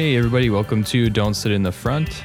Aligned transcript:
Hey, 0.00 0.16
everybody, 0.16 0.48
welcome 0.48 0.82
to 0.84 1.10
Don't 1.10 1.34
Sit 1.34 1.52
in 1.52 1.62
the 1.62 1.70
Front. 1.70 2.24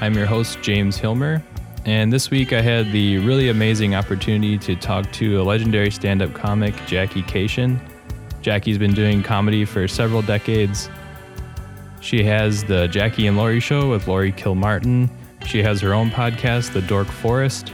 I'm 0.00 0.14
your 0.14 0.26
host, 0.26 0.62
James 0.62 0.96
Hilmer, 0.96 1.42
and 1.84 2.12
this 2.12 2.30
week 2.30 2.52
I 2.52 2.60
had 2.60 2.92
the 2.92 3.18
really 3.18 3.48
amazing 3.48 3.96
opportunity 3.96 4.56
to 4.58 4.76
talk 4.76 5.10
to 5.14 5.40
a 5.40 5.42
legendary 5.42 5.90
stand 5.90 6.22
up 6.22 6.32
comic, 6.34 6.72
Jackie 6.86 7.24
Kashian. 7.24 7.80
Jackie's 8.42 8.78
been 8.78 8.94
doing 8.94 9.24
comedy 9.24 9.64
for 9.64 9.88
several 9.88 10.22
decades. 10.22 10.88
She 12.00 12.22
has 12.22 12.62
the 12.62 12.86
Jackie 12.86 13.26
and 13.26 13.36
Laurie 13.36 13.58
Show 13.58 13.90
with 13.90 14.06
Laurie 14.06 14.30
Kilmartin. 14.30 15.10
She 15.46 15.60
has 15.64 15.80
her 15.80 15.94
own 15.94 16.10
podcast, 16.10 16.74
The 16.74 16.82
Dork 16.82 17.08
Forest. 17.08 17.72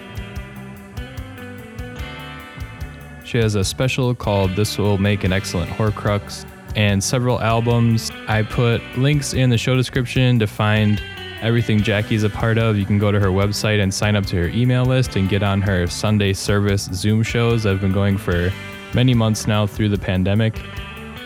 She 3.22 3.36
has 3.36 3.54
a 3.54 3.64
special 3.64 4.14
called 4.14 4.56
This 4.56 4.78
Will 4.78 4.96
Make 4.96 5.24
an 5.24 5.32
Excellent 5.34 5.70
Horcrux 5.72 6.46
and 6.76 7.02
several 7.02 7.40
albums. 7.40 8.10
I 8.28 8.42
put 8.42 8.82
links 8.96 9.34
in 9.34 9.50
the 9.50 9.58
show 9.58 9.76
description 9.76 10.38
to 10.38 10.46
find 10.46 11.02
everything 11.40 11.82
Jackie's 11.82 12.22
a 12.22 12.30
part 12.30 12.56
of. 12.56 12.78
You 12.78 12.86
can 12.86 12.98
go 12.98 13.10
to 13.10 13.18
her 13.18 13.28
website 13.28 13.82
and 13.82 13.92
sign 13.92 14.16
up 14.16 14.24
to 14.26 14.36
her 14.36 14.48
email 14.48 14.84
list 14.84 15.16
and 15.16 15.28
get 15.28 15.42
on 15.42 15.60
her 15.62 15.86
Sunday 15.86 16.32
service 16.32 16.88
Zoom 16.92 17.22
shows 17.22 17.64
that 17.64 17.70
have 17.70 17.80
been 17.80 17.92
going 17.92 18.16
for 18.16 18.52
many 18.94 19.12
months 19.14 19.46
now 19.46 19.66
through 19.66 19.88
the 19.88 19.98
pandemic. 19.98 20.60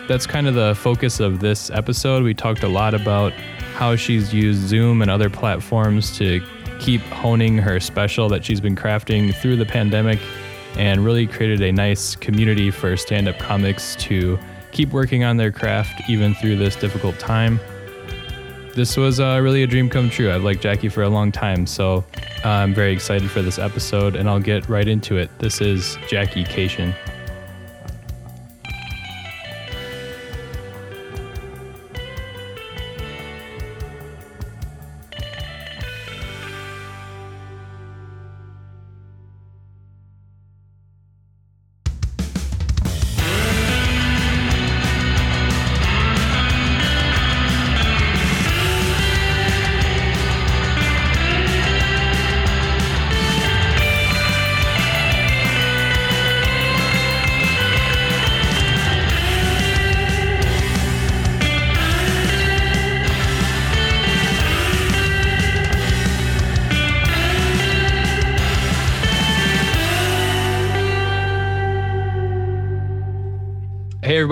That's 0.07 0.25
kind 0.25 0.47
of 0.47 0.55
the 0.55 0.73
focus 0.75 1.19
of 1.19 1.39
this 1.39 1.69
episode. 1.69 2.23
We 2.23 2.33
talked 2.33 2.63
a 2.63 2.67
lot 2.67 2.93
about 2.93 3.33
how 3.75 3.95
she's 3.95 4.33
used 4.33 4.67
Zoom 4.67 5.01
and 5.01 5.11
other 5.11 5.29
platforms 5.29 6.17
to 6.17 6.41
keep 6.79 7.01
honing 7.01 7.57
her 7.57 7.79
special 7.79 8.29
that 8.29 8.43
she's 8.43 8.61
been 8.61 8.75
crafting 8.75 9.35
through 9.35 9.57
the 9.57 9.65
pandemic 9.65 10.19
and 10.77 11.03
really 11.03 11.27
created 11.27 11.61
a 11.61 11.71
nice 11.71 12.15
community 12.15 12.71
for 12.71 12.95
stand 12.95 13.27
up 13.27 13.37
comics 13.37 13.95
to 13.97 14.39
keep 14.77 14.93
working 14.93 15.23
on 15.23 15.37
their 15.37 15.51
craft 15.51 16.07
even 16.07 16.35
through 16.35 16.55
this 16.55 16.75
difficult 16.75 17.17
time. 17.17 17.59
This 18.75 18.95
was 18.95 19.19
uh, 19.19 19.39
really 19.41 19.63
a 19.63 19.67
dream 19.67 19.89
come 19.89 20.07
true. 20.07 20.31
I've 20.31 20.43
liked 20.43 20.61
Jackie 20.61 20.87
for 20.87 21.01
a 21.01 21.09
long 21.09 21.31
time, 21.31 21.65
so 21.65 22.05
uh, 22.45 22.49
I'm 22.49 22.75
very 22.75 22.93
excited 22.93 23.31
for 23.31 23.41
this 23.41 23.57
episode, 23.57 24.15
and 24.15 24.29
I'll 24.29 24.39
get 24.39 24.69
right 24.69 24.87
into 24.87 25.17
it. 25.17 25.31
This 25.39 25.61
is 25.61 25.97
Jackie 26.07 26.43
Kashian. 26.43 26.93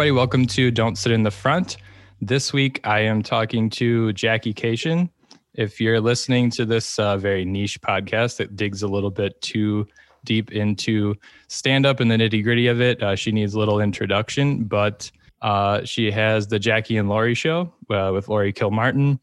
Everybody, 0.05 0.19
welcome 0.19 0.45
to 0.45 0.69
Don't 0.69 0.99
Sit 0.99 1.11
in 1.11 1.23
the 1.23 1.31
Front. 1.31 1.77
This 2.21 2.53
week, 2.53 2.79
I 2.83 2.99
am 2.99 3.23
talking 3.23 3.71
to 3.71 4.13
Jackie 4.13 4.53
Kashian. 4.53 5.09
If 5.55 5.81
you're 5.81 5.99
listening 5.99 6.51
to 6.51 6.63
this 6.63 6.99
uh, 6.99 7.17
very 7.17 7.43
niche 7.43 7.81
podcast 7.81 8.37
that 8.37 8.55
digs 8.55 8.83
a 8.83 8.87
little 8.87 9.09
bit 9.09 9.41
too 9.41 9.87
deep 10.23 10.51
into 10.51 11.15
stand 11.47 11.87
up 11.87 12.01
and 12.01 12.11
the 12.11 12.17
nitty 12.17 12.43
gritty 12.43 12.67
of 12.67 12.81
it, 12.81 13.01
uh, 13.01 13.15
she 13.15 13.31
needs 13.31 13.55
a 13.55 13.57
little 13.57 13.81
introduction. 13.81 14.65
But 14.65 15.09
uh, 15.41 15.83
she 15.85 16.11
has 16.11 16.45
the 16.45 16.59
Jackie 16.59 16.97
and 16.97 17.09
Laurie 17.09 17.33
show 17.33 17.73
uh, 17.89 18.11
with 18.13 18.29
Laurie 18.29 18.53
Kilmartin, 18.53 19.17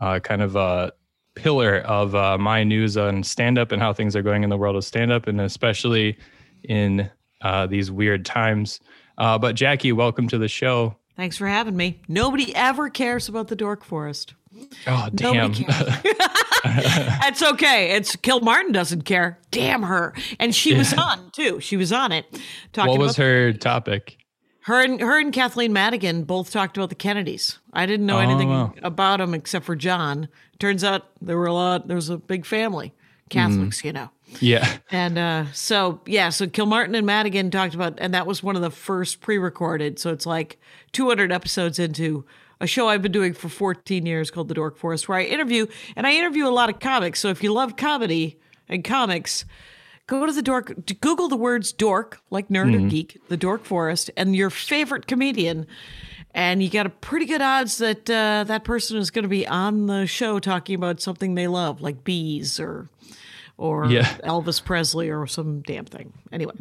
uh, 0.00 0.20
kind 0.20 0.40
of 0.40 0.54
a 0.54 0.92
pillar 1.34 1.78
of 1.78 2.14
uh, 2.14 2.38
my 2.38 2.62
news 2.62 2.96
on 2.96 3.24
stand 3.24 3.58
up 3.58 3.72
and 3.72 3.82
how 3.82 3.92
things 3.92 4.14
are 4.14 4.22
going 4.22 4.44
in 4.44 4.50
the 4.50 4.56
world 4.56 4.76
of 4.76 4.84
stand 4.84 5.10
up, 5.10 5.26
and 5.26 5.40
especially 5.40 6.16
in 6.62 7.10
these 7.68 7.90
weird 7.90 8.24
times. 8.24 8.78
Uh, 9.18 9.38
but 9.38 9.54
Jackie, 9.54 9.92
welcome 9.92 10.28
to 10.28 10.38
the 10.38 10.48
show. 10.48 10.96
Thanks 11.16 11.36
for 11.36 11.46
having 11.46 11.76
me. 11.76 12.00
Nobody 12.08 12.54
ever 12.54 12.88
cares 12.88 13.28
about 13.28 13.48
the 13.48 13.56
Dork 13.56 13.84
Forest. 13.84 14.34
Oh 14.86 15.08
damn! 15.14 15.52
That's 16.64 17.42
okay. 17.42 17.92
It's 17.92 18.16
Kilmartin 18.16 18.72
doesn't 18.72 19.02
care. 19.02 19.38
Damn 19.50 19.82
her. 19.82 20.14
And 20.38 20.54
she 20.54 20.72
yeah. 20.72 20.78
was 20.78 20.92
on 20.94 21.30
too. 21.30 21.60
She 21.60 21.76
was 21.76 21.92
on 21.92 22.12
it. 22.12 22.26
Talking 22.72 22.90
what 22.90 23.00
was 23.00 23.16
her 23.16 23.52
topic? 23.52 24.18
Her 24.64 24.82
and 24.82 25.00
her 25.00 25.18
and 25.18 25.32
Kathleen 25.32 25.72
Madigan 25.72 26.24
both 26.24 26.52
talked 26.52 26.76
about 26.76 26.88
the 26.88 26.94
Kennedys. 26.94 27.58
I 27.72 27.86
didn't 27.86 28.06
know 28.06 28.18
oh, 28.18 28.20
anything 28.20 28.48
wow. 28.48 28.72
about 28.82 29.18
them 29.18 29.34
except 29.34 29.64
for 29.64 29.74
John. 29.74 30.28
Turns 30.58 30.84
out 30.84 31.06
there 31.20 31.36
were 31.36 31.46
a 31.46 31.52
lot. 31.52 31.88
There 31.88 31.96
was 31.96 32.10
a 32.10 32.18
big 32.18 32.46
family, 32.46 32.94
Catholics, 33.32 33.82
mm. 33.82 33.84
you 33.84 33.92
know. 33.92 34.10
Yeah. 34.40 34.78
And 34.90 35.18
uh, 35.18 35.44
so, 35.52 36.00
yeah, 36.06 36.30
so 36.30 36.46
Kilmartin 36.46 36.96
and 36.96 37.06
Madigan 37.06 37.50
talked 37.50 37.74
about, 37.74 37.98
and 37.98 38.14
that 38.14 38.26
was 38.26 38.42
one 38.42 38.56
of 38.56 38.62
the 38.62 38.70
first 38.70 39.20
pre 39.20 39.38
recorded. 39.38 39.98
So 39.98 40.10
it's 40.10 40.26
like 40.26 40.58
200 40.92 41.32
episodes 41.32 41.78
into 41.78 42.24
a 42.60 42.66
show 42.66 42.88
I've 42.88 43.02
been 43.02 43.12
doing 43.12 43.34
for 43.34 43.48
14 43.48 44.06
years 44.06 44.30
called 44.30 44.48
The 44.48 44.54
Dork 44.54 44.76
Forest, 44.76 45.08
where 45.08 45.18
I 45.18 45.24
interview, 45.24 45.66
and 45.96 46.06
I 46.06 46.12
interview 46.12 46.46
a 46.46 46.50
lot 46.50 46.70
of 46.70 46.78
comics. 46.78 47.20
So 47.20 47.28
if 47.28 47.42
you 47.42 47.52
love 47.52 47.76
comedy 47.76 48.38
and 48.68 48.84
comics, 48.84 49.44
go 50.06 50.24
to 50.26 50.32
the 50.32 50.42
dork, 50.42 50.72
Google 51.00 51.28
the 51.28 51.36
words 51.36 51.72
dork, 51.72 52.20
like 52.30 52.48
nerd 52.48 52.72
mm-hmm. 52.72 52.86
or 52.86 52.88
geek, 52.88 53.20
The 53.28 53.36
Dork 53.36 53.64
Forest, 53.64 54.10
and 54.16 54.36
your 54.36 54.50
favorite 54.50 55.06
comedian. 55.06 55.66
And 56.34 56.62
you 56.62 56.70
got 56.70 56.86
a 56.86 56.90
pretty 56.90 57.26
good 57.26 57.42
odds 57.42 57.76
that 57.78 58.08
uh, 58.08 58.44
that 58.44 58.64
person 58.64 58.96
is 58.96 59.10
going 59.10 59.24
to 59.24 59.28
be 59.28 59.46
on 59.46 59.86
the 59.86 60.06
show 60.06 60.38
talking 60.38 60.74
about 60.74 61.00
something 61.00 61.34
they 61.34 61.48
love, 61.48 61.82
like 61.82 62.04
bees 62.04 62.58
or 62.58 62.88
or 63.62 63.86
yeah. 63.86 64.12
Elvis 64.24 64.62
Presley 64.62 65.08
or 65.08 65.24
some 65.28 65.62
damn 65.62 65.84
thing. 65.84 66.12
Anyway. 66.32 66.52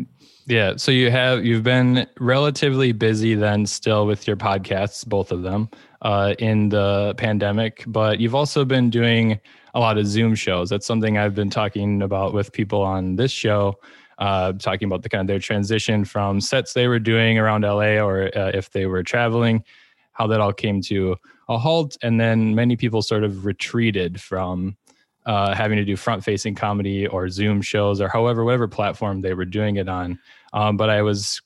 Yeah. 0.45 0.75
So 0.77 0.91
you 0.91 1.09
have 1.09 1.43
you've 1.43 1.63
been 1.63 2.07
relatively 2.19 2.91
busy 2.91 3.33
then 3.33 3.65
still 3.65 4.05
with 4.05 4.27
your 4.27 4.37
podcasts, 4.37 5.05
both 5.05 5.31
of 5.31 5.41
them, 5.41 5.67
uh, 6.03 6.35
in 6.37 6.69
the 6.69 7.15
pandemic, 7.17 7.83
but 7.87 8.19
you've 8.19 8.35
also 8.35 8.63
been 8.63 8.91
doing 8.91 9.39
a 9.73 9.79
lot 9.79 9.97
of 9.97 10.05
Zoom 10.05 10.35
shows. 10.35 10.69
That's 10.69 10.85
something 10.85 11.17
I've 11.17 11.33
been 11.33 11.49
talking 11.49 12.03
about 12.03 12.35
with 12.35 12.51
people 12.51 12.83
on 12.83 13.15
this 13.15 13.31
show. 13.31 13.79
Uh, 14.19 14.53
talking 14.53 14.85
about 14.85 15.01
the 15.01 15.09
kind 15.09 15.21
of 15.21 15.27
their 15.27 15.39
transition 15.39 16.05
from 16.05 16.39
sets 16.39 16.73
they 16.73 16.87
were 16.87 16.99
doing 16.99 17.39
around 17.39 17.63
LA 17.63 17.97
or 17.97 18.29
uh, 18.37 18.51
if 18.53 18.69
they 18.69 18.85
were 18.85 19.01
traveling, 19.01 19.63
how 20.11 20.27
that 20.27 20.39
all 20.39 20.53
came 20.53 20.79
to 20.79 21.15
a 21.49 21.57
halt. 21.57 21.97
And 22.03 22.21
then 22.21 22.53
many 22.53 22.75
people 22.75 23.01
sort 23.01 23.23
of 23.23 23.45
retreated 23.45 24.21
from 24.21 24.77
uh, 25.25 25.53
having 25.55 25.77
to 25.77 25.85
do 25.85 25.95
front 25.95 26.23
facing 26.23 26.55
comedy 26.55 27.07
or 27.07 27.29
Zoom 27.29 27.61
shows 27.61 28.01
or 28.01 28.07
however, 28.07 28.43
whatever 28.43 28.67
platform 28.67 29.21
they 29.21 29.33
were 29.33 29.45
doing 29.45 29.75
it 29.75 29.87
on. 29.87 30.19
Um, 30.53 30.77
but 30.77 30.89
I 30.89 31.01
was 31.01 31.41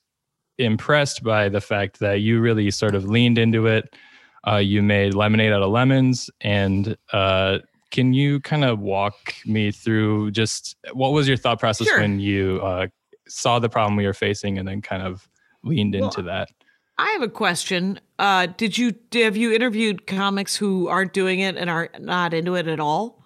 impressed 0.58 1.22
by 1.22 1.48
the 1.48 1.60
fact 1.60 1.98
that 2.00 2.20
you 2.20 2.40
really 2.40 2.70
sort 2.70 2.94
of 2.94 3.04
leaned 3.04 3.38
into 3.38 3.66
it. 3.66 3.94
Uh, 4.46 4.56
you 4.56 4.82
made 4.82 5.14
lemonade 5.14 5.52
out 5.52 5.62
of 5.62 5.70
lemons. 5.70 6.30
And 6.40 6.96
uh, 7.12 7.58
can 7.90 8.12
you 8.12 8.40
kind 8.40 8.64
of 8.64 8.78
walk 8.78 9.34
me 9.44 9.70
through 9.70 10.30
just 10.30 10.76
what 10.92 11.12
was 11.12 11.26
your 11.26 11.36
thought 11.36 11.58
process 11.58 11.88
sure. 11.88 12.00
when 12.00 12.20
you 12.20 12.60
uh, 12.62 12.86
saw 13.28 13.58
the 13.58 13.68
problem 13.68 13.96
we 13.96 14.06
were 14.06 14.14
facing 14.14 14.58
and 14.58 14.66
then 14.66 14.80
kind 14.80 15.02
of 15.02 15.28
leaned 15.64 15.94
well, 15.94 16.04
into 16.04 16.22
that? 16.22 16.48
I 16.98 17.10
have 17.10 17.22
a 17.22 17.28
question. 17.28 18.00
Uh, 18.18 18.46
did 18.56 18.78
you 18.78 18.94
have 19.12 19.36
you 19.36 19.52
interviewed 19.52 20.06
comics 20.06 20.56
who 20.56 20.88
aren't 20.88 21.12
doing 21.12 21.40
it 21.40 21.56
and 21.56 21.68
are 21.68 21.90
not 22.00 22.32
into 22.32 22.54
it 22.54 22.68
at 22.68 22.80
all? 22.80 23.22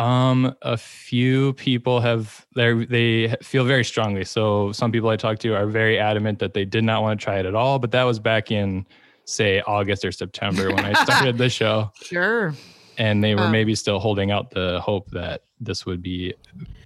Um, 0.00 0.56
a 0.62 0.78
few 0.78 1.52
people 1.54 2.00
have 2.00 2.46
they 2.56 2.72
they 2.86 3.36
feel 3.42 3.64
very 3.66 3.84
strongly. 3.84 4.24
So 4.24 4.72
some 4.72 4.90
people 4.92 5.10
I 5.10 5.16
talked 5.16 5.42
to 5.42 5.54
are 5.54 5.66
very 5.66 5.98
adamant 5.98 6.38
that 6.38 6.54
they 6.54 6.64
did 6.64 6.84
not 6.84 7.02
want 7.02 7.20
to 7.20 7.22
try 7.22 7.38
it 7.38 7.44
at 7.44 7.54
all. 7.54 7.78
But 7.78 7.90
that 7.90 8.04
was 8.04 8.18
back 8.18 8.50
in 8.50 8.86
say 9.26 9.60
August 9.60 10.02
or 10.06 10.10
September 10.10 10.74
when 10.74 10.86
I 10.86 10.94
started 11.04 11.36
the 11.36 11.50
show. 11.60 11.92
Sure. 12.02 12.54
And 12.96 13.22
they 13.22 13.34
were 13.34 13.42
um, 13.42 13.52
maybe 13.52 13.74
still 13.74 13.98
holding 13.98 14.30
out 14.30 14.50
the 14.50 14.80
hope 14.80 15.10
that 15.10 15.42
this 15.60 15.84
would 15.84 16.02
be 16.02 16.32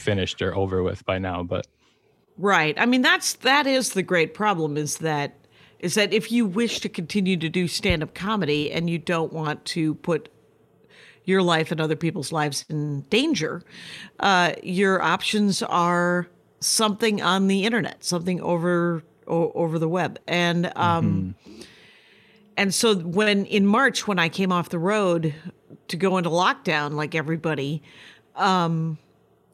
finished 0.00 0.43
or 0.43 0.52
over 0.56 0.82
with 0.82 1.05
by 1.06 1.19
now. 1.19 1.44
But 1.44 1.69
right. 2.37 2.75
I 2.76 2.84
mean, 2.84 3.02
that's 3.02 3.34
that 3.34 3.69
is 3.69 3.90
the 3.90 4.02
great 4.02 4.34
problem 4.34 4.76
is 4.76 4.99
that 4.99 5.37
is 5.78 5.94
that 5.94 6.12
if 6.12 6.32
you 6.32 6.46
wish 6.46 6.81
to 6.81 6.88
continue 6.88 7.37
to 7.37 7.49
do 7.49 7.69
stand 7.69 8.02
up 8.02 8.12
comedy 8.12 8.72
and 8.72 8.90
you 8.90 8.99
don't 8.99 9.32
want 9.32 9.64
to 9.67 9.94
put 9.96 10.31
your 11.25 11.43
life 11.43 11.71
and 11.71 11.81
other 11.81 11.97
people's 11.97 12.32
lives 12.32 12.65
in 12.69 13.03
danger, 13.03 13.62
uh, 14.21 14.53
your 14.62 15.03
options 15.03 15.62
are 15.62 16.29
something 16.61 17.23
on 17.23 17.49
the 17.49 17.65
internet, 17.65 18.05
something 18.05 18.41
over 18.41 19.03
o- 19.26 19.53
over 19.53 19.79
the 19.79 19.88
web, 19.88 20.19
and 20.26 20.73
um, 20.76 21.37
mm-hmm. 21.47 21.62
and 22.56 22.75
so 22.75 22.97
when 22.97 23.47
in 23.47 23.67
March 23.67 24.06
when 24.06 24.19
I 24.19 24.29
came 24.29 24.53
off 24.53 24.69
the 24.69 24.79
road 24.79 25.35
to 25.88 25.97
go 25.97 26.17
into 26.19 26.31
lockdown 26.31 26.93
like 26.93 27.15
everybody, 27.15 27.82
um, 28.37 28.99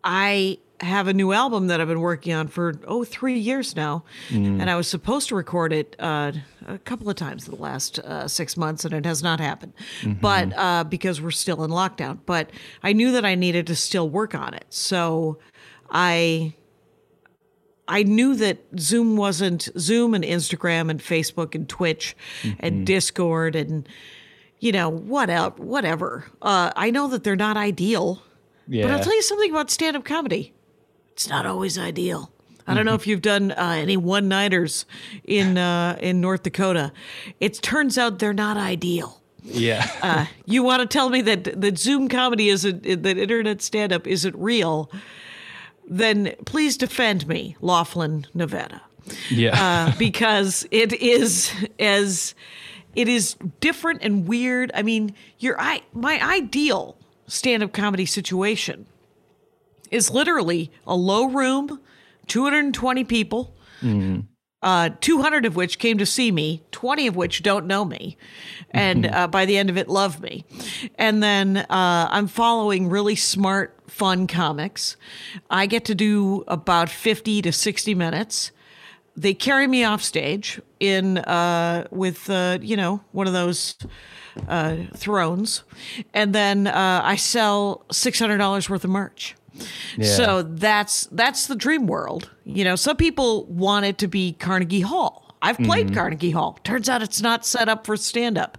I 0.05 0.59
have 0.81 1.09
a 1.09 1.13
new 1.13 1.33
album 1.33 1.67
that 1.67 1.81
I've 1.81 1.89
been 1.89 2.01
working 2.01 2.33
on 2.33 2.49
for 2.49 2.75
oh 2.87 3.05
three 3.05 3.39
years 3.39 3.77
now, 3.77 4.05
mm. 4.29 4.61
and 4.61 4.71
I 4.71 4.77
was 4.77 4.89
supposed 4.89 5.29
to 5.29 5.35
record 5.35 5.73
it 5.73 5.95
uh, 5.99 6.33
a 6.67 6.79
couple 6.79 7.09
of 7.09 7.17
times 7.17 7.47
in 7.47 7.55
the 7.55 7.61
last 7.61 7.99
uh, 7.99 8.27
six 8.27 8.57
months, 8.57 8.85
and 8.85 8.95
it 8.95 9.05
has 9.05 9.23
not 9.23 9.41
happened. 9.41 9.75
Mm-hmm. 10.01 10.21
But 10.21 10.57
uh, 10.57 10.85
because 10.85 11.21
we're 11.21 11.31
still 11.33 11.63
in 11.65 11.71
lockdown, 11.71 12.21
but 12.25 12.51
I 12.83 12.93
knew 12.93 13.13
that 13.13 13.25
I 13.25 13.35
needed 13.35 13.67
to 13.69 13.77
still 13.77 14.09
work 14.09 14.35
on 14.35 14.55
it, 14.55 14.65
so 14.71 15.39
I 15.91 16.55
I 17.87 18.03
knew 18.03 18.35
that 18.37 18.59
Zoom 18.79 19.17
wasn't 19.17 19.69
Zoom 19.79 20.15
and 20.15 20.25
Instagram 20.25 20.91
and 20.91 21.01
Facebook 21.01 21.55
and 21.55 21.69
Twitch 21.69 22.17
mm-hmm. 22.43 22.57
and 22.61 22.87
Discord 22.87 23.55
and 23.55 23.89
you 24.61 24.73
know 24.73 24.89
whatever 24.89 25.63
whatever. 25.63 26.25
Uh, 26.41 26.73
I 26.75 26.91
know 26.91 27.09
that 27.09 27.25
they're 27.25 27.37
not 27.37 27.57
ideal. 27.57 28.23
Yeah. 28.69 28.85
But 28.85 28.93
I'll 28.93 29.03
tell 29.03 29.15
you 29.17 29.23
something 29.23 29.51
about 29.51 29.69
stand-up 29.69 30.05
comedy. 30.05 30.55
It's 31.21 31.29
not 31.29 31.45
always 31.45 31.77
ideal. 31.77 32.33
I 32.67 32.73
don't 32.73 32.87
know 32.87 32.95
if 32.95 33.07
you've 33.07 33.21
done 33.21 33.53
uh, 33.53 33.77
any 33.77 33.99
one-nighters 33.99 34.87
in 35.25 35.59
uh, 35.59 35.99
in 36.01 36.23
North 36.23 36.45
Dakota. 36.45 36.93
It 37.41 37.61
turns 37.61 37.99
out 37.99 38.21
they're 38.21 38.33
not 38.33 38.57
ideal. 38.57 39.21
Yeah. 39.43 39.87
uh, 40.01 40.25
you 40.47 40.63
want 40.63 40.81
to 40.81 40.87
tell 40.87 41.11
me 41.11 41.21
that 41.21 41.61
that 41.61 41.77
Zoom 41.77 42.09
comedy 42.09 42.49
isn't 42.49 43.03
that 43.03 43.19
internet 43.19 43.61
stand-up 43.61 44.07
isn't 44.07 44.35
real? 44.35 44.91
then 45.87 46.35
please 46.47 46.79
defend 46.79 47.29
me, 47.29 47.55
Laughlin, 47.61 48.27
Nevada. 48.33 48.81
Yeah. 49.29 49.91
uh, 49.91 49.99
because 49.99 50.67
it 50.71 50.95
is 50.95 51.53
as 51.79 52.35
it 52.95 53.09
is 53.09 53.37
different 53.61 54.01
and 54.03 54.27
weird. 54.27 54.71
I 54.75 54.81
mean, 54.81 55.15
your 55.39 55.61
I 55.61 55.83
my 55.93 56.19
ideal 56.27 56.97
stand-up 57.27 57.75
comedy 57.75 58.07
situation 58.07 58.87
is 59.91 60.11
literally 60.11 60.71
a 60.87 60.95
low 60.95 61.27
room, 61.27 61.81
220 62.27 63.05
people. 63.05 63.55
Mm 63.83 64.27
uh, 64.63 64.91
200 65.01 65.47
of 65.47 65.57
which 65.57 65.79
came 65.79 65.99
to 65.99 66.07
see 66.07 66.31
me, 66.31 66.63
20 66.71 67.07
of 67.07 67.17
which 67.17 67.43
don't 67.43 67.67
know 67.67 67.85
me, 67.85 68.17
and 68.71 69.05
mm-hmm. 69.05 69.15
uh, 69.15 69.27
by 69.27 69.47
the 69.47 69.57
end 69.57 69.71
of 69.71 69.79
it, 69.79 69.89
love 69.89 70.21
me. 70.21 70.45
And 70.97 71.23
then 71.23 71.59
uh, 71.59 72.09
I'm 72.11 72.27
following 72.27 72.89
really 72.89 73.17
smart, 73.17 73.77
fun 73.87 74.27
comics. 74.27 74.97
I 75.49 75.67
get 75.67 75.85
to 75.87 75.95
do 75.95 76.45
about 76.47 76.89
50 76.91 77.43
to 77.43 77.53
60 77.53 77.95
minutes. 77.95 78.53
They 79.17 79.35
carry 79.35 79.67
me 79.67 79.83
off 79.85 80.03
stage 80.03 80.61
in 80.79 81.19
uh, 81.19 81.87
with 81.91 82.31
uh, 82.31 82.59
you 82.61 82.77
know 82.77 83.03
one 83.13 83.27
of 83.27 83.33
those 83.33 83.77
uh, 84.47 84.77
thrones, 84.95 85.65
and 86.15 86.35
then 86.35 86.67
I 86.69 87.17
sell 87.17 87.85
six 87.91 88.19
hundred 88.19 88.39
dollars 88.39 88.71
worth 88.71 88.85
of 88.85 88.91
merch. 88.91 89.35
Yeah. 89.97 90.07
So 90.07 90.43
that's 90.43 91.07
that's 91.07 91.47
the 91.47 91.57
dream 91.57 91.87
world. 91.87 92.31
You 92.45 92.65
know, 92.65 92.77
some 92.77 92.97
people 92.97 93.47
want 93.47 93.87
it 93.87 93.99
to 93.99 94.09
be 94.09 94.33
Carnegie 94.33 94.81
Hall. 94.81 95.35
I've 95.43 95.59
played 95.59 95.87
mm-hmm. 95.87 95.95
Carnegie 95.95 96.31
Hall. 96.33 96.59
Turns 96.65 96.89
out 96.89 97.03
it's 97.03 97.23
not 97.23 97.47
set 97.47 97.69
up 97.69 97.87
for 97.87 97.97
stand 97.97 98.37
up. 98.37 98.59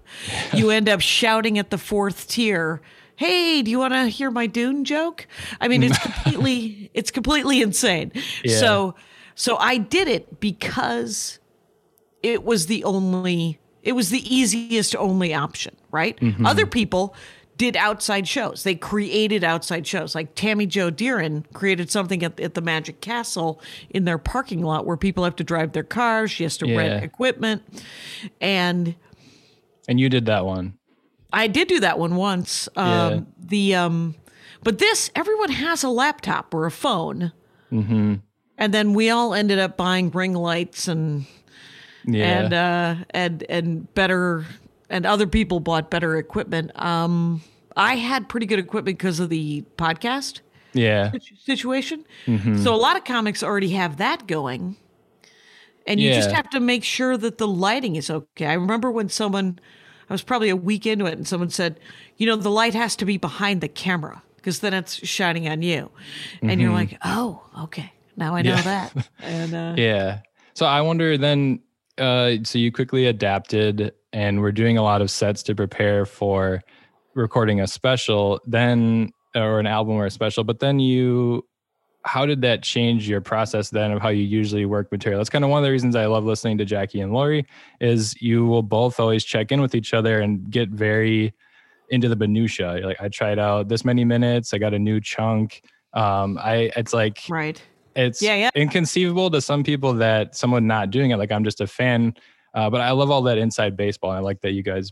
you 0.54 0.72
end 0.72 0.90
up 0.90 1.00
shouting 1.00 1.60
at 1.60 1.70
the 1.70 1.78
fourth 1.78 2.28
tier, 2.28 2.82
"Hey, 3.16 3.62
do 3.62 3.70
you 3.70 3.78
want 3.78 3.94
to 3.94 4.08
hear 4.08 4.32
my 4.32 4.48
Dune 4.48 4.84
joke?" 4.84 5.28
I 5.60 5.68
mean, 5.68 5.84
it's 5.84 5.98
completely 6.02 6.90
it's 6.94 7.12
completely 7.12 7.62
insane. 7.62 8.12
Yeah. 8.44 8.58
So 8.58 8.96
so 9.36 9.58
I 9.58 9.78
did 9.78 10.08
it 10.08 10.40
because 10.40 11.40
it 12.24 12.44
was 12.44 12.66
the 12.66 12.84
only 12.84 13.60
it 13.84 13.94
was 13.94 14.10
the 14.10 14.36
easiest 14.36 14.96
only 14.96 15.34
option, 15.34 15.76
right? 15.92 16.20
Mm-hmm. 16.20 16.46
Other 16.46 16.66
people 16.66 17.16
did 17.58 17.78
outside 17.78 18.28
shows. 18.28 18.64
They 18.64 18.76
created 18.76 19.44
outside 19.44 19.86
shows. 19.86 20.16
Like 20.16 20.36
Tammy 20.36 20.66
Jo 20.66 20.90
Deeren 20.90 21.46
created 21.54 21.92
something 21.92 22.24
at, 22.24 22.40
at, 22.40 22.56
the 22.56 22.62
Magic 22.62 23.02
Castle 23.02 23.62
in 23.90 24.06
their 24.06 24.18
parking 24.18 24.64
lot 24.64 24.86
where 24.86 24.98
people 24.98 25.24
have 25.24 25.36
to 25.36 25.44
drive 25.44 25.74
their 25.74 25.84
cars. 25.84 26.32
She 26.32 26.44
has 26.44 26.58
to 26.58 26.68
yeah. 26.68 26.78
rent 26.78 27.04
equipment. 27.04 27.64
And 28.40 28.96
and 29.88 30.00
you 30.00 30.10
did 30.10 30.26
that 30.26 30.46
one. 30.46 30.78
I 31.34 31.48
did 31.48 31.68
do 31.68 31.80
that 31.82 32.00
one 32.00 32.16
once. 32.16 32.68
Um, 32.76 32.88
yeah. 32.88 33.20
The 33.38 33.76
um, 33.76 34.16
but 34.64 34.80
this 34.80 35.12
everyone 35.16 35.52
has 35.52 35.84
a 35.84 35.90
laptop 35.90 36.54
or 36.54 36.66
a 36.66 36.72
phone. 36.72 37.32
Mm-hmm. 37.72 38.16
And 38.58 38.74
then 38.74 38.94
we 38.94 39.10
all 39.10 39.34
ended 39.34 39.60
up 39.60 39.78
buying 39.78 40.12
ring 40.12 40.34
lights 40.34 40.88
and 40.88 41.26
yeah. 42.06 42.40
and 42.40 42.54
uh, 42.54 42.96
and 43.12 43.44
and 43.50 43.94
better 43.94 44.46
and 44.92 45.06
other 45.06 45.26
people 45.26 45.60
bought 45.60 45.90
better 45.90 46.18
equipment. 46.18 46.72
Um, 46.76 47.42
I 47.76 47.96
had 47.96 48.30
pretty 48.30 48.46
good 48.46 48.60
equipment 48.60 48.98
because 48.98 49.20
of 49.20 49.30
the 49.30 49.64
podcast 49.78 50.42
yeah 50.74 51.12
situation. 51.44 52.06
Mm-hmm. 52.28 52.58
So 52.58 52.74
a 52.74 52.78
lot 52.78 52.96
of 52.96 53.04
comics 53.04 53.42
already 53.42 53.72
have 53.72 53.98
that 53.98 54.28
going. 54.28 54.76
And 55.88 56.00
you 56.00 56.10
yeah. 56.10 56.16
just 56.16 56.32
have 56.32 56.50
to 56.52 56.60
make 56.60 56.84
sure 56.84 57.18
that 57.18 57.40
the 57.40 57.48
lighting 57.48 57.96
is 57.96 58.12
okay. 58.12 58.46
I 58.46 58.54
remember 58.54 58.92
when 58.92 59.10
someone 59.10 59.60
I 60.10 60.14
was 60.14 60.22
probably 60.22 60.50
a 60.50 60.56
week 60.56 60.86
into 60.86 61.06
it 61.06 61.14
and 61.18 61.28
someone 61.28 61.50
said, 61.50 61.80
"You 62.18 62.28
know, 62.28 62.36
the 62.36 62.52
light 62.52 62.76
has 62.76 62.96
to 62.98 63.06
be 63.06 63.18
behind 63.18 63.62
the 63.62 63.68
camera 63.68 64.22
because 64.36 64.60
then 64.60 64.74
it's 64.74 65.06
shining 65.08 65.48
on 65.48 65.64
you." 65.64 65.90
And 66.42 66.52
mm-hmm. 66.52 66.60
you're 66.60 66.74
like, 66.74 66.98
"Oh, 67.04 67.42
okay. 67.64 67.94
Now 68.16 68.36
I 68.36 68.44
know 68.44 68.52
yeah. 68.52 68.62
that." 68.62 69.10
And 69.22 69.54
uh, 69.56 69.74
Yeah. 69.78 70.20
So 70.54 70.66
I 70.66 70.82
wonder 70.82 71.18
then 71.18 71.62
uh, 71.98 72.36
so 72.44 72.60
you 72.60 72.72
quickly 72.72 73.08
adapted 73.08 73.94
and 74.14 74.42
we're 74.42 74.52
doing 74.52 74.78
a 74.78 74.84
lot 74.84 75.02
of 75.02 75.10
sets 75.10 75.44
to 75.44 75.56
prepare 75.56 76.06
for 76.06 76.62
recording 77.14 77.62
a 77.62 77.68
special, 77.68 78.40
then 78.46 79.12
or 79.36 79.60
an 79.60 79.68
album 79.68 79.96
or 79.96 80.06
a 80.06 80.12
special, 80.12 80.44
but 80.44 80.60
then 80.60 80.80
you 80.80 81.46
how 82.04 82.26
did 82.26 82.42
that 82.42 82.64
change 82.64 83.08
your 83.08 83.22
process 83.22 83.70
then 83.70 83.92
of 83.92 84.02
how 84.02 84.10
you 84.10 84.24
usually 84.24 84.66
work 84.66 84.92
material? 84.92 85.20
That's 85.20 85.30
kind 85.30 85.44
of 85.44 85.52
one 85.52 85.60
of 85.60 85.66
the 85.66 85.72
reasons 85.72 85.96
I 85.96 86.08
love 86.08 86.24
listening 86.24 86.58
to 86.58 86.66
Jackie 86.66 87.00
and 87.00 87.14
Laurie 87.14 87.46
is 87.80 88.20
you 88.22 88.46
will 88.46 88.64
both 88.64 89.00
always 89.00 89.24
check 89.24 89.52
in 89.52 89.62
with 89.62 89.76
each 89.76 89.94
other 89.94 90.20
and 90.20 90.50
get 90.50 90.70
very 90.70 91.34
into 91.90 92.10
the 92.10 92.16
minutia. 92.16 92.80
Like 92.84 93.00
I 93.00 93.10
tried 93.10 93.38
out 93.38 93.68
this 93.68 93.86
many 93.86 94.04
minutes, 94.04 94.54
I 94.54 94.58
got 94.58 94.74
a 94.74 94.80
new 94.80 95.00
chunk. 95.00 95.62
Um, 95.94 96.40
I 96.42 96.72
it's 96.76 96.94
like 96.94 97.22
right. 97.30 97.62
It's 97.96 98.22
yeah, 98.22 98.36
yeah. 98.36 98.50
inconceivable 98.56 99.30
to 99.32 99.42
some 99.42 99.64
people 99.64 99.94
that 99.96 100.36
someone 100.36 100.68
not 100.68 100.92
doing 100.92 101.12
it. 101.12 101.18
Like 101.18 101.32
I'm 101.32 101.44
just 101.44 101.62
a 101.62 101.68
fan, 101.68 102.14
uh, 102.54 102.70
but 102.70 102.82
I 102.82 102.92
love 102.92 103.12
all 103.12 103.22
that 103.24 103.38
inside 103.38 103.76
baseball. 103.76 104.12
I 104.12 104.20
like 104.20 104.42
that 104.42 104.52
you 104.52 104.64
guys 104.64 104.92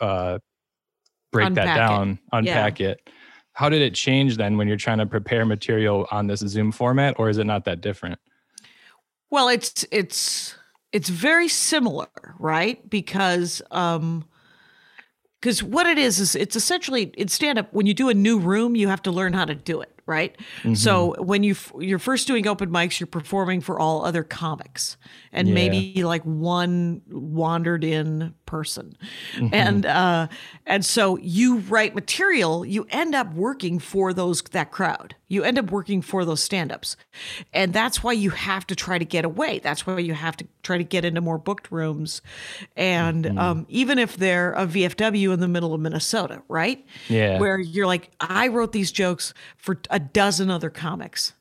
uh, 0.00 0.38
break 1.32 1.48
unpack 1.48 1.66
that 1.66 1.76
down, 1.76 2.10
it. 2.10 2.18
unpack 2.32 2.80
yeah. 2.80 2.88
it. 2.90 3.08
How 3.52 3.68
did 3.68 3.82
it 3.82 3.94
change 3.94 4.36
then 4.36 4.56
when 4.58 4.68
you're 4.68 4.76
trying 4.76 4.98
to 4.98 5.06
prepare 5.06 5.46
material 5.46 6.06
on 6.10 6.26
this 6.26 6.40
Zoom 6.40 6.72
format, 6.72 7.14
or 7.18 7.28
is 7.28 7.38
it 7.38 7.44
not 7.44 7.64
that 7.64 7.80
different? 7.80 8.18
Well, 9.30 9.48
it's 9.48 9.84
it's 9.90 10.54
it's 10.92 11.08
very 11.08 11.48
similar, 11.48 12.08
right? 12.38 12.88
Because 12.88 13.62
um 13.70 14.24
because 15.40 15.62
what 15.62 15.86
it 15.86 15.98
is 15.98 16.18
is 16.18 16.34
it's 16.34 16.56
essentially 16.56 17.12
in 17.16 17.28
stand 17.28 17.58
up 17.58 17.72
when 17.72 17.86
you 17.86 17.94
do 17.94 18.08
a 18.08 18.14
new 18.14 18.38
room, 18.38 18.76
you 18.76 18.88
have 18.88 19.02
to 19.02 19.10
learn 19.10 19.32
how 19.32 19.44
to 19.44 19.54
do 19.54 19.80
it 19.80 19.95
right? 20.06 20.36
Mm-hmm. 20.58 20.74
So 20.74 21.14
when 21.18 21.42
you 21.42 21.56
you're 21.78 21.98
first 21.98 22.26
doing 22.26 22.46
open 22.46 22.70
mics, 22.70 23.00
you're 23.00 23.06
performing 23.06 23.60
for 23.60 23.78
all 23.78 24.04
other 24.04 24.22
comics 24.22 24.96
and 25.32 25.48
yeah. 25.48 25.54
maybe 25.54 26.04
like 26.04 26.22
one 26.22 27.02
wandered 27.10 27.84
in 27.84 28.34
person, 28.46 28.96
mm-hmm. 29.34 29.48
and 29.52 29.84
uh, 29.84 30.28
and 30.64 30.84
so 30.84 31.18
you 31.18 31.58
write 31.58 31.94
material. 31.94 32.64
You 32.64 32.86
end 32.90 33.14
up 33.14 33.34
working 33.34 33.78
for 33.78 34.12
those 34.12 34.42
that 34.42 34.70
crowd. 34.70 35.14
You 35.28 35.42
end 35.42 35.58
up 35.58 35.72
working 35.72 36.02
for 36.02 36.24
those 36.24 36.40
stand-ups, 36.42 36.96
and 37.52 37.72
that's 37.72 38.02
why 38.02 38.12
you 38.12 38.30
have 38.30 38.66
to 38.68 38.76
try 38.76 38.96
to 38.96 39.04
get 39.04 39.24
away. 39.24 39.58
That's 39.58 39.86
why 39.86 39.98
you 39.98 40.14
have 40.14 40.36
to 40.38 40.46
try 40.62 40.78
to 40.78 40.84
get 40.84 41.04
into 41.04 41.20
more 41.20 41.38
booked 41.38 41.70
rooms, 41.70 42.22
and 42.76 43.24
mm-hmm. 43.24 43.38
um, 43.38 43.66
even 43.68 43.98
if 43.98 44.16
they're 44.16 44.52
a 44.52 44.66
VFW 44.66 45.34
in 45.34 45.40
the 45.40 45.48
middle 45.48 45.74
of 45.74 45.80
Minnesota, 45.80 46.42
right? 46.48 46.84
Yeah, 47.08 47.38
where 47.38 47.58
you're 47.58 47.86
like, 47.86 48.10
I 48.20 48.48
wrote 48.48 48.72
these 48.72 48.90
jokes 48.90 49.34
for 49.56 49.78
a 49.90 49.95
dozen 49.98 50.50
other 50.50 50.70
comics 50.70 51.32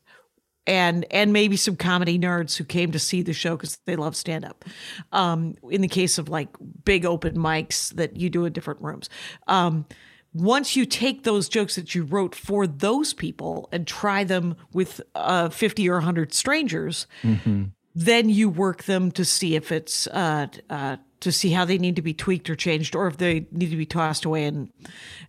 and 0.67 1.05
and 1.11 1.33
maybe 1.33 1.57
some 1.57 1.75
comedy 1.75 2.17
nerds 2.17 2.57
who 2.57 2.63
came 2.63 2.91
to 2.91 2.99
see 2.99 3.21
the 3.21 3.33
show 3.33 3.55
because 3.55 3.77
they 3.85 3.95
love 3.95 4.15
stand 4.15 4.45
up. 4.45 4.65
Um, 5.11 5.55
in 5.69 5.81
the 5.81 5.87
case 5.87 6.17
of 6.17 6.29
like 6.29 6.49
big 6.83 7.05
open 7.05 7.35
mics 7.35 7.93
that 7.95 8.17
you 8.17 8.29
do 8.29 8.45
in 8.45 8.53
different 8.53 8.81
rooms. 8.81 9.09
Um, 9.47 9.85
once 10.33 10.75
you 10.75 10.85
take 10.85 11.23
those 11.23 11.47
jokes 11.47 11.75
that 11.75 11.95
you 11.95 12.03
wrote 12.03 12.35
for 12.35 12.67
those 12.67 13.13
people 13.13 13.69
and 13.71 13.87
try 13.87 14.25
them 14.25 14.57
with 14.73 14.99
uh, 15.15 15.47
50 15.47 15.89
or 15.89 15.95
100 15.95 16.33
strangers, 16.33 17.07
mm-hmm. 17.23 17.65
then 17.93 18.27
you 18.27 18.49
work 18.49 18.83
them 18.83 19.11
to 19.11 19.23
see 19.23 19.55
if 19.55 19.71
it's 19.71 20.07
uh, 20.07 20.47
uh, 20.69 20.97
to 21.25 21.31
see 21.31 21.51
how 21.51 21.65
they 21.65 21.77
need 21.77 21.97
to 21.97 22.01
be 22.01 22.13
tweaked 22.13 22.49
or 22.49 22.55
changed, 22.55 22.95
or 22.95 23.07
if 23.07 23.17
they 23.17 23.45
need 23.51 23.69
to 23.69 23.77
be 23.77 23.85
tossed 23.85 24.25
away 24.25 24.45
and 24.45 24.71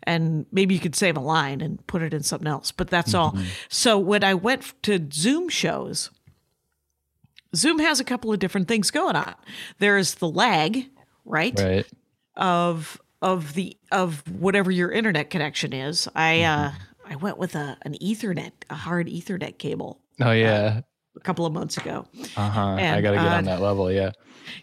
and 0.04 0.46
maybe 0.52 0.74
you 0.74 0.80
could 0.80 0.94
save 0.94 1.16
a 1.16 1.20
line 1.20 1.60
and 1.60 1.84
put 1.86 2.02
it 2.02 2.14
in 2.14 2.22
something 2.22 2.46
else. 2.46 2.70
But 2.70 2.88
that's 2.88 3.12
mm-hmm. 3.12 3.38
all. 3.38 3.44
So 3.68 3.98
when 3.98 4.22
I 4.22 4.34
went 4.34 4.80
to 4.84 5.06
Zoom 5.12 5.48
shows, 5.48 6.10
Zoom 7.54 7.80
has 7.80 7.98
a 7.98 8.04
couple 8.04 8.32
of 8.32 8.38
different 8.38 8.68
things 8.68 8.90
going 8.90 9.16
on. 9.16 9.34
There's 9.78 10.14
the 10.14 10.28
lag, 10.28 10.86
right? 11.24 11.58
Right. 11.58 11.86
of 12.36 13.00
of 13.20 13.54
the 13.54 13.76
of 13.90 14.22
whatever 14.30 14.70
your 14.70 14.92
internet 14.92 15.30
connection 15.30 15.72
is. 15.72 16.08
I 16.14 16.42
uh 16.42 16.72
I 17.04 17.16
went 17.16 17.38
with 17.38 17.54
a 17.54 17.76
an 17.82 17.94
Ethernet, 17.94 18.52
a 18.70 18.74
hard 18.74 19.08
Ethernet 19.08 19.58
cable 19.58 20.00
Oh 20.20 20.32
yeah. 20.32 20.80
A 21.16 21.20
couple 21.20 21.46
of 21.46 21.52
months 21.52 21.76
ago. 21.76 22.06
Uh 22.36 22.50
huh. 22.50 22.76
I 22.78 23.00
got 23.00 23.10
to 23.10 23.16
get 23.16 23.26
uh, 23.26 23.36
on 23.36 23.44
that 23.44 23.60
level. 23.60 23.90
Yeah. 23.90 24.12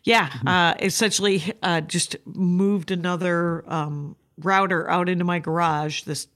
Yeah, 0.03 0.31
uh, 0.47 0.75
essentially, 0.79 1.43
uh, 1.61 1.81
just 1.81 2.15
moved 2.25 2.89
another 2.89 3.63
um, 3.67 4.15
router 4.37 4.89
out 4.89 5.09
into 5.09 5.23
my 5.23 5.39
garage, 5.39 6.03
this 6.03 6.27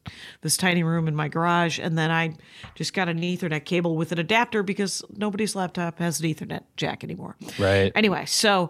this 0.41 0.57
tiny 0.57 0.83
room 0.83 1.07
in 1.07 1.15
my 1.15 1.27
garage, 1.27 1.79
and 1.79 1.97
then 1.97 2.11
I 2.11 2.35
just 2.75 2.93
got 2.93 3.09
an 3.09 3.19
Ethernet 3.19 3.65
cable 3.65 3.95
with 3.95 4.11
an 4.11 4.19
adapter 4.19 4.63
because 4.63 5.03
nobody's 5.15 5.55
laptop 5.55 5.99
has 5.99 6.19
an 6.19 6.27
Ethernet 6.27 6.63
jack 6.75 7.03
anymore. 7.03 7.35
Right. 7.57 7.91
Anyway, 7.95 8.25
so 8.25 8.69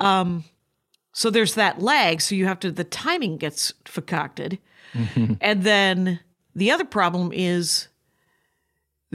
um, 0.00 0.44
so 1.12 1.30
there's 1.30 1.54
that 1.54 1.82
lag, 1.82 2.20
so 2.20 2.34
you 2.34 2.46
have 2.46 2.60
to 2.60 2.70
the 2.70 2.84
timing 2.84 3.36
gets 3.38 3.72
concocted, 3.84 4.58
and 5.40 5.62
then 5.62 6.20
the 6.54 6.70
other 6.70 6.84
problem 6.84 7.32
is 7.32 7.88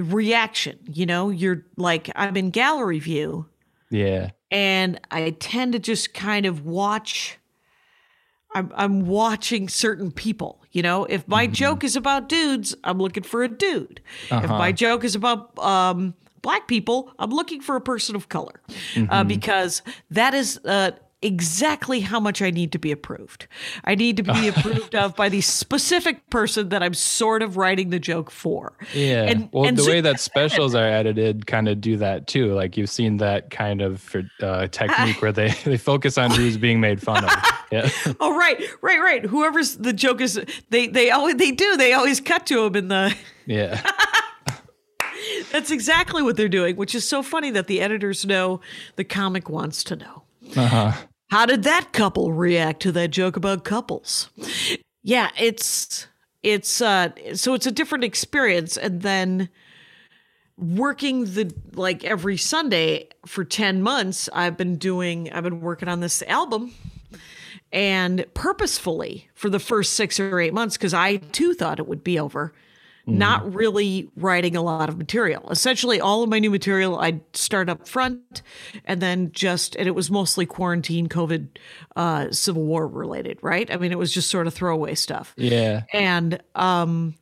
reaction. 0.02 0.80
You 0.88 1.06
know, 1.06 1.30
you're 1.30 1.66
like 1.78 2.10
I'm 2.16 2.36
in 2.38 2.50
gallery 2.52 3.00
view 3.00 3.48
Yeah. 3.90 4.32
and 4.52 5.00
I 5.12 5.32
tend 5.32 5.74
to 5.74 5.80
just 5.80 6.14
kind 6.14 6.46
of 6.46 6.66
watch. 6.66 7.38
I'm 8.54 8.72
I'm 8.76 9.06
watching 9.08 9.70
certain 9.70 10.12
people. 10.12 10.62
You 10.72 10.82
know, 10.82 11.06
if 11.06 11.28
my 11.28 11.48
joke 11.48 11.84
is 11.84 11.96
about 11.96 12.28
dudes, 12.30 12.76
I'm 12.84 12.98
looking 12.98 13.24
for 13.24 13.44
a 13.44 13.48
dude. 13.50 14.02
If 14.30 14.50
my 14.50 14.72
joke 14.72 15.04
is 15.04 15.16
about 15.16 15.58
um, 15.60 16.14
black 16.42 16.68
people, 16.68 17.12
I'm 17.20 17.30
looking 17.32 17.62
for 17.62 17.76
a 17.76 17.82
person 17.82 18.16
of 18.16 18.28
color, 18.30 18.62
uh, 19.10 19.24
because 19.24 19.82
that 20.10 20.34
is. 20.34 20.60
Uh, 20.66 20.92
Exactly 21.24 22.00
how 22.00 22.20
much 22.20 22.42
I 22.42 22.50
need 22.50 22.72
to 22.72 22.80
be 22.80 22.92
approved. 22.92 23.46
I 23.84 23.94
need 23.94 24.18
to 24.18 24.24
be 24.24 24.48
approved 24.56 24.96
of 24.96 25.16
by 25.16 25.30
the 25.30 25.42
specific 25.42 26.28
person 26.32 26.70
that 26.70 26.82
I'm 26.82 26.96
sort 26.96 27.44
of 27.44 27.58
writing 27.58 27.92
the 27.92 28.00
joke 28.00 28.32
for. 28.32 28.74
Yeah. 28.94 29.26
And- 29.26 29.50
well, 29.52 29.66
and 29.68 29.78
the 29.78 29.84
so- 29.84 29.92
way 29.92 30.02
that 30.02 30.20
specials 30.20 30.74
are 30.74 30.84
edited 30.88 31.46
kind 31.46 31.68
of 31.70 31.80
do 31.80 31.98
that 31.98 32.26
too. 32.26 32.54
Like 32.56 32.76
you've 32.76 32.90
seen 32.90 33.18
that 33.18 33.52
kind 33.52 33.82
of 33.82 34.16
uh, 34.42 34.68
technique 34.68 35.22
where 35.22 35.32
they, 35.32 35.50
they 35.64 35.78
focus 35.78 36.18
on 36.18 36.32
who's 36.32 36.58
being 36.58 36.80
made 36.80 37.02
fun 37.02 37.24
of. 37.24 37.32
Yeah. 37.72 37.90
Oh 38.20 38.36
right, 38.38 38.62
right, 38.82 39.00
right. 39.00 39.24
Whoever's 39.26 39.78
the 39.78 39.94
joke 39.94 40.20
is, 40.20 40.38
they 40.72 40.88
they 40.88 41.10
always 41.10 41.36
they 41.38 41.52
do. 41.52 41.78
They 41.78 41.94
always 41.94 42.20
cut 42.20 42.46
to 42.48 42.66
him 42.66 42.76
in 42.76 42.90
the. 42.90 43.16
Yeah. 43.46 43.82
That's 45.54 45.72
exactly 45.72 46.22
what 46.22 46.36
they're 46.36 46.50
doing, 46.50 46.76
which 46.76 46.94
is 46.94 47.08
so 47.08 47.24
funny 47.24 47.50
that 47.52 47.68
the 47.68 47.80
editors 47.80 48.26
know 48.26 48.60
the 48.98 49.06
comic 49.06 49.50
wants 49.50 49.86
to 49.86 49.96
know. 49.96 50.24
Uh-huh. 50.58 50.92
How 51.32 51.46
did 51.46 51.64
that 51.64 51.94
couple 51.94 52.34
react 52.34 52.82
to 52.82 52.92
that 52.92 53.08
joke 53.12 53.38
about 53.38 53.64
couples? 53.64 54.30
Yeah, 55.02 55.32
it's 55.40 56.08
it's 56.44 56.82
uh 56.82 57.10
so 57.36 57.54
it's 57.54 57.66
a 57.66 57.72
different 57.72 58.04
experience 58.04 58.76
and 58.76 59.02
then 59.02 59.48
working 60.58 61.24
the 61.26 61.54
like 61.74 62.04
every 62.04 62.36
Sunday 62.36 63.08
for 63.26 63.46
10 63.46 63.82
months 63.82 64.28
I've 64.34 64.58
been 64.58 64.76
doing 64.76 65.32
I've 65.32 65.44
been 65.44 65.62
working 65.62 65.88
on 65.88 66.02
this 66.02 66.22
album 66.24 66.74
and 67.72 68.26
purposefully 68.34 69.30
for 69.34 69.50
the 69.50 69.60
first 69.60 69.94
6 69.94 70.20
or 70.20 70.40
8 70.40 70.54
months 70.54 70.78
cuz 70.78 70.94
I 70.94 71.16
too 71.18 71.54
thought 71.54 71.80
it 71.80 71.88
would 71.88 72.04
be 72.04 72.20
over 72.20 72.54
not 73.08 73.54
really 73.54 74.10
writing 74.16 74.56
a 74.56 74.62
lot 74.62 74.90
of 74.90 74.98
material. 74.98 75.50
Essentially, 75.50 76.00
all 76.00 76.24
of 76.24 76.30
my 76.30 76.40
new 76.40 76.50
material 76.52 77.00
I'd 77.00 77.22
start 77.36 77.70
up 77.70 77.88
front 77.88 78.42
and 78.86 79.02
then 79.02 79.32
just, 79.32 79.76
and 79.76 79.88
it 79.88 79.96
was 79.96 80.12
mostly 80.12 80.46
quarantine, 80.46 81.08
COVID, 81.08 81.48
uh, 81.96 82.32
Civil 82.32 82.64
War 82.64 82.88
related, 82.88 83.40
right? 83.42 83.72
I 83.72 83.78
mean, 83.78 83.92
it 83.92 83.98
was 83.98 84.14
just 84.14 84.30
sort 84.30 84.48
of 84.48 84.54
throwaway 84.54 84.96
stuff. 84.96 85.34
Yeah. 85.38 85.84
And, 85.94 86.42
um, 86.56 87.16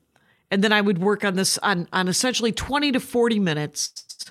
and 0.51 0.63
then 0.63 0.73
I 0.73 0.81
would 0.81 0.97
work 0.97 1.23
on 1.23 1.35
this 1.35 1.57
on, 1.59 1.87
on 1.93 2.07
essentially 2.07 2.51
20 2.51 2.93
to 2.93 2.99
40 2.99 3.39
minutes 3.39 4.25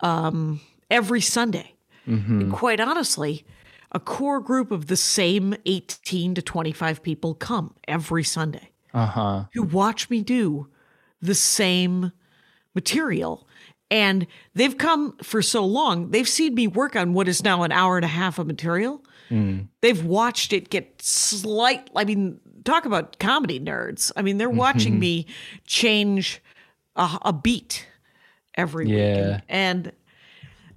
um, 0.00 0.60
every 0.90 1.20
Sunday. 1.20 1.74
And 2.04 2.52
quite 2.52 2.80
honestly, 2.80 3.46
a 3.92 4.00
core 4.00 4.40
group 4.40 4.72
of 4.72 4.88
the 4.88 4.96
same 4.96 5.54
18 5.66 6.34
to 6.34 6.42
25 6.42 7.02
people 7.02 7.34
come 7.34 7.74
every 7.86 8.24
Sunday 8.24 8.71
Uh 8.94 9.06
huh. 9.06 9.44
who 9.54 9.62
watch 9.62 10.10
me 10.10 10.22
do 10.22 10.68
the 11.20 11.34
same 11.34 12.12
material. 12.74 13.48
And 13.90 14.26
they've 14.54 14.76
come 14.76 15.16
for 15.22 15.42
so 15.42 15.64
long, 15.64 16.10
they've 16.10 16.28
seen 16.28 16.54
me 16.54 16.66
work 16.66 16.96
on 16.96 17.12
what 17.12 17.28
is 17.28 17.44
now 17.44 17.62
an 17.62 17.72
hour 17.72 17.96
and 17.96 18.04
a 18.04 18.08
half 18.08 18.38
of 18.38 18.46
material. 18.46 19.02
They've 19.80 20.04
watched 20.04 20.52
it 20.52 20.68
get 20.68 21.00
slight. 21.00 21.88
I 21.96 22.04
mean, 22.04 22.38
talk 22.66 22.84
about 22.84 23.18
comedy 23.18 23.58
nerds. 23.58 24.12
I 24.14 24.20
mean, 24.20 24.36
they're 24.36 24.50
watching 24.50 24.98
me 24.98 25.24
change 25.66 26.42
a, 26.96 27.18
a 27.22 27.32
beat 27.32 27.86
every 28.54 28.84
week. 28.84 28.94
Yeah. 28.98 29.40
And 29.48 29.90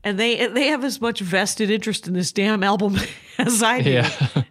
and 0.05 0.17
they 0.17 0.47
they 0.47 0.67
have 0.67 0.85
as 0.85 1.01
much 1.01 1.19
vested 1.19 1.69
interest 1.69 2.07
in 2.07 2.13
this 2.13 2.31
damn 2.31 2.63
album 2.63 2.95
as 3.37 3.61
I 3.61 3.81
do. 3.81 3.91
Yeah. 3.91 4.09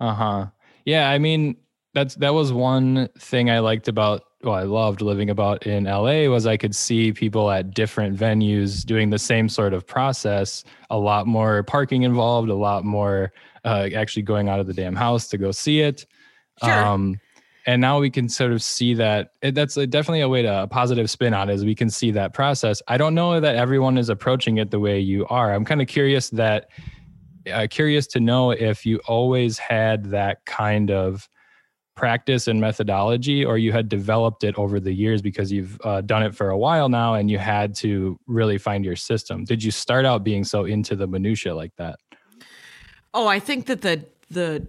uh 0.00 0.14
huh. 0.14 0.46
Yeah. 0.84 1.08
I 1.08 1.18
mean, 1.20 1.56
that's 1.94 2.16
that 2.16 2.34
was 2.34 2.52
one 2.52 3.08
thing 3.18 3.50
I 3.50 3.60
liked 3.60 3.88
about. 3.88 4.24
Well, 4.42 4.54
I 4.54 4.64
loved 4.64 5.00
living 5.00 5.30
about 5.30 5.66
in 5.66 5.84
LA 5.84 6.26
was 6.28 6.46
I 6.46 6.58
could 6.58 6.74
see 6.74 7.12
people 7.12 7.50
at 7.50 7.72
different 7.72 8.18
venues 8.18 8.84
doing 8.84 9.08
the 9.08 9.18
same 9.18 9.48
sort 9.48 9.72
of 9.72 9.86
process. 9.86 10.64
A 10.90 10.98
lot 10.98 11.26
more 11.26 11.62
parking 11.62 12.02
involved. 12.02 12.50
A 12.50 12.54
lot 12.54 12.84
more 12.84 13.32
uh, 13.64 13.88
actually 13.94 14.22
going 14.22 14.48
out 14.48 14.60
of 14.60 14.66
the 14.66 14.74
damn 14.74 14.94
house 14.94 15.28
to 15.28 15.38
go 15.38 15.50
see 15.50 15.80
it. 15.80 16.04
Sure. 16.62 16.84
Um, 16.84 17.20
and 17.66 17.80
now 17.80 17.98
we 17.98 18.10
can 18.10 18.28
sort 18.28 18.52
of 18.52 18.62
see 18.62 18.92
that 18.94 19.30
it, 19.40 19.54
that's 19.54 19.76
a, 19.76 19.86
definitely 19.86 20.20
a 20.20 20.28
way 20.28 20.42
to 20.42 20.62
a 20.64 20.66
positive 20.66 21.08
spin 21.08 21.32
on 21.32 21.48
it 21.48 21.54
is 21.54 21.64
we 21.64 21.74
can 21.74 21.88
see 21.88 22.10
that 22.10 22.34
process. 22.34 22.82
I 22.88 22.98
don't 22.98 23.14
know 23.14 23.40
that 23.40 23.56
everyone 23.56 23.96
is 23.96 24.10
approaching 24.10 24.58
it 24.58 24.70
the 24.70 24.80
way 24.80 25.00
you 25.00 25.26
are. 25.28 25.54
I'm 25.54 25.64
kind 25.64 25.80
of 25.80 25.88
curious 25.88 26.28
that 26.30 26.68
uh, 27.50 27.66
curious 27.70 28.06
to 28.08 28.20
know 28.20 28.50
if 28.50 28.84
you 28.84 29.00
always 29.06 29.58
had 29.58 30.06
that 30.06 30.44
kind 30.44 30.90
of 30.90 31.28
practice 31.94 32.48
and 32.48 32.60
methodology 32.60 33.44
or 33.44 33.56
you 33.56 33.72
had 33.72 33.88
developed 33.88 34.44
it 34.44 34.54
over 34.56 34.80
the 34.80 34.92
years 34.92 35.22
because 35.22 35.52
you've 35.52 35.80
uh, 35.84 36.00
done 36.00 36.22
it 36.22 36.34
for 36.34 36.50
a 36.50 36.58
while 36.58 36.88
now 36.88 37.14
and 37.14 37.30
you 37.30 37.38
had 37.38 37.74
to 37.74 38.18
really 38.26 38.58
find 38.58 38.84
your 38.84 38.96
system? 38.96 39.44
Did 39.44 39.62
you 39.62 39.70
start 39.70 40.04
out 40.04 40.24
being 40.24 40.44
so 40.44 40.64
into 40.64 40.96
the 40.96 41.06
minutia 41.06 41.54
like 41.54 41.74
that? 41.76 41.98
Oh, 43.12 43.28
I 43.28 43.38
think 43.38 43.66
that 43.66 43.82
the 43.82 44.04
the, 44.30 44.66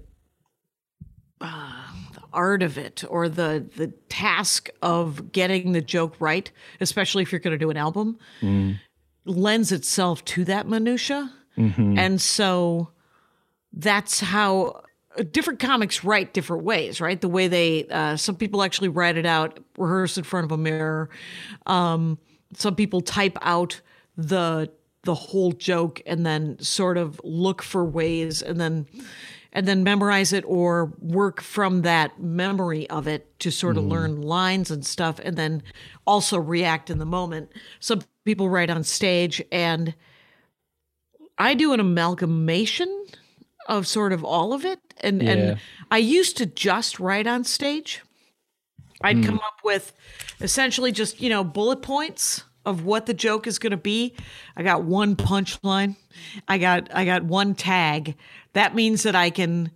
uh, 1.41 1.87
the 2.13 2.21
art 2.31 2.61
of 2.61 2.77
it 2.77 3.03
or 3.09 3.27
the 3.27 3.65
the 3.75 3.87
task 4.09 4.69
of 4.81 5.31
getting 5.31 5.71
the 5.71 5.81
joke 5.81 6.15
right, 6.19 6.51
especially 6.79 7.23
if 7.23 7.31
you're 7.31 7.39
going 7.39 7.53
to 7.53 7.57
do 7.57 7.71
an 7.71 7.77
album, 7.77 8.19
lends 9.25 9.71
itself 9.71 10.23
to 10.25 10.45
that 10.45 10.67
minutia, 10.67 11.33
and 11.97 12.21
so 12.21 12.89
that's 13.73 14.19
how 14.19 14.83
different 15.23 15.59
comics 15.59 16.03
write 16.03 16.33
different 16.33 16.63
ways, 16.63 16.99
right? 16.99 17.19
The 17.19 17.27
way 17.27 17.47
they 17.47 17.85
uh, 17.87 18.17
some 18.17 18.35
people 18.35 18.63
actually 18.63 18.89
write 18.89 19.17
it 19.17 19.25
out, 19.25 19.59
rehearse 19.77 20.17
in 20.17 20.23
front 20.23 20.45
of 20.45 20.51
a 20.51 20.57
mirror. 20.57 21.09
Um, 21.65 22.17
some 22.53 22.75
people 22.75 23.01
type 23.01 23.37
out 23.41 23.81
the 24.17 24.71
the 25.03 25.15
whole 25.15 25.51
joke 25.51 26.01
and 26.05 26.25
then 26.25 26.59
sort 26.59 26.97
of 26.97 27.21
look 27.23 27.61
for 27.61 27.85
ways 27.85 28.41
and 28.41 28.59
then 28.59 28.87
and 29.53 29.65
then 29.67 29.83
memorize 29.83 30.33
it 30.33 30.43
or 30.45 30.91
work 30.99 31.41
from 31.41 31.83
that 31.83 32.19
memory 32.19 32.89
of 32.89 33.07
it 33.07 33.39
to 33.39 33.49
sort 33.49 33.77
of 33.77 33.85
learn 33.85 34.21
lines 34.21 34.69
and 34.69 34.85
stuff 34.85 35.17
and 35.23 35.37
then 35.37 35.63
also 36.05 36.37
react 36.37 36.89
in 36.89 36.97
the 36.97 37.05
moment. 37.05 37.49
Some 37.79 38.01
people 38.25 38.49
write 38.49 38.69
on 38.69 38.83
stage 38.83 39.41
and 39.53 39.95
I 41.37 41.53
do 41.53 41.71
an 41.71 41.79
amalgamation 41.79 43.05
of 43.67 43.87
sort 43.87 44.13
of 44.13 44.23
all 44.23 44.53
of 44.53 44.63
it 44.65 44.79
and 45.01 45.21
Yeah. 45.21 45.31
and 45.31 45.59
I 45.91 45.97
used 45.97 46.37
to 46.37 46.45
just 46.45 46.99
write 46.99 47.27
on 47.27 47.43
stage. 47.43 48.01
I'd 49.01 49.23
come 49.23 49.35
up 49.39 49.59
with 49.63 49.93
essentially 50.41 50.91
just, 50.91 51.21
you 51.21 51.29
know, 51.29 51.43
bullet 51.43 51.81
points 51.81 52.43
of 52.65 52.83
what 52.85 53.05
the 53.05 53.13
joke 53.13 53.45
is 53.45 53.59
going 53.59 53.71
to 53.71 53.77
be. 53.77 54.15
I 54.57 54.63
got 54.63 54.83
one 54.83 55.15
punchline. 55.15 55.95
I 56.47 56.57
got 56.57 56.89
I 56.95 57.05
got 57.05 57.23
one 57.23 57.53
tag. 57.55 58.15
That 58.53 58.73
means 58.73 59.03
that 59.03 59.15
I 59.15 59.29
can 59.29 59.69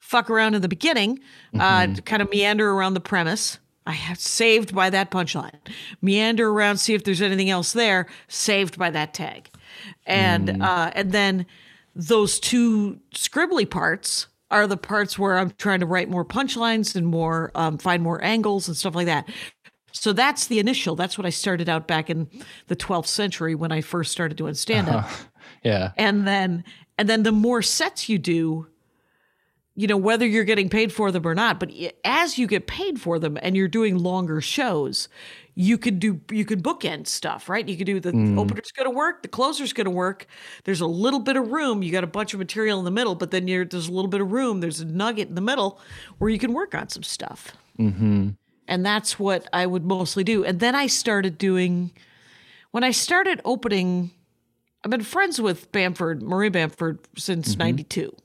fuck 0.00 0.28
around 0.28 0.54
in 0.54 0.60
the 0.60 0.68
beginning, 0.68 1.20
uh, 1.58 1.86
kind 2.04 2.20
of 2.20 2.30
meander 2.30 2.70
around 2.72 2.94
the 2.94 3.00
premise. 3.00 3.58
I 3.86 3.92
have 3.92 4.18
saved 4.20 4.74
by 4.74 4.90
that 4.90 5.10
punchline. 5.10 5.58
Meander 6.02 6.48
around, 6.50 6.76
see 6.78 6.94
if 6.94 7.04
there's 7.04 7.22
anything 7.22 7.48
else 7.48 7.72
there. 7.72 8.06
Saved 8.28 8.76
by 8.78 8.90
that 8.90 9.14
tag, 9.14 9.48
and 10.06 10.62
uh, 10.62 10.90
and 10.94 11.12
then 11.12 11.46
those 11.94 12.40
two 12.40 13.00
scribbly 13.14 13.68
parts 13.68 14.26
are 14.50 14.66
the 14.66 14.76
parts 14.76 15.18
where 15.18 15.38
I'm 15.38 15.50
trying 15.52 15.80
to 15.80 15.86
write 15.86 16.08
more 16.08 16.24
punchlines 16.24 16.94
and 16.94 17.06
more 17.06 17.50
um, 17.54 17.78
find 17.78 18.02
more 18.02 18.22
angles 18.22 18.68
and 18.68 18.76
stuff 18.76 18.94
like 18.94 19.06
that. 19.06 19.28
So 19.92 20.12
that's 20.12 20.46
the 20.46 20.58
initial. 20.58 20.96
That's 20.96 21.18
what 21.18 21.26
I 21.26 21.30
started 21.30 21.68
out 21.68 21.86
back 21.86 22.10
in 22.10 22.28
the 22.68 22.76
12th 22.76 23.06
century 23.06 23.54
when 23.54 23.72
I 23.72 23.80
first 23.80 24.12
started 24.12 24.36
doing 24.36 24.54
stand 24.54 24.88
up 24.88 25.08
yeah 25.62 25.92
and 25.96 26.26
then 26.26 26.64
and 26.98 27.08
then 27.08 27.22
the 27.22 27.32
more 27.32 27.62
sets 27.62 28.08
you 28.08 28.18
do 28.18 28.66
you 29.74 29.86
know 29.86 29.96
whether 29.96 30.26
you're 30.26 30.44
getting 30.44 30.68
paid 30.68 30.92
for 30.92 31.10
them 31.10 31.26
or 31.26 31.34
not 31.34 31.58
but 31.58 31.70
as 32.04 32.38
you 32.38 32.46
get 32.46 32.66
paid 32.66 33.00
for 33.00 33.18
them 33.18 33.38
and 33.42 33.56
you're 33.56 33.68
doing 33.68 33.98
longer 33.98 34.40
shows 34.40 35.08
you 35.54 35.76
could 35.76 35.98
do 35.98 36.20
you 36.30 36.44
could 36.44 36.62
bookend 36.62 37.06
stuff 37.06 37.48
right 37.48 37.68
you 37.68 37.76
could 37.76 37.86
do 37.86 38.00
the 38.00 38.12
mm. 38.12 38.38
opener's 38.38 38.72
going 38.72 38.88
to 38.88 38.94
work 38.94 39.22
the 39.22 39.28
closer's 39.28 39.72
going 39.72 39.84
to 39.84 39.90
work 39.90 40.26
there's 40.64 40.80
a 40.80 40.86
little 40.86 41.20
bit 41.20 41.36
of 41.36 41.50
room 41.50 41.82
you 41.82 41.92
got 41.92 42.04
a 42.04 42.08
bunch 42.08 42.32
of 42.32 42.38
material 42.38 42.78
in 42.78 42.84
the 42.84 42.90
middle 42.90 43.14
but 43.14 43.30
then 43.30 43.46
there's 43.46 43.88
a 43.88 43.92
little 43.92 44.08
bit 44.08 44.20
of 44.20 44.32
room 44.32 44.60
there's 44.60 44.80
a 44.80 44.84
nugget 44.84 45.28
in 45.28 45.34
the 45.34 45.40
middle 45.40 45.78
where 46.18 46.30
you 46.30 46.38
can 46.38 46.52
work 46.52 46.74
on 46.74 46.88
some 46.88 47.02
stuff 47.02 47.52
mm-hmm. 47.78 48.30
and 48.66 48.86
that's 48.86 49.18
what 49.18 49.46
i 49.52 49.66
would 49.66 49.84
mostly 49.84 50.24
do 50.24 50.44
and 50.44 50.60
then 50.60 50.74
i 50.74 50.86
started 50.86 51.36
doing 51.36 51.90
when 52.70 52.84
i 52.84 52.90
started 52.90 53.40
opening 53.44 54.10
i've 54.84 54.90
been 54.90 55.02
friends 55.02 55.40
with 55.40 55.70
bamford 55.72 56.22
maria 56.22 56.50
bamford 56.50 56.98
since 57.16 57.50
mm-hmm. 57.50 57.62
92 57.62 58.16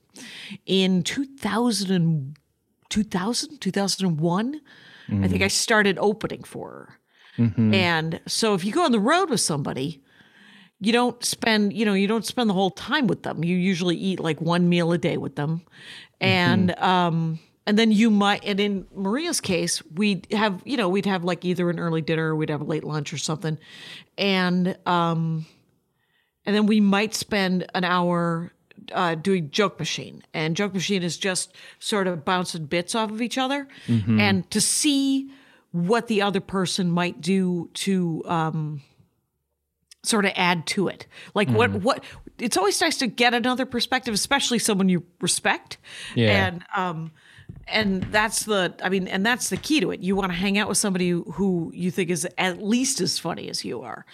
in 0.66 1.04
2000, 1.04 2.38
2000 2.90 3.58
2001 3.60 4.62
mm. 5.10 5.26
i 5.26 5.28
think 5.28 5.44
i 5.44 5.48
started 5.50 5.98
opening 6.00 6.44
for 6.44 6.70
her 6.70 6.98
mm-hmm. 7.38 7.74
and 7.74 8.20
so 8.28 8.54
if 8.54 8.64
you 8.66 8.72
go 8.72 8.84
on 8.84 8.92
the 8.92 9.00
road 9.00 9.30
with 9.30 9.42
somebody 9.42 10.02
you 10.80 10.92
don't 10.92 11.24
spend 11.24 11.74
you 11.74 11.86
know 11.86 11.94
you 11.94 12.08
don't 12.08 12.26
spend 12.26 12.50
the 12.50 12.54
whole 12.54 12.72
time 12.72 13.08
with 13.08 13.24
them 13.24 13.44
you 13.44 13.56
usually 13.56 13.96
eat 13.96 14.20
like 14.20 14.40
one 14.42 14.70
meal 14.70 14.92
a 14.92 14.98
day 14.98 15.18
with 15.18 15.36
them 15.36 15.62
and 16.22 16.70
mm-hmm. 16.70 16.84
um 16.84 17.40
and 17.66 17.78
then 17.78 17.92
you 17.92 18.10
might 18.10 18.44
and 18.46 18.60
in 18.60 18.88
maria's 18.96 19.42
case 19.42 19.84
we'd 19.94 20.28
have 20.32 20.62
you 20.66 20.78
know 20.78 20.90
we'd 20.90 21.06
have 21.06 21.24
like 21.24 21.44
either 21.44 21.70
an 21.70 21.80
early 21.80 22.02
dinner 22.02 22.30
or 22.30 22.36
we'd 22.36 22.50
have 22.50 22.62
a 22.62 22.66
late 22.66 22.84
lunch 22.84 23.14
or 23.14 23.18
something 23.18 23.58
and 24.18 24.78
um 24.86 25.46
and 26.46 26.56
then 26.56 26.66
we 26.66 26.80
might 26.80 27.14
spend 27.14 27.66
an 27.76 27.84
hour 27.84 28.52
uh, 28.94 29.16
doing 29.16 29.50
joke 29.50 29.80
machine 29.80 30.24
and 30.34 30.56
joke 30.56 30.74
machine 30.74 31.04
is 31.04 31.18
just 31.18 31.54
sort 31.80 32.08
of 32.08 32.24
bouncing 32.24 32.66
bits 32.66 32.96
off 32.96 33.12
of 33.12 33.22
each 33.22 33.38
other 33.38 33.68
mm-hmm. 33.88 34.20
and 34.20 34.50
to 34.52 34.62
see 34.62 35.30
what 35.86 36.08
the 36.08 36.22
other 36.22 36.40
person 36.40 36.90
might 36.90 37.22
do 37.22 37.70
to 37.74 38.24
um, 38.26 38.82
sort 40.04 40.26
of 40.26 40.32
add 40.36 40.66
to 40.66 40.88
it 40.88 41.06
like 41.34 41.48
mm-hmm. 41.48 41.58
what 41.58 41.72
what 41.72 42.04
it's 42.40 42.58
always 42.58 42.80
nice 42.80 42.98
to 42.98 43.08
get 43.08 43.34
another 43.34 43.66
perspective 43.66 44.14
especially 44.14 44.60
someone 44.60 44.90
you 44.90 45.04
respect 45.22 45.78
yeah. 46.16 46.48
and 46.48 46.64
um 46.76 47.12
and 47.68 48.04
that's 48.04 48.46
the 48.46 48.74
i 48.84 48.90
mean 48.90 49.08
and 49.08 49.26
that's 49.26 49.50
the 49.50 49.58
key 49.58 49.80
to 49.80 49.92
it 49.92 50.00
you 50.00 50.16
want 50.16 50.32
to 50.32 50.38
hang 50.38 50.58
out 50.58 50.70
with 50.70 50.78
somebody 50.78 51.10
who 51.10 51.72
you 51.74 51.92
think 51.92 52.10
is 52.10 52.28
at 52.38 52.62
least 52.62 53.02
as 53.02 53.20
funny 53.20 53.50
as 53.50 53.66
you 53.66 53.82
are 53.82 54.06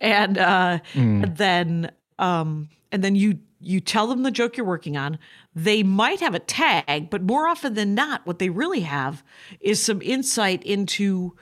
and 0.00 0.38
uh 0.38 0.78
mm. 0.94 1.22
and 1.22 1.36
then 1.36 1.90
um 2.18 2.68
and 2.90 3.04
then 3.04 3.14
you 3.14 3.38
you 3.66 3.80
tell 3.80 4.06
them 4.06 4.22
the 4.22 4.30
joke 4.30 4.56
you're 4.56 4.64
working 4.64 4.96
on. 4.96 5.18
They 5.54 5.82
might 5.82 6.20
have 6.20 6.34
a 6.34 6.38
tag, 6.38 7.10
but 7.10 7.22
more 7.22 7.48
often 7.48 7.74
than 7.74 7.94
not, 7.94 8.24
what 8.24 8.38
they 8.38 8.48
really 8.48 8.80
have 8.80 9.24
is 9.60 9.82
some 9.82 10.00
insight 10.02 10.62
into 10.62 11.36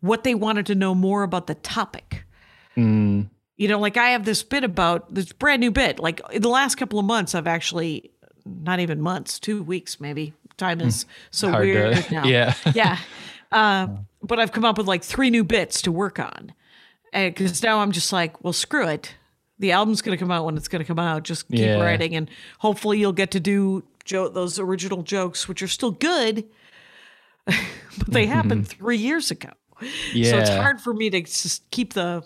what 0.00 0.24
they 0.24 0.34
wanted 0.34 0.66
to 0.66 0.74
know 0.74 0.94
more 0.94 1.22
about 1.22 1.46
the 1.46 1.54
topic. 1.54 2.24
Mm. 2.76 3.30
You 3.56 3.68
know, 3.68 3.78
like 3.78 3.96
I 3.96 4.10
have 4.10 4.24
this 4.24 4.42
bit 4.42 4.64
about 4.64 5.14
this 5.14 5.32
brand 5.32 5.60
new 5.60 5.70
bit. 5.70 6.00
Like 6.00 6.20
in 6.32 6.42
the 6.42 6.48
last 6.48 6.74
couple 6.74 6.98
of 6.98 7.04
months, 7.04 7.34
I've 7.34 7.46
actually 7.46 8.10
not 8.44 8.80
even 8.80 9.00
months, 9.00 9.38
two 9.38 9.62
weeks 9.62 10.00
maybe. 10.00 10.34
Time 10.56 10.80
is 10.80 11.04
hmm. 11.04 11.08
so 11.30 11.50
Hard 11.50 11.64
weird 11.64 11.96
to, 11.96 12.12
now. 12.14 12.24
Yeah. 12.26 12.54
yeah. 12.74 12.98
Uh, 13.50 13.86
but 14.20 14.38
I've 14.38 14.52
come 14.52 14.66
up 14.66 14.76
with 14.76 14.86
like 14.86 15.02
three 15.02 15.30
new 15.30 15.42
bits 15.42 15.80
to 15.80 15.90
work 15.90 16.18
on. 16.18 16.52
Because 17.14 17.62
now 17.62 17.78
I'm 17.78 17.92
just 17.92 18.12
like, 18.12 18.44
well, 18.44 18.52
screw 18.52 18.86
it 18.86 19.14
the 19.58 19.72
album's 19.72 20.02
going 20.02 20.16
to 20.16 20.22
come 20.22 20.30
out 20.30 20.44
when 20.44 20.56
it's 20.56 20.68
going 20.68 20.80
to 20.80 20.86
come 20.86 20.98
out. 20.98 21.24
Just 21.24 21.48
keep 21.48 21.60
yeah. 21.60 21.80
writing, 21.80 22.14
and 22.14 22.30
hopefully 22.58 22.98
you'll 22.98 23.12
get 23.12 23.30
to 23.32 23.40
do 23.40 23.84
jo- 24.04 24.28
those 24.28 24.58
original 24.58 25.02
jokes, 25.02 25.48
which 25.48 25.62
are 25.62 25.68
still 25.68 25.90
good, 25.90 26.44
but 27.46 27.56
they 28.06 28.24
mm-hmm. 28.24 28.32
happened 28.32 28.68
three 28.68 28.98
years 28.98 29.30
ago. 29.30 29.50
Yeah. 30.12 30.30
So 30.30 30.38
it's 30.38 30.50
hard 30.50 30.80
for 30.80 30.92
me 30.92 31.10
to 31.10 31.20
just 31.22 31.70
keep 31.70 31.94
the 31.94 32.24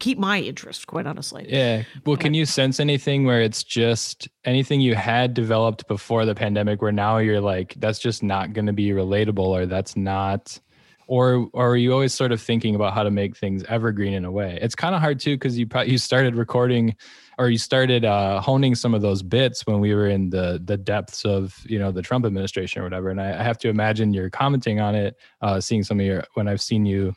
keep 0.00 0.18
my 0.18 0.40
interest, 0.40 0.86
quite 0.86 1.06
honestly. 1.06 1.46
Yeah. 1.48 1.84
Well, 2.04 2.16
can 2.16 2.34
you 2.34 2.46
sense 2.46 2.80
anything 2.80 3.24
where 3.24 3.40
it's 3.40 3.62
just 3.62 4.28
anything 4.44 4.80
you 4.80 4.94
had 4.94 5.34
developed 5.34 5.88
before 5.88 6.26
the 6.26 6.34
pandemic 6.34 6.82
where 6.82 6.92
now 6.92 7.18
you're 7.18 7.40
like, 7.40 7.74
that's 7.78 7.98
just 7.98 8.22
not 8.22 8.52
going 8.52 8.66
to 8.66 8.72
be 8.72 8.88
relatable 8.88 9.46
or 9.46 9.66
that's 9.66 9.96
not 9.96 10.60
or 11.06 11.48
or 11.52 11.70
are 11.70 11.76
you 11.76 11.92
always 11.92 12.14
sort 12.14 12.32
of 12.32 12.40
thinking 12.40 12.74
about 12.74 12.94
how 12.94 13.02
to 13.02 13.10
make 13.10 13.36
things 13.36 13.62
evergreen 13.64 14.12
in 14.14 14.24
a 14.24 14.30
way? 14.30 14.58
It's 14.60 14.74
kind 14.74 14.94
of 14.94 15.00
hard 15.00 15.20
too 15.20 15.36
because 15.36 15.58
you 15.58 15.66
you 15.84 15.98
started 15.98 16.34
recording 16.36 16.96
or 17.38 17.50
you 17.50 17.58
started 17.58 18.04
uh, 18.04 18.40
honing 18.40 18.74
some 18.74 18.94
of 18.94 19.02
those 19.02 19.22
bits 19.22 19.66
when 19.66 19.80
we 19.80 19.94
were 19.94 20.08
in 20.08 20.30
the 20.30 20.60
the 20.64 20.76
depths 20.76 21.24
of 21.24 21.58
you 21.64 21.78
know 21.78 21.90
the 21.90 22.02
trump 22.02 22.24
administration 22.24 22.80
or 22.80 22.84
whatever 22.84 23.10
and 23.10 23.20
i, 23.20 23.40
I 23.40 23.42
have 23.42 23.58
to 23.58 23.68
imagine 23.68 24.14
you're 24.14 24.30
commenting 24.30 24.78
on 24.78 24.94
it 24.94 25.16
uh, 25.40 25.60
seeing 25.60 25.82
some 25.82 25.98
of 25.98 26.06
your 26.06 26.22
when 26.34 26.46
i've 26.46 26.62
seen 26.62 26.86
you 26.86 27.12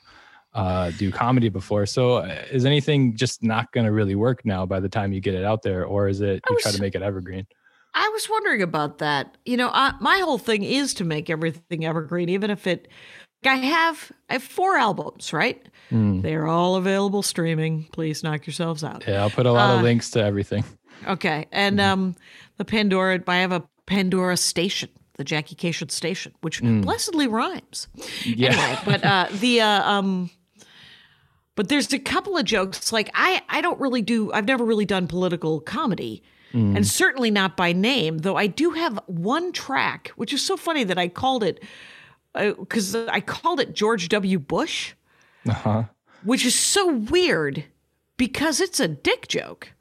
uh, 0.58 0.91
do 0.97 1.12
comedy 1.12 1.50
before. 1.50 1.86
So 1.86 2.15
uh, 2.15 2.43
is 2.52 2.65
anything 2.65 3.15
just 3.15 3.43
not 3.43 3.71
going 3.71 3.86
to 3.86 3.91
really 3.91 4.15
work 4.15 4.43
now 4.43 4.65
by 4.65 4.80
the 4.80 4.89
time 4.89 5.13
you 5.13 5.21
get 5.21 5.36
it 5.36 5.45
out 5.45 5.62
there 5.62 5.86
or 5.86 6.08
is 6.08 6.19
it 6.19 6.41
you 6.50 6.56
was, 6.56 6.63
try 6.63 6.71
to 6.71 6.82
make 6.82 6.95
it 6.95 7.04
evergreen? 7.04 7.45
I 7.93 8.10
was 8.12 8.28
wondering 8.28 8.63
about 8.63 8.97
that. 8.97 9.38
You 9.45 9.56
know, 9.56 9.69
I, 9.71 9.93
my 10.02 10.17
whole 10.17 10.39
thing 10.39 10.63
is 10.63 10.95
to 10.95 11.04
make 11.04 11.30
everything 11.30 11.86
evergreen, 11.86 12.30
even 12.30 12.50
if 12.50 12.65
it 12.65 12.88
I 13.45 13.56
have 13.56 14.12
I 14.30 14.34
have 14.34 14.43
four 14.43 14.76
albums, 14.76 15.32
right? 15.32 15.62
Mm. 15.91 16.21
They're 16.21 16.47
all 16.47 16.76
available 16.76 17.21
streaming. 17.21 17.86
Please 17.91 18.23
knock 18.23 18.45
yourselves 18.45 18.84
out. 18.84 19.06
Yeah, 19.08 19.21
I'll 19.21 19.30
put 19.30 19.45
a 19.45 19.52
lot 19.52 19.76
uh, 19.76 19.78
of 19.78 19.84
links 19.84 20.10
to 20.12 20.23
everything. 20.23 20.63
Okay, 21.08 21.45
and 21.52 21.80
mm-hmm. 21.80 21.91
um, 21.91 22.15
the 22.58 22.65
Pandora. 22.65 23.21
I 23.28 23.38
have 23.38 23.52
a 23.52 23.63
Pandora 23.86 24.38
station, 24.38 24.89
the 25.17 25.23
Jackie 25.23 25.56
Kashian 25.56 25.91
station, 25.91 26.34
which 26.41 26.62
mm. 26.62 26.82
blessedly 26.82 27.28
rhymes. 27.28 27.88
Yeah, 28.26 28.54
anyway, 28.54 28.80
but 28.86 29.06
uh, 29.06 29.28
the 29.32 29.62
uh, 29.62 29.89
um, 29.89 30.30
but 31.56 31.69
there's 31.69 31.93
a 31.93 32.00
couple 32.00 32.38
of 32.38 32.45
jokes. 32.45 32.91
Like 32.91 33.12
I 33.13 33.41
I 33.50 33.62
don't 33.62 33.80
really 33.80 34.02
do. 34.02 34.32
I've 34.34 34.45
never 34.45 34.65
really 34.65 34.86
done 34.86 35.08
political 35.08 35.60
comedy. 35.60 36.23
Mm. 36.54 36.78
And 36.78 36.88
certainly 36.88 37.30
not 37.30 37.58
by 37.58 37.73
name, 37.73 38.19
though 38.19 38.38
I 38.38 38.47
do 38.47 38.71
have 38.71 38.97
one 39.08 39.52
track, 39.52 40.13
which 40.15 40.32
is 40.32 40.41
so 40.41 40.56
funny 40.56 40.86
that 40.86 40.97
I 40.97 41.10
called 41.10 41.43
it 41.43 41.62
because 42.38 42.95
I, 42.95 43.15
I, 43.15 43.21
called 43.21 43.60
it 43.60 43.73
George 43.73 44.10
W. 44.10 44.39
Bush, 44.39 44.93
uh-huh. 45.47 45.84
which 46.23 46.45
is 46.45 46.56
so 46.56 46.93
weird 46.93 47.63
because 48.17 48.60
it's 48.60 48.80
a 48.80 48.88
dick 48.88 49.28
joke. 49.28 49.73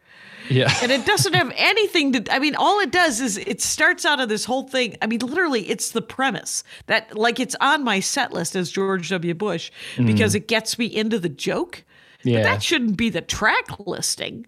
Yeah. 0.49 0.73
and 0.81 0.93
it 0.93 1.05
doesn't 1.05 1.33
have 1.33 1.53
anything 1.57 2.13
to, 2.13 2.33
I 2.33 2.39
mean, 2.39 2.55
all 2.55 2.79
it 2.81 2.93
does 2.93 3.21
is 3.21 3.37
it 3.37 3.61
starts 3.61 4.05
out 4.05 4.21
of 4.21 4.29
this 4.29 4.45
whole 4.45 4.69
thing. 4.69 4.97
I 5.03 5.07
mean, 5.07 5.19
literally, 5.19 5.69
it's 5.69 5.91
the 5.91 6.03
premise 6.03 6.63
that, 6.87 7.17
like, 7.17 7.41
it's 7.41 7.57
on 7.61 7.83
my 7.83 7.99
set 8.01 8.33
list 8.33 8.55
as 8.55 8.71
George 8.71 9.09
W. 9.11 9.35
Bush 9.35 9.73
mm. 9.97 10.07
because 10.07 10.35
it 10.35 10.47
gets 10.47 10.79
me 10.79 10.87
into 10.87 11.19
the 11.19 11.29
joke. 11.29 11.85
Yeah. 12.27 12.39
But 12.39 12.43
that 12.45 12.63
shouldn't 12.63 12.97
be 12.97 13.09
the 13.09 13.21
track 13.21 13.87
listing 13.87 14.47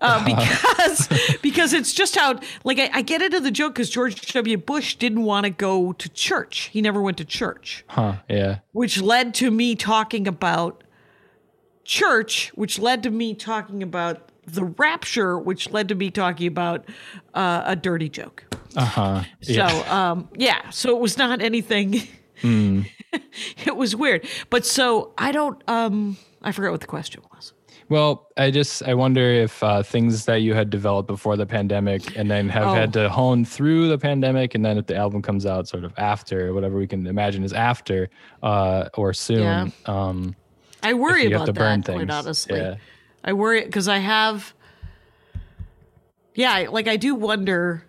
uh, 0.00 0.24
because 0.24 1.08
because 1.42 1.72
it's 1.72 1.92
just 1.92 2.16
how 2.16 2.40
like 2.64 2.78
I, 2.78 2.90
I 2.92 3.02
get 3.02 3.22
into 3.22 3.38
the 3.38 3.52
joke 3.52 3.74
because 3.74 3.88
George 3.88 4.20
W. 4.32 4.56
Bush 4.56 4.96
didn't 4.96 5.22
want 5.22 5.44
to 5.44 5.50
go 5.50 5.92
to 5.92 6.08
church. 6.08 6.70
He 6.72 6.82
never 6.82 7.00
went 7.00 7.18
to 7.18 7.24
church. 7.24 7.84
Huh. 7.88 8.14
Yeah. 8.28 8.58
Which 8.72 9.00
led 9.00 9.32
to 9.34 9.50
me 9.50 9.76
talking 9.76 10.26
about 10.26 10.82
church, 11.84 12.50
which 12.56 12.78
led 12.80 13.04
to 13.04 13.10
me 13.10 13.34
talking 13.34 13.82
about 13.82 14.28
the 14.44 14.64
rapture, 14.64 15.38
which 15.38 15.70
led 15.70 15.88
to 15.88 15.94
me 15.94 16.10
talking 16.10 16.48
about 16.48 16.84
uh, 17.34 17.62
a 17.64 17.76
dirty 17.76 18.08
joke. 18.08 18.44
Uh 18.76 18.84
huh. 18.84 19.24
Yeah. 19.42 19.68
So 19.68 19.92
um, 19.92 20.28
yeah. 20.34 20.70
So 20.70 20.96
it 20.96 21.00
was 21.00 21.16
not 21.16 21.40
anything. 21.40 22.02
Mm. 22.42 22.88
it 23.64 23.76
was 23.76 23.94
weird, 23.94 24.26
but 24.48 24.66
so 24.66 25.12
I 25.16 25.30
don't. 25.30 25.62
Um, 25.68 26.16
I 26.42 26.52
forgot 26.52 26.72
what 26.72 26.80
the 26.80 26.86
question 26.86 27.22
was. 27.34 27.52
Well, 27.88 28.28
I 28.36 28.50
just 28.50 28.84
I 28.84 28.94
wonder 28.94 29.20
if 29.20 29.62
uh, 29.62 29.82
things 29.82 30.24
that 30.26 30.42
you 30.42 30.54
had 30.54 30.70
developed 30.70 31.08
before 31.08 31.36
the 31.36 31.44
pandemic 31.44 32.16
and 32.16 32.30
then 32.30 32.48
have 32.48 32.68
oh. 32.68 32.74
had 32.74 32.92
to 32.92 33.08
hone 33.08 33.44
through 33.44 33.88
the 33.88 33.98
pandemic, 33.98 34.54
and 34.54 34.64
then 34.64 34.78
if 34.78 34.86
the 34.86 34.94
album 34.94 35.22
comes 35.22 35.44
out 35.44 35.66
sort 35.66 35.84
of 35.84 35.92
after, 35.98 36.54
whatever 36.54 36.78
we 36.78 36.86
can 36.86 37.06
imagine 37.06 37.42
is 37.42 37.52
after 37.52 38.08
uh, 38.42 38.88
or 38.94 39.12
soon. 39.12 39.40
Yeah. 39.40 39.68
Um, 39.86 40.36
I 40.82 40.94
worry 40.94 41.26
about 41.26 41.46
that. 41.46 41.54
Burn 41.54 41.82
things. 41.82 42.04
Quite 42.04 42.10
honestly, 42.10 42.60
yeah. 42.60 42.76
I 43.24 43.32
worry 43.32 43.64
because 43.64 43.88
I 43.88 43.98
have. 43.98 44.54
Yeah, 46.34 46.68
like 46.70 46.86
I 46.86 46.96
do 46.96 47.16
wonder. 47.16 47.84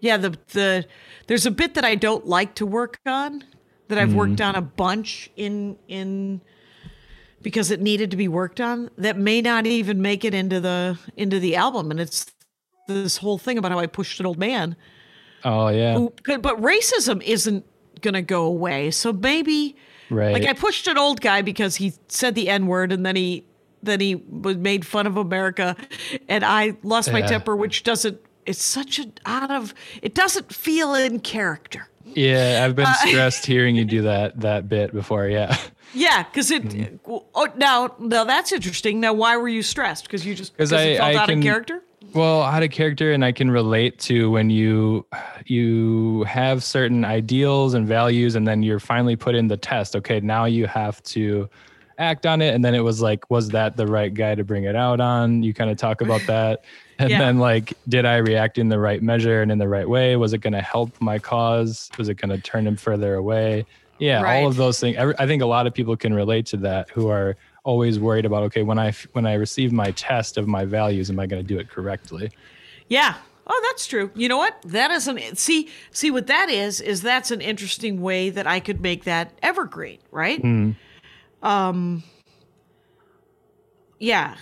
Yeah, 0.00 0.16
the 0.16 0.36
the 0.52 0.86
there's 1.28 1.46
a 1.46 1.50
bit 1.52 1.74
that 1.74 1.84
I 1.84 1.94
don't 1.94 2.26
like 2.26 2.56
to 2.56 2.66
work 2.66 2.98
on 3.06 3.44
that 3.86 3.98
I've 3.98 4.10
mm. 4.10 4.14
worked 4.14 4.40
on 4.40 4.54
a 4.54 4.62
bunch 4.62 5.30
in 5.36 5.76
in 5.86 6.40
because 7.42 7.70
it 7.70 7.80
needed 7.80 8.10
to 8.10 8.16
be 8.16 8.28
worked 8.28 8.60
on 8.60 8.90
that 8.98 9.16
may 9.16 9.40
not 9.40 9.66
even 9.66 10.02
make 10.02 10.24
it 10.24 10.34
into 10.34 10.60
the 10.60 10.98
into 11.16 11.38
the 11.38 11.56
album 11.56 11.90
and 11.90 12.00
it's 12.00 12.26
this 12.88 13.18
whole 13.18 13.38
thing 13.38 13.58
about 13.58 13.70
how 13.70 13.78
I 13.78 13.86
pushed 13.86 14.18
an 14.18 14.26
old 14.26 14.38
man. 14.38 14.76
Oh 15.44 15.68
yeah. 15.68 15.94
Who, 15.94 16.12
but 16.24 16.60
racism 16.60 17.22
isn't 17.22 17.64
going 18.00 18.14
to 18.14 18.22
go 18.22 18.44
away. 18.44 18.90
So 18.90 19.12
maybe 19.12 19.76
right. 20.10 20.32
like 20.32 20.46
I 20.46 20.52
pushed 20.54 20.86
an 20.88 20.98
old 20.98 21.20
guy 21.20 21.42
because 21.42 21.76
he 21.76 21.92
said 22.08 22.34
the 22.34 22.48
n-word 22.48 22.92
and 22.92 23.06
then 23.06 23.14
he 23.16 23.44
then 23.82 24.00
he 24.00 24.16
was 24.16 24.56
made 24.56 24.84
fun 24.84 25.06
of 25.06 25.16
America 25.16 25.76
and 26.28 26.44
I 26.44 26.76
lost 26.82 27.12
my 27.12 27.20
yeah. 27.20 27.26
temper 27.26 27.54
which 27.54 27.84
doesn't 27.84 28.20
it's 28.46 28.64
such 28.64 28.98
a 28.98 29.06
out 29.26 29.50
of 29.50 29.74
it 30.02 30.14
doesn't 30.14 30.52
feel 30.52 30.94
in 30.94 31.20
character. 31.20 31.88
Yeah, 32.04 32.64
I've 32.64 32.74
been 32.74 32.86
uh, 32.86 32.94
stressed 33.06 33.44
hearing 33.44 33.76
you 33.76 33.84
do 33.84 34.02
that 34.02 34.40
that 34.40 34.68
bit 34.68 34.92
before. 34.92 35.28
Yeah. 35.28 35.56
Yeah, 35.94 36.22
because 36.24 36.50
it. 36.50 36.64
Mm-hmm. 36.64 37.14
Oh, 37.34 37.48
now, 37.56 37.94
now 37.98 38.24
that's 38.24 38.52
interesting. 38.52 39.00
Now, 39.00 39.12
why 39.14 39.36
were 39.36 39.48
you 39.48 39.62
stressed? 39.62 40.04
Because 40.04 40.24
you 40.26 40.34
just 40.34 40.52
because 40.56 40.72
I- 40.72 40.94
I 40.94 41.14
out 41.14 41.28
can- 41.28 41.38
of 41.38 41.44
character. 41.44 41.82
Well, 42.14 42.42
out 42.42 42.62
of 42.62 42.70
character, 42.70 43.12
and 43.12 43.22
I 43.24 43.32
can 43.32 43.50
relate 43.50 43.98
to 44.00 44.30
when 44.30 44.48
you 44.50 45.04
you 45.46 46.22
have 46.24 46.62
certain 46.64 47.04
ideals 47.04 47.74
and 47.74 47.86
values, 47.86 48.34
and 48.34 48.46
then 48.46 48.62
you're 48.62 48.80
finally 48.80 49.16
put 49.16 49.34
in 49.34 49.48
the 49.48 49.56
test. 49.56 49.94
Okay, 49.96 50.20
now 50.20 50.44
you 50.46 50.66
have 50.66 51.02
to 51.04 51.48
act 51.98 52.24
on 52.26 52.40
it, 52.40 52.54
and 52.54 52.64
then 52.64 52.74
it 52.74 52.80
was 52.84 53.02
like, 53.02 53.28
was 53.30 53.48
that 53.50 53.76
the 53.76 53.86
right 53.86 54.14
guy 54.14 54.34
to 54.34 54.44
bring 54.44 54.64
it 54.64 54.76
out 54.76 55.00
on? 55.00 55.42
You 55.42 55.52
kind 55.52 55.70
of 55.70 55.76
talk 55.76 56.00
about 56.00 56.22
that, 56.26 56.64
and 56.98 57.10
Yeah. 57.10 57.18
then 57.18 57.38
like, 57.38 57.74
did 57.88 58.06
I 58.06 58.16
react 58.18 58.56
in 58.56 58.68
the 58.68 58.78
right 58.78 59.02
measure 59.02 59.42
and 59.42 59.50
in 59.52 59.58
the 59.58 59.68
right 59.68 59.88
way? 59.88 60.16
Was 60.16 60.32
it 60.32 60.38
going 60.38 60.52
to 60.54 60.62
help 60.62 60.98
my 61.00 61.18
cause? 61.18 61.90
Was 61.98 62.08
it 62.08 62.14
going 62.14 62.30
to 62.30 62.38
turn 62.38 62.66
him 62.66 62.76
further 62.76 63.14
away? 63.14 63.66
Yeah, 63.98 64.22
Right. 64.22 64.42
all 64.42 64.48
of 64.48 64.56
those 64.56 64.78
things. 64.80 64.96
I 64.96 65.26
think 65.26 65.42
a 65.42 65.46
lot 65.46 65.66
of 65.66 65.74
people 65.74 65.96
can 65.96 66.14
relate 66.14 66.46
to 66.46 66.56
that 66.58 66.88
who 66.90 67.08
are 67.08 67.36
always 67.64 67.98
worried 67.98 68.24
about 68.24 68.42
okay 68.44 68.62
when 68.62 68.78
i 68.78 68.90
when 69.12 69.26
i 69.26 69.34
receive 69.34 69.72
my 69.72 69.90
test 69.90 70.38
of 70.38 70.48
my 70.48 70.64
values 70.64 71.10
am 71.10 71.20
i 71.20 71.26
going 71.26 71.42
to 71.42 71.46
do 71.46 71.58
it 71.58 71.68
correctly 71.68 72.30
Yeah. 72.88 73.14
Oh, 73.50 73.60
that's 73.68 73.86
true. 73.86 74.10
You 74.14 74.28
know 74.28 74.36
what? 74.38 74.56
That 74.66 74.90
is 74.90 75.08
an 75.08 75.18
see 75.36 75.68
see 75.90 76.10
what 76.10 76.26
that 76.28 76.48
is 76.50 76.80
is 76.80 77.00
that's 77.02 77.30
an 77.30 77.40
interesting 77.40 78.00
way 78.02 78.28
that 78.30 78.46
I 78.46 78.60
could 78.60 78.80
make 78.82 79.04
that 79.04 79.32
evergreen, 79.42 79.98
right? 80.10 80.40
Hmm. 80.40 80.70
Um. 81.42 82.02
Yeah. 83.98 84.36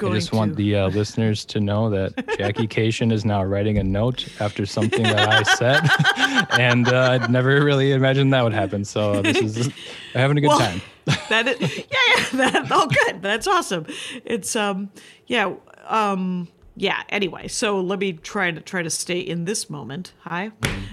I 0.00 0.10
just 0.10 0.32
want 0.32 0.56
the 0.56 0.76
uh, 0.76 0.88
listeners 0.88 1.44
to 1.46 1.60
know 1.60 1.90
that 1.90 2.14
jackie 2.38 2.66
Kashian 2.68 3.12
is 3.12 3.24
now 3.24 3.42
writing 3.42 3.78
a 3.78 3.84
note 3.84 4.28
after 4.40 4.66
something 4.66 5.02
that 5.02 5.28
i 5.28 5.42
said 5.42 6.58
and 6.60 6.88
uh, 6.88 7.12
i'd 7.12 7.30
never 7.30 7.64
really 7.64 7.92
imagined 7.92 8.32
that 8.32 8.44
would 8.44 8.54
happen 8.54 8.84
so 8.84 9.22
this 9.22 9.38
is 9.38 9.72
having 10.14 10.38
a 10.38 10.40
good 10.40 10.48
Well, 10.48 10.58
time 10.58 10.80
that 11.28 11.46
is, 11.46 11.78
yeah, 11.78 11.84
yeah, 11.88 12.24
that, 12.32 12.66
oh, 12.70 12.88
good. 12.88 13.22
That's 13.22 13.46
awesome. 13.46 13.86
It's 14.24 14.56
um, 14.56 14.90
yeah, 15.26 15.54
um, 15.86 16.48
yeah. 16.74 17.02
Anyway, 17.08 17.48
so 17.48 17.80
let 17.80 18.00
me 18.00 18.14
try 18.14 18.50
to 18.50 18.60
try 18.60 18.82
to 18.82 18.90
stay 18.90 19.20
in 19.20 19.44
this 19.44 19.70
moment. 19.70 20.12
Hi. 20.20 20.50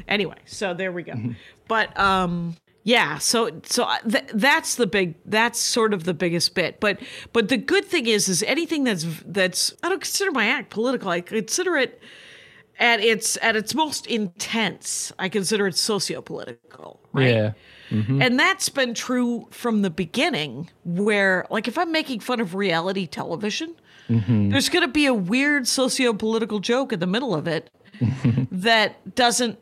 Anyway, 0.07 0.37
so 0.45 0.73
there 0.73 0.91
we 0.91 1.03
go. 1.03 1.13
But 1.67 1.97
um, 1.99 2.55
yeah. 2.83 3.17
So 3.17 3.61
so 3.63 3.83
uh, 3.83 3.99
th- 3.99 4.29
that's 4.33 4.75
the 4.75 4.87
big. 4.87 5.15
That's 5.25 5.59
sort 5.59 5.93
of 5.93 6.03
the 6.03 6.13
biggest 6.13 6.55
bit. 6.55 6.79
But 6.79 6.99
but 7.31 7.49
the 7.49 7.57
good 7.57 7.85
thing 7.85 8.07
is, 8.07 8.29
is 8.29 8.43
anything 8.43 8.83
that's 8.83 9.05
that's 9.25 9.73
I 9.83 9.89
don't 9.89 10.01
consider 10.01 10.31
my 10.31 10.47
act 10.47 10.69
political. 10.69 11.09
I 11.09 11.21
consider 11.21 11.77
it 11.77 12.01
at 12.79 12.99
its 12.99 13.37
at 13.41 13.55
its 13.55 13.73
most 13.73 14.07
intense. 14.07 15.13
I 15.17 15.29
consider 15.29 15.67
it 15.67 15.75
socio-political. 15.75 16.99
Right? 17.13 17.29
yeah 17.29 17.51
mm-hmm. 17.89 18.21
And 18.21 18.39
that's 18.39 18.69
been 18.69 18.93
true 18.93 19.47
from 19.51 19.81
the 19.81 19.89
beginning, 19.89 20.69
where, 20.83 21.45
like, 21.49 21.67
if 21.67 21.77
I'm 21.77 21.91
making 21.91 22.21
fun 22.21 22.39
of 22.39 22.55
reality 22.55 23.05
television, 23.07 23.75
mm-hmm. 24.09 24.49
there's 24.49 24.69
going 24.69 24.85
to 24.85 24.91
be 24.91 25.05
a 25.05 25.13
weird 25.13 25.67
socio 25.67 26.13
political 26.13 26.59
joke 26.59 26.91
in 26.91 26.99
the 26.99 27.07
middle 27.07 27.35
of 27.35 27.47
it 27.47 27.69
that 28.51 29.15
doesn't 29.15 29.59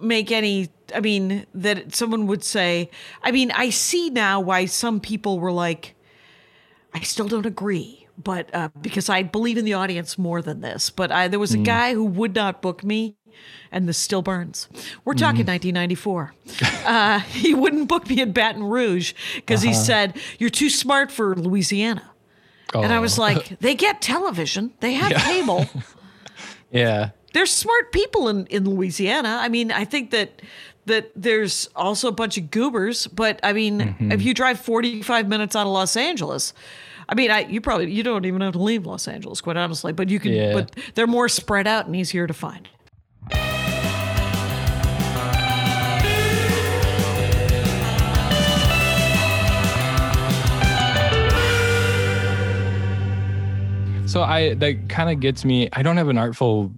make 0.00 0.30
any. 0.30 0.70
I 0.94 1.00
mean, 1.00 1.46
that 1.54 1.94
someone 1.94 2.26
would 2.26 2.44
say, 2.44 2.90
I 3.22 3.30
mean, 3.30 3.50
I 3.52 3.70
see 3.70 4.10
now 4.10 4.40
why 4.40 4.66
some 4.66 5.00
people 5.00 5.38
were 5.40 5.52
like, 5.52 5.94
I 6.94 7.00
still 7.00 7.26
don't 7.28 7.46
agree, 7.46 8.06
but 8.22 8.54
uh, 8.54 8.68
because 8.80 9.08
I 9.08 9.22
believe 9.22 9.56
in 9.56 9.64
the 9.64 9.74
audience 9.74 10.18
more 10.18 10.42
than 10.42 10.60
this. 10.60 10.90
But 10.90 11.10
I, 11.10 11.28
there 11.28 11.38
was 11.40 11.54
a 11.54 11.58
guy 11.58 11.94
who 11.94 12.04
would 12.04 12.34
not 12.34 12.60
book 12.60 12.84
me, 12.84 13.16
and 13.70 13.88
this 13.88 13.96
still 13.96 14.20
burns. 14.22 14.68
We're 15.04 15.14
talking 15.14 15.46
1994. 15.46 16.34
Uh, 16.84 17.20
he 17.20 17.54
wouldn't 17.54 17.86
book 17.88 18.08
me 18.10 18.20
in 18.20 18.32
Baton 18.32 18.64
Rouge 18.64 19.14
because 19.36 19.62
he 19.62 19.72
said, 19.72 20.16
You're 20.40 20.50
too 20.50 20.68
smart 20.68 21.12
for 21.12 21.36
Louisiana. 21.36 22.10
And 22.74 22.92
I 22.92 22.98
was 22.98 23.18
Oh. 23.20 23.22
like, 23.22 23.58
They 23.60 23.74
get 23.76 24.02
television, 24.02 24.72
they 24.80 24.94
have 24.94 25.12
cable. 25.22 25.66
yeah 26.72 27.10
There's 27.32 27.50
smart 27.52 27.92
people 27.92 28.28
in, 28.28 28.46
in 28.46 28.68
Louisiana. 28.68 29.38
I 29.40 29.48
mean, 29.48 29.70
I 29.70 29.84
think 29.84 30.10
that 30.10 30.42
that 30.86 31.10
there's 31.14 31.68
also 31.76 32.08
a 32.08 32.12
bunch 32.12 32.36
of 32.38 32.50
goobers, 32.50 33.06
but 33.06 33.38
I 33.42 33.52
mean, 33.52 33.80
Mm-hmm. 33.80 34.12
if 34.12 34.22
you 34.22 34.34
drive 34.34 34.58
45 34.60 35.28
minutes 35.28 35.54
out 35.56 35.66
of 35.66 35.72
Los 35.72 35.96
Angeles, 35.96 36.52
I 37.08 37.14
mean, 37.14 37.30
I 37.30 37.40
you 37.40 37.60
probably 37.60 37.90
you 37.92 38.02
don't 38.02 38.24
even 38.24 38.40
have 38.40 38.52
to 38.54 38.62
leave 38.62 38.86
Los 38.86 39.06
Angeles, 39.08 39.40
quite 39.40 39.56
honestly, 39.56 39.92
but 39.92 40.08
you 40.08 40.18
can 40.20 40.32
Yeah. 40.32 40.52
but 40.54 40.76
they're 40.94 41.06
more 41.06 41.28
spread 41.28 41.66
out 41.66 41.86
and 41.86 41.94
easier 41.96 42.26
to 42.26 42.34
find. 42.34 42.68
So 54.06 54.22
I 54.22 54.52
that 54.54 54.90
kind 54.90 55.08
of 55.08 55.20
gets 55.20 55.42
me. 55.42 55.70
I 55.72 55.82
don't 55.82 55.96
have 55.96 56.08
an 56.08 56.18
artful 56.18 56.70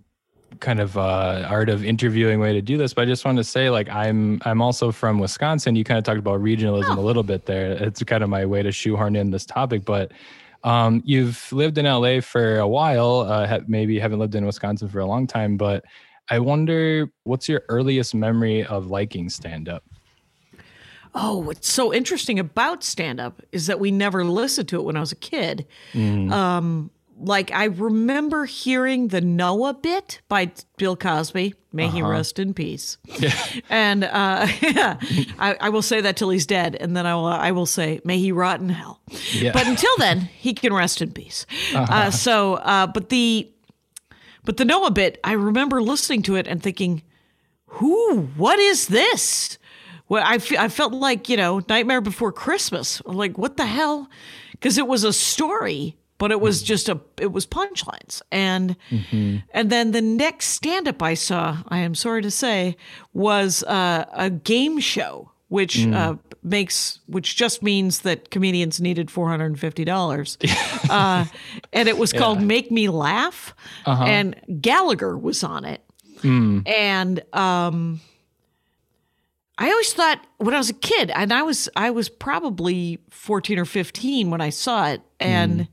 kind 0.61 0.81
of 0.81 0.97
uh, 0.97 1.47
art 1.49 1.69
of 1.69 1.85
interviewing 1.85 2.41
way 2.41 2.53
to 2.53 2.63
do 2.63 2.77
this, 2.77 2.95
but 2.95 3.03
I 3.03 3.05
just 3.07 3.25
want 3.25 3.39
to 3.39 3.45
say 3.45 3.71
like 3.71 3.89
I'm 3.89 4.41
I'm 4.45 4.61
also 4.63 4.93
from 4.93 5.19
Wisconsin. 5.19 5.77
You 5.77 5.85
kind 5.85 5.99
of 5.99 6.05
talked 6.05 6.19
about 6.19 6.41
regionalism 6.41 6.97
a 6.97 7.01
little 7.01 7.23
bit 7.23 7.47
there. 7.47 7.73
It's 7.73 8.03
kind 8.05 8.23
of 8.23 8.31
my 8.31 8.47
way 8.47 8.63
to 8.63 8.73
shoehorn 8.73 9.17
in 9.17 9.31
this 9.31 9.47
topic, 9.47 9.85
but 9.85 10.13
um, 10.65 11.03
you've 11.05 11.53
lived 11.53 11.79
in 11.79 11.85
LA 11.85 12.21
for 12.21 12.59
a 12.59 12.69
while. 12.69 13.21
Uh, 13.21 13.47
ha- 13.47 13.61
maybe 13.67 13.99
haven't 13.99 14.19
lived 14.19 14.35
in 14.35 14.47
Wisconsin 14.47 14.89
for 14.89 15.01
a 15.01 15.07
long 15.07 15.27
time, 15.27 15.57
but 15.57 15.85
I 16.31 16.39
wonder 16.39 17.11
what's 17.25 17.49
your 17.49 17.63
earliest 17.69 18.15
memory 18.15 18.65
of 18.65 18.87
liking 18.87 19.29
stand 19.29 19.69
up? 19.69 19.85
Oh, 21.15 21.39
what's 21.39 21.71
so 21.71 21.95
interesting 21.95 22.41
about 22.41 22.83
stand 22.83 23.21
up 23.21 23.41
is 23.53 23.69
that 23.69 23.79
we 23.79 23.93
never 23.93 24.25
listened 24.25 24.69
to 24.71 24.81
it 24.81 24.83
when 24.83 24.97
I 24.97 25.01
was 25.01 25.13
a 25.13 25.17
kid. 25.17 25.67
Um, 26.33 26.91
like 27.19 27.53
I 27.53 27.65
remember 27.65 28.45
hearing 28.45 29.09
the 29.09 29.21
Noah 29.21 29.75
bit 29.75 30.21
by 30.29 30.53
Bill 30.77 30.97
Cosby. 30.97 31.55
May 31.73 31.89
he 31.89 32.03
rest 32.03 32.39
in 32.39 32.55
peace. 32.55 32.99
And 33.69 34.05
uh, 34.05 34.47
yeah, 34.61 34.99
I, 35.39 35.57
I 35.61 35.69
will 35.71 35.83
say 35.83 36.01
that 36.01 36.17
till 36.17 36.31
he's 36.31 36.47
dead, 36.47 36.77
and 36.77 36.97
then 36.97 37.07
I 37.07 37.15
will 37.15 37.27
I 37.27 37.51
will 37.51 37.67
say, 37.67 38.01
may 38.05 38.19
he 38.19 38.31
rot 38.33 38.61
in 38.61 38.69
hell. 38.69 39.01
Yeah. 39.33 39.53
But 39.53 39.67
until 39.67 39.97
then, 39.99 40.21
he 40.21 40.55
can 40.55 40.73
rest 40.73 41.03
in 41.03 41.13
peace. 41.13 41.47
Uh, 41.75 42.11
so, 42.11 42.55
uh, 42.55 42.87
but 42.87 43.09
the 43.09 43.51
but 44.45 44.57
the 44.59 44.65
Noah 44.65 44.91
bit, 44.91 45.19
I 45.25 45.33
remember 45.33 45.83
listening 45.83 46.23
to 46.25 46.37
it 46.37 46.47
and 46.47 46.63
thinking, 46.63 47.03
who 47.75 48.21
what 48.37 48.59
is 48.59 48.87
this 48.89 49.59
well 50.09 50.23
I, 50.25 50.39
I 50.59 50.69
felt 50.69 50.93
like 50.93 51.29
you 51.29 51.37
know 51.37 51.61
nightmare 51.69 52.01
before 52.01 52.31
christmas 52.31 53.03
like 53.05 53.37
what 53.37 53.57
the 53.57 53.67
hell 53.67 54.09
because 54.53 54.79
it 54.79 54.87
was 54.87 55.03
a 55.03 55.13
story 55.13 55.97
but 56.19 56.31
it 56.31 56.41
was 56.41 56.63
just 56.63 56.89
a 56.89 57.01
it 57.21 57.33
was 57.33 57.47
punchlines. 57.47 58.23
And 58.31 58.77
and 59.53 59.71
then 59.71 59.91
the 59.93 60.03
next 60.03 60.47
stand-up 60.49 61.03
i 61.03 61.15
saw 61.15 61.59
i 61.69 61.79
am 61.79 61.95
sorry 61.95 62.23
to 62.23 62.31
say 62.31 62.77
was 63.13 63.63
uh, 63.65 64.05
a 64.13 64.31
game 64.31 64.79
show 64.81 65.31
which 65.49 65.87
uh, 65.87 66.17
makes 66.43 67.01
which 67.07 67.37
just 67.37 67.63
means 67.63 68.01
that 68.01 68.31
comedians 68.31 68.81
needed 68.81 69.09
$450 69.09 70.91
uh, 70.91 71.25
and 71.73 71.89
it 71.89 71.97
was 71.99 72.13
called 72.13 72.41
make 72.43 72.71
me 72.71 72.89
laugh. 72.89 73.55
And 74.05 74.35
gallagher 74.61 75.17
was 75.17 75.45
on 75.45 75.65
it. 75.65 75.83
And 76.67 77.23
um 77.35 78.01
I 79.57 79.71
always 79.71 79.93
thought 79.93 80.27
when 80.39 80.53
I 80.55 80.59
was 80.59 80.71
a 80.71 80.75
kid, 80.75 81.11
and 81.11 81.33
I 81.33 81.43
was 81.43 81.69
I 81.77 81.91
was 81.91 82.09
probably 82.09 82.99
14 83.11 83.59
or 83.59 83.65
15 83.65 84.31
when 84.31 84.41
I 84.41 84.51
saw 84.51 84.89
it, 84.89 85.01
and 85.21 85.69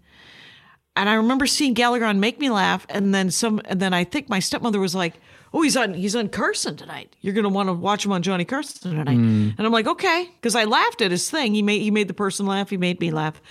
and 0.95 1.07
I 1.09 1.13
remember 1.13 1.45
seeing 1.47 1.73
Gallagher 1.73 2.05
on 2.05 2.19
Make 2.19 2.39
Me 2.39 2.49
Laugh, 2.49 2.85
and 2.89 3.13
then 3.13 3.31
some, 3.31 3.61
and 3.65 3.79
then 3.79 3.93
I 3.93 4.03
think 4.03 4.29
my 4.29 4.39
stepmother 4.39 4.79
was 4.79 4.93
like, 4.93 5.13
"Oh, 5.53 5.61
he's 5.61 5.77
on 5.77 5.93
he's 5.93 6.15
on 6.15 6.27
Carson 6.29 6.75
tonight. 6.75 7.15
You're 7.21 7.33
gonna 7.33 7.49
want 7.49 7.69
to 7.69 7.73
watch 7.73 8.05
him 8.05 8.11
on 8.11 8.21
Johnny 8.21 8.45
Carson 8.45 8.91
tonight." 8.91 9.07
And 9.09 9.55
I'm 9.59 9.71
like, 9.71 9.87
"Okay," 9.87 10.29
because 10.35 10.55
I 10.55 10.65
laughed 10.65 11.01
at 11.01 11.11
his 11.11 11.29
thing. 11.29 11.53
He 11.53 11.61
made 11.61 11.81
he 11.81 11.91
made 11.91 12.07
the 12.07 12.13
person 12.13 12.45
laugh. 12.45 12.69
He 12.69 12.77
made 12.77 12.99
me 12.99 13.11
laugh, 13.11 13.41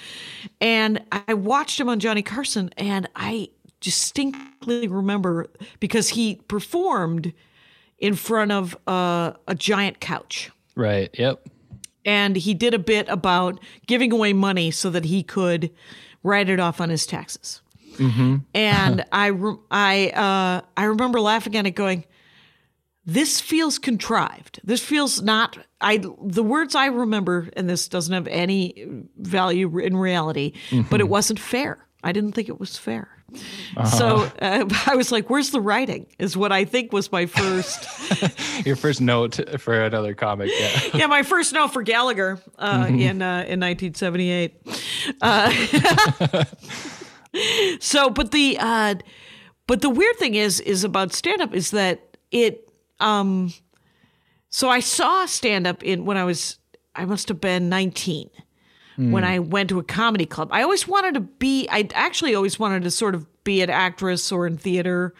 and 0.60 1.02
I 1.26 1.34
watched 1.34 1.80
him 1.80 1.88
on 1.88 1.98
Johnny 2.00 2.22
Carson, 2.22 2.70
and 2.76 3.08
I 3.16 3.48
distinctly 3.80 4.88
remember 4.88 5.46
because 5.80 6.10
he 6.10 6.36
performed 6.48 7.32
in 7.98 8.14
front 8.14 8.52
of 8.52 8.76
uh, 8.86 9.32
a 9.46 9.54
giant 9.54 10.00
couch 10.00 10.50
Right. 10.74 11.10
Yep. 11.18 11.46
and 12.04 12.36
he 12.36 12.54
did 12.54 12.72
a 12.74 12.78
bit 12.78 13.08
about 13.08 13.58
giving 13.86 14.12
away 14.12 14.32
money 14.32 14.70
so 14.70 14.88
that 14.90 15.04
he 15.06 15.22
could 15.22 15.70
write 16.22 16.48
it 16.48 16.60
off 16.60 16.80
on 16.80 16.90
his 16.90 17.06
taxes. 17.06 17.60
And 18.54 19.04
I, 19.12 19.26
re- 19.26 19.56
I, 19.70 20.08
uh, 20.10 20.66
I 20.76 20.84
remember 20.84 21.20
laughing 21.20 21.56
at 21.56 21.66
it, 21.66 21.72
going, 21.72 22.04
"This 23.04 23.40
feels 23.40 23.78
contrived. 23.78 24.60
This 24.64 24.82
feels 24.82 25.20
not." 25.22 25.58
I 25.80 25.98
the 26.22 26.42
words 26.42 26.74
I 26.74 26.86
remember, 26.86 27.48
and 27.56 27.68
this 27.68 27.88
doesn't 27.88 28.12
have 28.14 28.26
any 28.28 28.86
value 29.18 29.78
in 29.78 29.96
reality, 29.96 30.52
but 30.90 31.00
it 31.00 31.08
wasn't 31.08 31.38
fair. 31.40 31.86
I 32.02 32.12
didn't 32.12 32.32
think 32.32 32.48
it 32.48 32.58
was 32.60 32.76
fair. 32.78 33.08
So 33.96 34.30
uh, 34.40 34.64
I 34.86 34.96
was 34.96 35.12
like, 35.12 35.30
"Where's 35.30 35.50
the 35.50 35.60
writing?" 35.60 36.06
Is 36.18 36.36
what 36.36 36.52
I 36.52 36.64
think 36.64 36.92
was 36.92 37.10
my 37.12 37.26
first. 37.26 37.86
Your 38.66 38.76
first 38.76 39.00
note 39.00 39.60
for 39.60 39.80
another 39.82 40.14
comic. 40.14 40.50
Yeah. 40.58 40.80
yeah, 40.94 41.06
my 41.06 41.22
first 41.22 41.52
note 41.52 41.72
for 41.72 41.82
Gallagher 41.82 42.40
uh, 42.58 42.86
in 42.88 43.22
uh, 43.22 43.44
in 43.46 43.60
1978. 43.60 44.54
Uh, 45.20 46.44
so, 47.80 48.10
but 48.10 48.32
the 48.32 48.56
uh, 48.58 48.94
but 49.66 49.80
the 49.82 49.90
weird 49.90 50.16
thing 50.16 50.34
is 50.34 50.60
is 50.60 50.84
about 50.84 51.12
stand 51.12 51.40
up 51.40 51.54
is 51.54 51.70
that 51.70 52.16
it. 52.30 52.66
Um, 52.98 53.52
so 54.50 54.68
I 54.68 54.80
saw 54.80 55.26
stand 55.26 55.66
up 55.66 55.82
in 55.82 56.04
when 56.04 56.16
I 56.16 56.24
was 56.24 56.58
I 56.94 57.04
must 57.04 57.28
have 57.28 57.40
been 57.40 57.68
19 57.68 58.30
when 58.96 59.24
I 59.24 59.38
went 59.38 59.70
to 59.70 59.78
a 59.78 59.82
comedy 59.82 60.26
club. 60.26 60.50
I 60.52 60.62
always 60.62 60.86
wanted 60.86 61.14
to 61.14 61.20
be, 61.20 61.66
I 61.70 61.88
actually 61.94 62.34
always 62.34 62.58
wanted 62.58 62.82
to 62.82 62.90
sort 62.90 63.14
of 63.14 63.26
be 63.44 63.62
an 63.62 63.70
actress 63.70 64.30
or 64.30 64.46
in 64.46 64.58
theater 64.58 65.14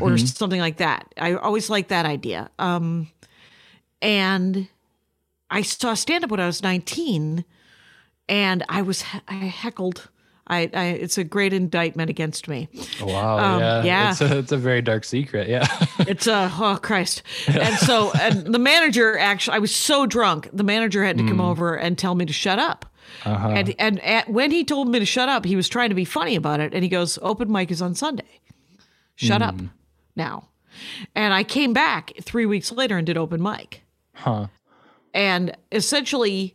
or 0.00 0.16
something 0.18 0.60
like 0.60 0.78
that. 0.78 1.12
I 1.18 1.34
always 1.34 1.68
liked 1.68 1.90
that 1.90 2.06
idea. 2.06 2.50
Um, 2.58 3.10
and 4.00 4.68
I 5.50 5.62
saw 5.62 5.94
stand 5.94 6.24
up 6.24 6.30
when 6.30 6.40
I 6.40 6.46
was 6.46 6.62
19 6.62 7.44
and 8.28 8.64
I 8.68 8.82
was, 8.82 9.04
I 9.26 9.34
heckled. 9.34 10.08
I, 10.46 10.70
I, 10.72 10.84
it's 10.86 11.18
a 11.18 11.24
great 11.24 11.52
indictment 11.52 12.08
against 12.08 12.48
me. 12.48 12.68
Wow. 13.02 13.38
Um, 13.38 13.60
yeah. 13.60 13.82
yeah. 13.82 14.10
It's 14.12 14.20
a, 14.22 14.38
it's 14.38 14.52
a 14.52 14.56
very 14.56 14.80
dark 14.80 15.04
secret. 15.04 15.48
Yeah. 15.48 15.66
It's 16.00 16.26
a 16.26 16.50
oh 16.58 16.78
Christ. 16.80 17.22
And 17.48 17.76
so 17.76 18.12
and 18.12 18.54
the 18.54 18.58
manager 18.58 19.18
actually 19.18 19.56
I 19.56 19.58
was 19.58 19.74
so 19.74 20.06
drunk, 20.06 20.48
the 20.52 20.62
manager 20.62 21.04
had 21.04 21.18
to 21.18 21.26
come 21.26 21.40
over 21.40 21.74
and 21.74 21.98
tell 21.98 22.14
me 22.14 22.24
to 22.24 22.32
shut 22.32 22.58
up. 22.58 22.87
Uh-huh. 23.24 23.48
And 23.48 23.74
and 23.78 24.00
at, 24.04 24.28
when 24.28 24.50
he 24.50 24.64
told 24.64 24.88
me 24.88 24.98
to 24.98 25.04
shut 25.04 25.28
up, 25.28 25.44
he 25.44 25.56
was 25.56 25.68
trying 25.68 25.88
to 25.88 25.94
be 25.94 26.04
funny 26.04 26.36
about 26.36 26.60
it 26.60 26.72
and 26.74 26.82
he 26.82 26.88
goes, 26.88 27.18
"Open 27.22 27.50
mic 27.50 27.70
is 27.70 27.82
on 27.82 27.94
Sunday. 27.94 28.40
Shut 29.16 29.42
up 29.42 29.58
hmm. 29.58 29.66
now." 30.14 30.48
And 31.14 31.34
I 31.34 31.42
came 31.42 31.72
back 31.72 32.12
3 32.22 32.46
weeks 32.46 32.70
later 32.70 32.96
and 32.96 33.06
did 33.06 33.16
open 33.16 33.42
mic. 33.42 33.82
huh. 34.12 34.46
And 35.12 35.56
essentially 35.72 36.54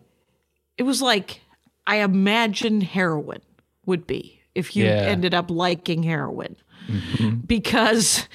it 0.77 0.83
was 0.83 1.01
like 1.01 1.41
I 1.85 1.97
imagine 1.97 2.81
heroin 2.81 3.41
would 3.85 4.07
be 4.07 4.39
if 4.55 4.75
you 4.75 4.85
Yeah. 4.85 4.91
ended 4.91 5.33
up 5.33 5.49
liking 5.49 6.03
heroin. 6.03 6.55
Mm-hmm. 6.87 7.37
Because 7.45 8.27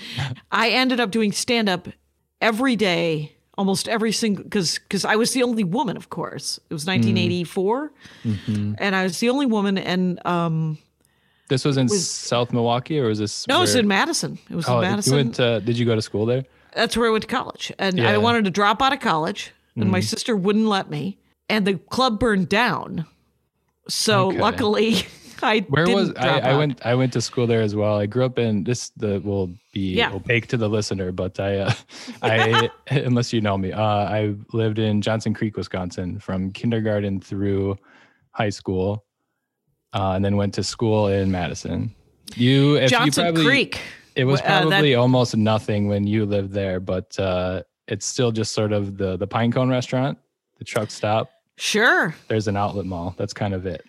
I 0.50 0.70
ended 0.70 1.00
up 1.00 1.10
doing 1.10 1.32
stand 1.32 1.68
up 1.68 1.88
every 2.40 2.76
day, 2.76 3.36
almost 3.58 3.88
every 3.88 4.12
single 4.12 4.44
because 4.44 4.78
because 4.78 5.04
I 5.04 5.16
was 5.16 5.32
the 5.32 5.42
only 5.42 5.64
woman, 5.64 5.96
of 5.98 6.08
course. 6.08 6.58
It 6.70 6.72
was 6.72 6.86
1984, 6.86 7.92
and 8.78 8.96
I 8.96 9.02
was 9.02 9.18
the 9.20 9.28
only 9.28 9.46
woman. 9.46 9.76
And 9.76 10.24
um, 10.26 10.78
This 11.48 11.64
was 11.64 11.76
in 11.76 11.88
South 11.88 12.52
Milwaukee, 12.52 12.98
or 13.00 13.08
was 13.08 13.18
this? 13.18 13.46
no, 13.48 13.58
it 13.58 13.60
was 13.60 13.74
in 13.74 13.88
Madison. 13.88 14.38
It 14.48 14.54
was 14.56 14.66
Oh, 14.68 14.78
in 14.78 14.84
you 14.84 14.90
Madison. 14.90 15.14
went. 15.16 15.34
To, 15.34 15.60
did 15.60 15.76
you 15.76 15.84
go 15.84 15.94
to 15.94 16.02
school 16.02 16.24
there? 16.24 16.44
That's 16.74 16.96
where 16.96 17.08
I 17.08 17.10
went 17.10 17.22
to 17.22 17.28
college. 17.28 17.72
And 17.78 17.98
Yeah. 17.98 18.10
I 18.10 18.18
wanted 18.18 18.44
to 18.44 18.50
drop 18.50 18.80
out 18.80 18.92
of 18.92 19.00
college, 19.00 19.52
and 19.76 19.86
Mm. 19.86 19.90
my 19.90 20.00
sister 20.00 20.36
wouldn't 20.36 20.66
let 20.66 20.88
me. 20.88 21.18
And 21.50 21.66
the 21.66 21.74
club 21.74 22.18
burned 22.20 22.48
down. 22.48 23.06
So 23.88 24.28
Okay. 24.28 24.38
luckily, 24.38 25.06
I 25.42 25.60
Where 25.68 25.86
was 25.88 26.12
I? 26.16 26.40
I 26.40 26.56
went. 26.56 26.84
I 26.84 26.94
went 26.94 27.12
to 27.14 27.20
school 27.20 27.46
there 27.46 27.62
as 27.62 27.74
well. 27.74 27.96
I 27.98 28.06
grew 28.06 28.24
up 28.24 28.38
in 28.38 28.64
this. 28.64 28.90
The 28.96 29.20
will 29.20 29.48
be 29.72 29.94
Yeah. 29.94 30.12
opaque 30.12 30.46
to 30.48 30.56
the 30.56 30.68
listener, 30.68 31.12
but 31.12 31.38
I, 31.40 31.58
uh, 31.58 31.72
I 32.22 32.70
unless 32.90 33.32
you 33.32 33.40
know 33.40 33.56
me, 33.58 33.72
uh, 33.72 33.82
I 33.82 34.34
lived 34.52 34.78
in 34.78 35.00
Johnson 35.02 35.34
Creek, 35.34 35.56
Wisconsin, 35.56 36.18
from 36.18 36.52
kindergarten 36.52 37.20
through 37.20 37.76
high 38.32 38.50
school, 38.50 39.04
uh, 39.94 40.12
and 40.12 40.24
then 40.24 40.36
went 40.36 40.54
to 40.54 40.62
school 40.64 41.08
in 41.08 41.30
Madison. 41.30 41.94
You, 42.36 42.76
if 42.76 42.90
Johnson 42.90 43.26
you 43.26 43.32
probably, 43.32 43.44
Creek. 43.46 43.80
It 44.16 44.24
was 44.24 44.40
Uh, 44.40 44.44
that- 44.44 44.68
probably 44.68 44.94
almost 44.96 45.36
nothing 45.36 45.88
when 45.88 46.06
you 46.06 46.26
lived 46.26 46.52
there, 46.52 46.80
but 46.80 47.18
uh, 47.18 47.62
it's 47.86 48.04
still 48.04 48.32
just 48.32 48.52
sort 48.52 48.72
of 48.72 48.96
the 48.98 49.16
the 49.16 49.26
Pinecone 49.26 49.70
restaurant, 49.70 50.18
the 50.58 50.64
truck 50.64 50.90
stop. 50.90 51.30
Sure. 51.56 52.14
There's 52.28 52.46
an 52.48 52.56
outlet 52.56 52.84
mall. 52.86 53.14
That's 53.16 53.32
kind 53.32 53.52
of 53.54 53.66
it. 53.66 53.82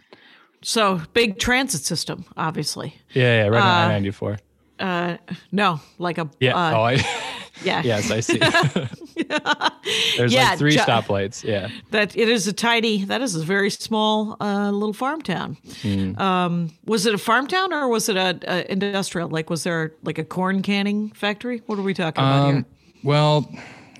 So 0.61 1.01
big 1.13 1.39
transit 1.39 1.81
system, 1.81 2.25
obviously. 2.37 2.95
Yeah, 3.13 3.43
yeah, 3.43 3.47
right 3.47 3.61
on 3.61 3.67
Uh, 3.67 3.85
I 3.85 3.87
ninety 3.89 4.11
four. 4.11 4.37
Uh, 4.79 5.17
no, 5.51 5.79
like 5.97 6.17
a 6.17 6.29
Yeah. 6.39 6.55
uh, 6.55 6.77
oh, 6.77 6.81
I, 6.83 6.91
yeah. 7.63 7.81
yes, 7.83 8.09
I 8.11 8.19
see. 8.21 8.37
There's 10.17 10.33
Yeah, 10.33 10.49
like 10.49 10.57
three 10.57 10.75
Jo- 10.75 10.83
stoplights. 10.83 11.43
Yeah. 11.43 11.67
That 11.91 12.15
it 12.15 12.29
is 12.29 12.47
a 12.47 12.53
tiny. 12.53 13.03
That 13.05 13.21
is 13.21 13.35
a 13.35 13.43
very 13.43 13.69
small 13.69 14.37
uh, 14.41 14.71
little 14.71 14.93
farm 14.93 15.21
town. 15.21 15.57
Hmm. 15.81 16.17
Um, 16.19 16.71
was 16.85 17.05
it 17.05 17.13
a 17.13 17.17
farm 17.17 17.47
town 17.47 17.73
or 17.73 17.87
was 17.89 18.09
it 18.09 18.15
a, 18.17 18.39
a 18.47 18.71
industrial? 18.71 19.29
Like, 19.29 19.49
was 19.49 19.63
there 19.63 19.93
like 20.03 20.17
a 20.17 20.23
corn 20.25 20.61
canning 20.61 21.09
factory? 21.11 21.61
What 21.65 21.77
are 21.79 21.83
we 21.83 21.93
talking 21.93 22.23
about 22.23 22.47
here? 22.47 22.55
Um, 22.57 22.65
well, 23.03 23.51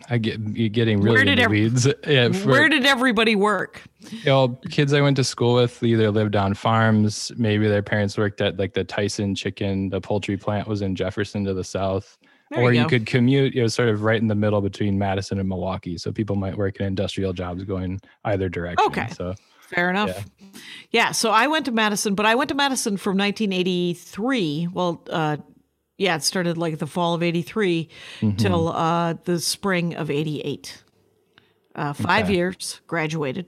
I 0.10 0.18
get 0.18 0.40
you're 0.40 0.70
getting 0.70 1.02
really 1.02 1.18
Where 1.18 1.36
did 1.36 1.50
weeds. 1.50 1.88
Yeah, 2.08 2.32
for, 2.32 2.50
Where 2.50 2.70
did 2.70 2.86
everybody 2.86 3.36
work? 3.36 3.84
you 4.10 4.26
know, 4.26 4.60
kids 4.70 4.94
I 4.94 5.02
went 5.02 5.18
to 5.18 5.24
school 5.24 5.56
with 5.56 5.84
either 5.84 6.10
lived 6.10 6.36
on 6.36 6.54
farms, 6.54 7.32
maybe 7.38 7.68
their 7.68 7.84
parents 7.84 8.18
worked 8.18 8.42
at 8.42 8.58
like 8.58 8.74
the 8.74 8.84
Tyson 8.84 9.36
chicken, 9.36 9.90
the 9.90 10.02
poultry 10.02 10.38
plant 10.38 10.68
was 10.68 10.82
in 10.82 10.96
Jefferson 10.96 11.44
to 11.46 11.54
the 11.54 11.64
south. 11.64 12.18
There 12.50 12.64
or 12.64 12.74
you 12.74 12.82
you, 12.82 12.88
could 12.88 13.06
commute, 13.06 13.54
it 13.56 13.62
was 13.62 13.76
sort 13.76 13.90
of 13.90 14.02
right 14.02 14.20
in 14.20 14.28
the 14.28 14.36
middle 14.36 14.60
between 14.62 14.98
Madison 14.98 15.40
and 15.40 15.48
Milwaukee. 15.48 16.00
So 16.00 16.12
people 16.12 16.36
might 16.36 16.58
work 16.58 16.78
in 16.78 16.86
industrial 16.88 17.32
jobs 17.32 17.64
going 17.64 18.02
either 18.26 18.50
direction. 18.50 18.88
Okay. 18.88 19.08
So 19.10 19.36
Fair 19.70 19.92
enough. 19.92 20.26
Yeah. 20.90 21.12
So 21.12 21.30
I 21.30 21.46
went 21.46 21.66
to 21.66 21.72
Madison, 21.72 22.16
but 22.16 22.26
I 22.26 22.34
went 22.34 22.50
to 22.50 22.56
Madison 22.56 22.98
from 22.98 23.18
1983. 23.18 24.70
Well, 24.74 25.04
uh, 25.12 25.38
yeah, 26.00 26.16
it 26.16 26.24
started 26.24 26.58
like 26.58 26.80
the 26.80 26.88
fall 26.88 27.14
of 27.14 27.22
83 27.22 27.88
Mm-hmm. 28.22 28.38
till 28.38 28.70
uh, 28.70 29.14
the 29.26 29.40
spring 29.40 29.94
of 29.96 30.10
88. 30.10 30.84
Uh, 31.76 31.94
five 31.94 32.26
Okay. 32.26 32.36
years, 32.36 32.82
graduated. 32.88 33.46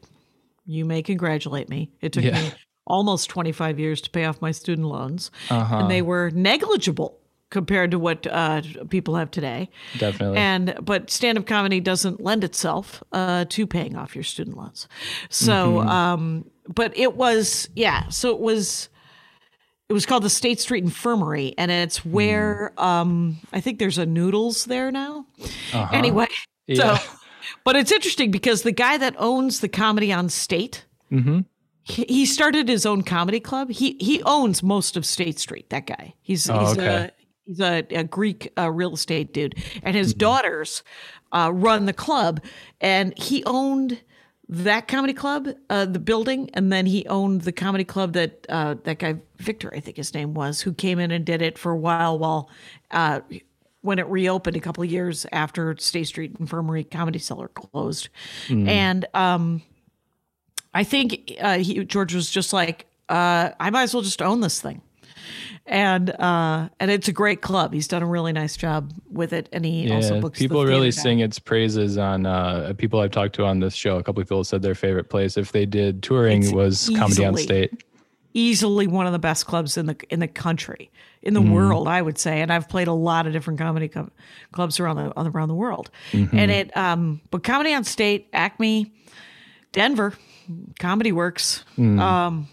You 0.66 0.86
may 0.86 1.02
congratulate 1.02 1.68
me. 1.70 1.90
It 2.02 2.14
took 2.14 2.24
Yeah. 2.24 2.40
me 2.40 2.52
almost 2.86 3.30
25 3.30 3.80
years 3.80 4.02
to 4.02 4.10
pay 4.10 4.26
off 4.26 4.42
my 4.42 4.52
student 4.52 4.88
loans, 4.88 5.32
Uh-huh. 5.50 5.78
and 5.78 5.90
they 5.90 6.02
were 6.02 6.30
negligible 6.34 7.18
compared 7.50 7.92
to 7.92 8.00
what 8.00 8.26
uh, 8.28 8.62
people 8.90 9.16
have 9.16 9.30
today. 9.32 9.70
definitely. 9.98 10.38
And 10.38 10.76
but 10.82 11.10
stand-up 11.10 11.46
comedy 11.46 11.80
doesn't 11.82 12.22
lend 12.22 12.44
itself 12.44 13.04
uh, 13.12 13.46
to 13.50 13.68
paying 13.68 13.96
off 13.98 14.16
your 14.16 14.24
student 14.24 14.56
loans. 14.58 14.88
So, 15.30 15.54
Mm-hmm. 15.80 15.90
um, 15.90 16.46
but 16.74 16.96
it 16.98 17.16
was 17.18 17.70
yeah. 17.76 18.08
So 18.10 18.30
it 18.36 18.40
was. 18.40 18.88
It 19.92 19.94
was 19.94 20.06
called 20.06 20.24
the 20.24 20.30
State 20.30 20.62
Street 20.62 20.86
Infirmary, 20.86 21.54
and 21.58 21.70
it's 21.70 21.98
Hmm. 21.98 22.12
where 22.12 22.74
um, 22.78 23.40
I 23.52 23.60
think 23.60 23.78
there's 23.78 23.98
a 23.98 24.06
Noodles 24.06 24.64
there 24.64 24.90
now. 24.90 25.26
Anyway, 25.92 26.24
Uh-huh. 26.24 26.36
Yeah. 26.68 26.98
so 26.98 27.04
but 27.66 27.76
it's 27.76 27.92
interesting 27.92 28.32
because 28.32 28.62
the 28.62 28.72
guy 28.72 28.98
that 28.98 29.16
owns 29.18 29.60
the 29.60 29.68
Comedy 29.68 30.14
on 30.14 30.30
State, 30.30 30.86
Mm-hmm. 31.12 31.40
he, 31.84 32.06
he 32.08 32.26
started 32.26 32.70
his 32.70 32.86
own 32.86 33.02
comedy 33.04 33.42
club. 33.42 33.70
He 33.70 33.98
he 34.00 34.24
owns 34.24 34.64
most 34.64 34.96
of 34.96 35.06
State 35.06 35.38
Street. 35.40 35.70
That 35.72 35.88
guy. 35.88 36.14
He's 36.22 36.50
Oh, 36.50 36.60
he's 36.60 36.78
okay. 36.78 36.86
a 36.88 37.12
he's 37.46 37.60
a, 37.60 37.86
a 37.92 38.04
Greek 38.06 38.50
uh, 38.58 38.72
real 38.72 38.94
estate 38.94 39.34
dude, 39.34 39.56
and 39.56 39.64
Mm-hmm. 39.84 39.98
his 39.98 40.14
daughters 40.14 40.84
uh, 41.34 41.52
run 41.54 41.86
the 41.86 41.94
club. 41.94 42.40
And 42.80 43.14
he 43.20 43.44
owned 43.46 44.00
that 44.52 44.90
comedy 44.90 45.14
club, 45.14 45.48
uh, 45.70 45.86
the 45.86 45.98
building, 45.98 46.50
and 46.54 46.72
then 46.72 46.86
he 46.86 47.08
owned 47.08 47.42
the 47.42 47.54
comedy 47.54 47.86
club 47.86 48.14
that 48.14 48.46
uh, 48.50 48.76
that 48.84 49.00
guy 49.00 49.16
Victor, 49.38 49.74
I 49.74 49.80
think 49.80 49.98
his 49.98 50.14
name 50.14 50.34
was, 50.34 50.62
who 50.62 50.74
came 50.74 51.00
in 51.00 51.10
and 51.10 51.26
did 51.26 51.42
it 51.42 51.58
for 51.58 51.72
a 51.72 51.78
while 51.78 52.20
while. 52.20 52.50
Uh, 52.92 53.22
when 53.84 53.98
it 53.98 54.06
reopened 54.06 54.56
a 54.56 54.60
couple 54.60 54.84
of 54.84 54.92
years 54.92 55.26
after 55.32 55.76
State 55.80 56.06
Street 56.06 56.36
Infirmary 56.40 56.84
Comedy 56.84 57.18
Cellar 57.18 57.48
closed, 57.48 58.10
and 58.68 59.08
um, 59.16 59.64
I 60.74 60.84
think 60.84 61.34
uh, 61.42 61.58
he, 61.58 61.84
George 61.86 62.14
was 62.14 62.30
just 62.30 62.54
like, 62.54 62.86
uh, 63.10 63.50
I 63.60 63.70
might 63.72 63.84
as 63.84 63.94
well 63.96 64.04
just 64.04 64.22
own 64.22 64.42
this 64.42 64.62
thing. 64.62 64.82
And 65.66 66.10
uh, 66.10 66.70
and 66.80 66.92
it's 66.92 67.08
a 67.08 67.12
great 67.14 67.42
club. 67.42 67.74
He's 67.74 67.88
done 67.88 68.02
a 68.02 68.08
really 68.08 68.34
nice 68.34 68.58
job 68.58 68.92
with 69.12 69.32
it, 69.34 69.48
and 69.54 69.64
he 69.66 69.92
also 69.92 70.16
Yeah, 70.16 70.22
books. 70.22 70.40
the 70.40 70.46
people 70.46 70.66
really 70.66 70.88
guy. 70.88 71.02
sing 71.02 71.20
its 71.20 71.40
praises 71.40 71.98
on 71.98 72.26
uh, 72.26 72.74
people 72.78 73.00
I've 73.00 73.12
talked 73.12 73.36
to 73.36 73.46
on 73.46 73.60
this 73.60 73.74
show. 73.76 73.98
A 73.98 74.04
couple 74.04 74.22
of 74.22 74.28
people 74.28 74.44
said 74.44 74.62
their 74.62 74.76
favorite 74.76 75.10
place 75.10 75.38
if 75.38 75.52
they 75.52 75.66
did 75.66 76.02
touring 76.04 76.44
It's 76.44 76.52
was 76.52 76.90
Comedy 76.98 77.26
on 77.26 77.38
State. 77.38 77.84
easily 78.34 78.88
one 78.88 79.06
of 79.06 79.14
the 79.14 79.20
best 79.20 79.46
clubs 79.46 79.78
in 79.78 79.86
the 79.86 79.96
in 80.10 80.20
the 80.20 80.28
country, 80.28 80.92
in 81.22 81.34
the 81.34 81.42
world, 81.42 81.88
I 81.88 82.02
would 82.02 82.18
say. 82.18 82.42
And 82.42 82.52
I've 82.52 82.68
played 82.68 82.88
a 82.88 82.94
lot 82.94 83.28
of 83.28 83.34
different 83.34 83.60
comedy 83.60 83.88
co- 83.88 84.10
clubs 84.52 84.80
around 84.80 84.96
the 84.98 85.14
around 85.20 85.50
the 85.50 85.56
world. 85.56 85.90
Mm-hmm. 86.12 86.38
And 86.38 86.52
it, 86.52 86.76
um, 86.76 87.22
but 87.30 87.44
Comedy 87.44 87.74
on 87.74 87.84
State, 87.84 88.28
Acme, 88.34 88.92
Denver, 89.72 90.14
Comedy 90.80 91.12
Works. 91.12 91.64
Mm. 91.78 92.00
Um, 92.00 92.48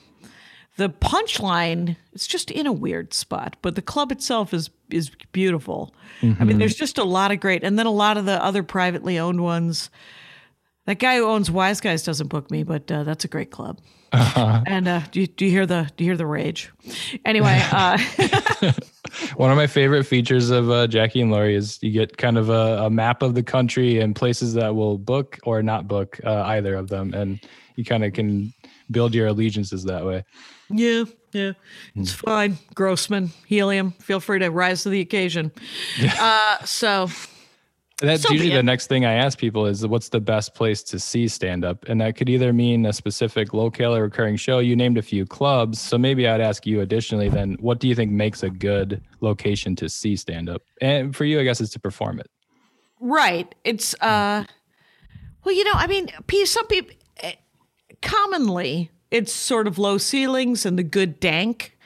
the 0.78 0.88
punchline 0.88 1.96
it's 2.12 2.26
just 2.26 2.50
in 2.50 2.66
a 2.66 2.72
weird 2.72 3.12
spot, 3.12 3.56
but 3.62 3.74
the 3.74 3.82
club 3.82 4.10
itself 4.10 4.54
is 4.54 4.70
is 4.90 5.10
beautiful. 5.32 5.92
I 6.22 6.26
Mm-hmm. 6.26 6.46
mean, 6.48 6.58
there's 6.58 6.74
just 6.74 6.98
a 6.98 7.04
lot 7.04 7.30
of 7.30 7.38
great, 7.40 7.62
and 7.62 7.78
then 7.78 7.86
a 7.86 7.92
lot 7.92 8.16
of 8.16 8.24
the 8.24 8.42
other 8.42 8.62
privately 8.64 9.18
owned 9.20 9.42
ones 9.42 9.90
That 10.86 10.98
guy 10.98 11.18
who 11.18 11.26
owns 11.26 11.50
Wise 11.50 11.80
Guys 11.82 12.02
doesn't 12.02 12.28
book 12.28 12.50
me, 12.50 12.62
but 12.64 12.90
uh, 12.90 13.04
that's 13.04 13.24
a 13.24 13.28
great 13.28 13.50
club. 13.50 13.78
Uh-huh. 14.10 14.62
And 14.66 14.88
uh, 14.88 15.02
do, 15.12 15.20
you, 15.20 15.26
do 15.26 15.44
you 15.44 15.50
hear 15.50 15.66
the 15.66 15.90
do 15.96 16.04
you 16.04 16.10
hear 16.10 16.16
the 16.16 16.24
rage? 16.26 16.72
Anyway, 17.26 17.60
uh, 17.72 17.98
one 19.36 19.50
of 19.50 19.56
my 19.56 19.66
favorite 19.66 20.04
features 20.04 20.48
of 20.50 20.70
uh, 20.70 20.86
Jackie 20.86 21.20
and 21.20 21.30
Laurie 21.30 21.54
is 21.54 21.78
you 21.82 21.90
get 21.92 22.16
kind 22.16 22.38
of 22.38 22.48
a, 22.48 22.84
a, 22.86 22.90
map 22.90 23.20
of 23.22 23.34
the 23.34 23.42
country 23.42 24.00
and 24.00 24.16
places 24.16 24.54
that 24.54 24.74
will 24.74 24.96
book 24.96 25.38
or 25.44 25.62
not 25.62 25.86
book 25.88 26.18
uh, 26.24 26.42
either 26.56 26.74
of 26.74 26.88
them, 26.88 27.12
and 27.12 27.38
you 27.76 27.84
kind 27.84 28.02
of 28.02 28.14
can 28.14 28.52
build 28.90 29.14
your 29.14 29.26
allegiances 29.26 29.84
that 29.84 30.06
way. 30.06 30.24
Yeah, 30.70 31.04
yeah, 31.32 31.52
it's 31.94 32.12
mm. 32.12 32.24
fine. 32.24 32.58
Grossman, 32.74 33.30
helium. 33.46 33.92
Feel 33.92 34.20
free 34.20 34.38
to 34.40 34.48
rise 34.48 34.82
to 34.82 34.88
the 34.88 35.00
occasion. 35.00 35.52
Uh, 36.20 36.64
so 36.64 37.08
that's 38.00 38.22
so 38.22 38.32
usually 38.32 38.54
the 38.54 38.62
next 38.62 38.86
thing 38.86 39.04
I 39.04 39.14
ask 39.14 39.38
people 39.38 39.66
is 39.66 39.84
what's 39.84 40.10
the 40.10 40.20
best 40.20 40.54
place 40.54 40.84
to 40.84 41.00
see 41.00 41.26
stand 41.26 41.64
up? 41.64 41.84
And 41.88 42.00
that 42.00 42.16
could 42.16 42.28
either 42.28 42.52
mean 42.52 42.86
a 42.86 42.92
specific 42.92 43.52
local 43.52 43.94
or 43.94 44.02
recurring 44.02 44.36
show. 44.36 44.60
You 44.60 44.76
named 44.76 44.98
a 44.98 45.02
few 45.02 45.26
clubs. 45.26 45.80
So 45.80 45.98
maybe 45.98 46.28
I'd 46.28 46.40
ask 46.40 46.64
you 46.64 46.80
additionally 46.80 47.28
then, 47.28 47.56
what 47.58 47.80
do 47.80 47.88
you 47.88 47.96
think 47.96 48.12
makes 48.12 48.44
a 48.44 48.50
good 48.50 49.02
location 49.20 49.74
to 49.76 49.88
see 49.88 50.14
stand 50.14 50.48
up? 50.48 50.62
And 50.80 51.14
for 51.14 51.24
you, 51.24 51.40
I 51.40 51.42
guess, 51.42 51.60
is 51.60 51.70
to 51.70 51.80
perform 51.80 52.20
it. 52.20 52.30
Right. 53.00 53.52
It's, 53.64 53.94
uh, 54.00 54.44
well, 55.44 55.54
you 55.54 55.64
know, 55.64 55.74
I 55.74 55.88
mean, 55.88 56.08
some 56.44 56.66
people, 56.68 56.94
eh, 57.18 57.34
commonly, 58.00 58.92
it's 59.10 59.32
sort 59.32 59.66
of 59.66 59.78
low 59.78 59.98
ceilings 59.98 60.66
and 60.66 60.78
the 60.78 60.82
good 60.82 61.20
dank 61.20 61.78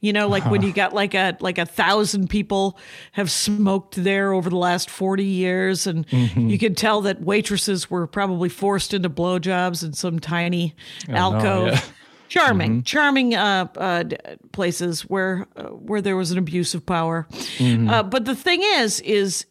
you 0.00 0.12
know, 0.12 0.28
like 0.28 0.44
when 0.50 0.62
you 0.62 0.72
got 0.72 0.94
like 0.94 1.14
a 1.14 1.36
like 1.40 1.58
a 1.58 1.66
thousand 1.66 2.28
people 2.28 2.78
have 3.12 3.30
smoked 3.30 3.96
there 3.96 4.32
over 4.32 4.50
the 4.50 4.56
last 4.56 4.90
forty 4.90 5.24
years, 5.24 5.86
and 5.86 6.06
mm-hmm. 6.08 6.48
you 6.48 6.58
can 6.58 6.74
tell 6.74 7.00
that 7.02 7.20
waitresses 7.20 7.90
were 7.90 8.06
probably 8.06 8.48
forced 8.48 8.94
into 8.94 9.10
blowjobs 9.10 9.84
in 9.84 9.92
some 9.92 10.18
tiny 10.18 10.74
oh, 11.08 11.14
alcove. 11.14 11.42
No, 11.42 11.72
yeah. 11.72 11.80
Charming, 12.28 12.70
mm-hmm. 12.72 12.80
charming 12.82 13.34
uh, 13.34 13.68
uh, 13.78 14.04
places 14.52 15.00
where 15.00 15.46
uh, 15.56 15.68
where 15.68 16.02
there 16.02 16.14
was 16.14 16.30
an 16.30 16.36
abuse 16.36 16.74
of 16.74 16.84
power. 16.84 17.26
Mm-hmm. 17.30 17.88
Uh, 17.88 18.02
but 18.02 18.26
the 18.26 18.34
thing 18.34 18.60
is, 18.62 19.00
is 19.00 19.46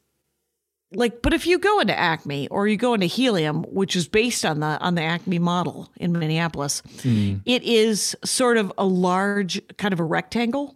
like 0.93 1.21
but 1.21 1.33
if 1.33 1.45
you 1.45 1.59
go 1.59 1.79
into 1.79 1.97
acme 1.97 2.47
or 2.49 2.67
you 2.67 2.77
go 2.77 2.93
into 2.93 3.05
helium 3.05 3.63
which 3.63 3.95
is 3.95 4.07
based 4.07 4.45
on 4.45 4.59
the 4.59 4.79
on 4.79 4.95
the 4.95 5.01
acme 5.01 5.39
model 5.39 5.91
in 5.97 6.11
minneapolis 6.11 6.81
mm. 6.97 7.41
it 7.45 7.63
is 7.63 8.15
sort 8.23 8.57
of 8.57 8.71
a 8.77 8.85
large 8.85 9.61
kind 9.77 9.93
of 9.93 9.99
a 9.99 10.03
rectangle 10.03 10.75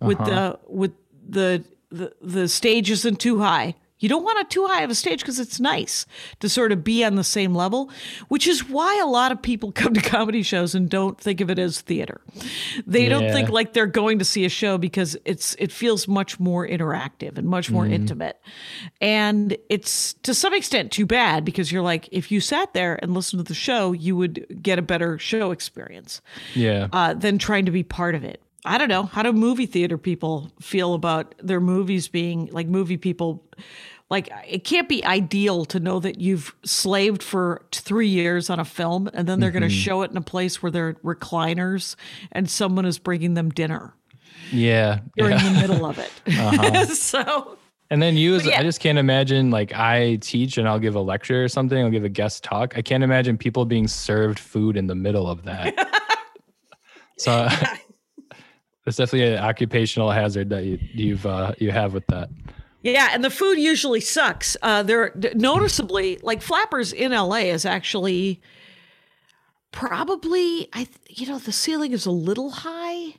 with 0.00 0.20
uh-huh. 0.20 0.30
the 0.30 0.58
with 0.68 0.92
the 1.28 1.64
the 1.90 2.12
the 2.20 2.48
stage 2.48 2.90
isn't 2.90 3.20
too 3.20 3.38
high 3.38 3.74
you 3.98 4.08
don't 4.08 4.22
want 4.22 4.38
it 4.38 4.50
too 4.50 4.66
high 4.66 4.82
of 4.82 4.90
a 4.90 4.94
stage 4.94 5.20
because 5.20 5.38
it's 5.38 5.58
nice 5.58 6.06
to 6.40 6.48
sort 6.48 6.72
of 6.72 6.84
be 6.84 7.04
on 7.04 7.16
the 7.16 7.24
same 7.24 7.54
level, 7.54 7.90
which 8.28 8.46
is 8.46 8.68
why 8.68 8.98
a 9.00 9.06
lot 9.06 9.32
of 9.32 9.42
people 9.42 9.72
come 9.78 9.94
to 9.94 10.00
comedy 10.00 10.42
shows 10.42 10.74
and 10.74 10.88
don't 10.88 11.20
think 11.20 11.40
of 11.40 11.50
it 11.50 11.58
as 11.58 11.80
theater. 11.80 12.20
They 12.86 13.04
yeah. 13.04 13.08
don't 13.10 13.32
think 13.32 13.48
like 13.48 13.72
they're 13.72 13.86
going 13.86 14.18
to 14.18 14.24
see 14.24 14.44
a 14.44 14.48
show 14.48 14.78
because 14.78 15.16
it's 15.24 15.54
it 15.58 15.72
feels 15.72 16.06
much 16.06 16.38
more 16.38 16.66
interactive 16.66 17.38
and 17.38 17.46
much 17.46 17.70
more 17.70 17.84
mm. 17.84 17.92
intimate. 17.92 18.40
And 19.00 19.56
it's 19.68 20.14
to 20.22 20.34
some 20.34 20.54
extent 20.54 20.92
too 20.92 21.06
bad 21.06 21.44
because 21.44 21.72
you're 21.72 21.82
like 21.82 22.08
if 22.12 22.30
you 22.30 22.40
sat 22.40 22.74
there 22.74 22.98
and 23.02 23.14
listened 23.14 23.40
to 23.40 23.48
the 23.48 23.54
show, 23.54 23.92
you 23.92 24.16
would 24.16 24.62
get 24.62 24.78
a 24.78 24.82
better 24.82 25.18
show 25.18 25.50
experience. 25.50 26.20
Yeah. 26.54 26.88
Uh, 26.92 27.14
than 27.14 27.38
trying 27.38 27.64
to 27.66 27.70
be 27.70 27.82
part 27.82 28.14
of 28.14 28.24
it. 28.24 28.42
I 28.68 28.76
don't 28.76 28.88
know. 28.88 29.04
How 29.04 29.22
do 29.22 29.32
movie 29.32 29.64
theater 29.64 29.96
people 29.96 30.52
feel 30.60 30.92
about 30.92 31.34
their 31.38 31.60
movies 31.60 32.06
being 32.06 32.50
like 32.52 32.66
movie 32.66 32.98
people? 32.98 33.42
Like, 34.10 34.30
it 34.46 34.64
can't 34.64 34.88
be 34.88 35.02
ideal 35.04 35.64
to 35.66 35.80
know 35.80 36.00
that 36.00 36.20
you've 36.20 36.54
slaved 36.64 37.22
for 37.22 37.64
three 37.72 38.08
years 38.08 38.50
on 38.50 38.60
a 38.60 38.64
film 38.64 39.08
and 39.14 39.26
then 39.26 39.40
they're 39.40 39.50
mm-hmm. 39.50 39.60
going 39.60 39.70
to 39.70 39.74
show 39.74 40.02
it 40.02 40.10
in 40.10 40.16
a 40.18 40.22
place 40.22 40.62
where 40.62 40.70
there 40.70 40.88
are 40.88 40.94
recliners 40.94 41.96
and 42.30 42.48
someone 42.48 42.84
is 42.84 42.98
bringing 42.98 43.34
them 43.34 43.50
dinner. 43.50 43.94
Yeah. 44.52 45.00
You're 45.16 45.30
yeah. 45.30 45.46
in 45.46 45.54
the 45.54 45.60
middle 45.60 45.86
of 45.86 45.98
it. 45.98 46.10
Uh-huh. 46.38 46.84
so. 46.94 47.58
And 47.90 48.02
then 48.02 48.16
you, 48.18 48.36
yeah. 48.36 48.60
I 48.60 48.62
just 48.62 48.80
can't 48.80 48.98
imagine 48.98 49.50
like 49.50 49.72
I 49.72 50.16
teach 50.16 50.58
and 50.58 50.68
I'll 50.68 50.78
give 50.78 50.94
a 50.94 51.00
lecture 51.00 51.42
or 51.42 51.48
something, 51.48 51.82
I'll 51.82 51.90
give 51.90 52.04
a 52.04 52.10
guest 52.10 52.44
talk. 52.44 52.76
I 52.76 52.82
can't 52.82 53.02
imagine 53.02 53.38
people 53.38 53.64
being 53.64 53.88
served 53.88 54.38
food 54.38 54.76
in 54.76 54.88
the 54.88 54.94
middle 54.94 55.26
of 55.26 55.44
that. 55.44 55.74
so 57.18 57.48
it's 58.88 58.96
definitely 58.96 59.34
an 59.34 59.44
occupational 59.44 60.10
hazard 60.10 60.50
that 60.50 60.64
you, 60.64 60.78
you've 60.92 61.26
uh, 61.26 61.52
you 61.58 61.70
have 61.70 61.94
with 61.94 62.06
that. 62.08 62.28
Yeah, 62.82 63.08
and 63.12 63.24
the 63.24 63.30
food 63.30 63.58
usually 63.58 64.00
sucks. 64.00 64.56
Uh, 64.62 64.82
they're 64.82 65.12
noticeably 65.34 66.18
like 66.22 66.42
Flappers 66.42 66.92
in 66.92 67.12
LA 67.12 67.36
is 67.36 67.64
actually 67.64 68.40
probably 69.72 70.68
I 70.72 70.88
you 71.08 71.26
know 71.26 71.38
the 71.38 71.52
ceiling 71.52 71.92
is 71.92 72.06
a 72.06 72.10
little 72.10 72.50
high, 72.50 73.14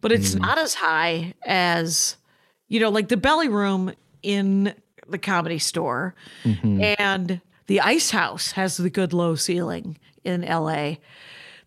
but 0.00 0.12
it's 0.12 0.34
mm. 0.34 0.40
not 0.40 0.58
as 0.58 0.74
high 0.74 1.34
as 1.44 2.16
you 2.68 2.80
know 2.80 2.90
like 2.90 3.08
the 3.08 3.16
belly 3.16 3.48
room 3.48 3.92
in 4.22 4.74
the 5.08 5.18
comedy 5.18 5.58
store 5.58 6.14
mm-hmm. 6.44 6.82
and 6.98 7.40
the 7.66 7.80
ice 7.80 8.10
house 8.10 8.52
has 8.52 8.76
the 8.76 8.90
good 8.90 9.12
low 9.12 9.34
ceiling 9.34 9.98
in 10.24 10.42
LA. 10.42 10.96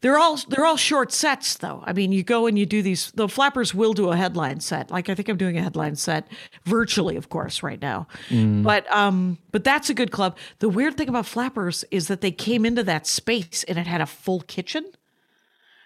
They're 0.06 0.20
all 0.20 0.38
they're 0.50 0.68
all 0.68 0.78
short 0.78 1.12
sets 1.12 1.56
though. 1.56 1.82
I 1.84 1.92
mean, 1.92 2.12
you 2.12 2.22
go 2.22 2.46
and 2.46 2.60
you 2.60 2.68
do 2.68 2.84
these. 2.84 3.10
The 3.14 3.28
flappers 3.28 3.74
will 3.74 3.94
do 3.94 4.12
a 4.12 4.16
headline 4.16 4.60
set. 4.60 4.92
Like 4.92 5.10
I 5.10 5.16
think 5.16 5.30
I'm 5.30 5.36
doing 5.36 5.58
a 5.58 5.64
headline 5.64 5.96
set 5.96 6.28
virtually, 6.64 7.16
of 7.16 7.30
course, 7.30 7.64
right 7.64 7.82
now. 7.82 8.06
Mm. 8.30 8.62
But 8.62 8.86
um, 8.96 9.40
but 9.52 9.64
that's 9.64 9.90
a 9.90 9.96
good 9.96 10.12
club. 10.12 10.38
The 10.60 10.70
weird 10.70 10.96
thing 10.96 11.10
about 11.10 11.26
flappers 11.26 11.86
is 11.90 12.08
that 12.08 12.22
they 12.22 12.30
came 12.30 12.68
into 12.68 12.84
that 12.84 13.08
space 13.08 13.64
and 13.68 13.80
it 13.80 13.88
had 13.88 14.00
a 14.00 14.06
full 14.06 14.42
kitchen. 14.42 14.86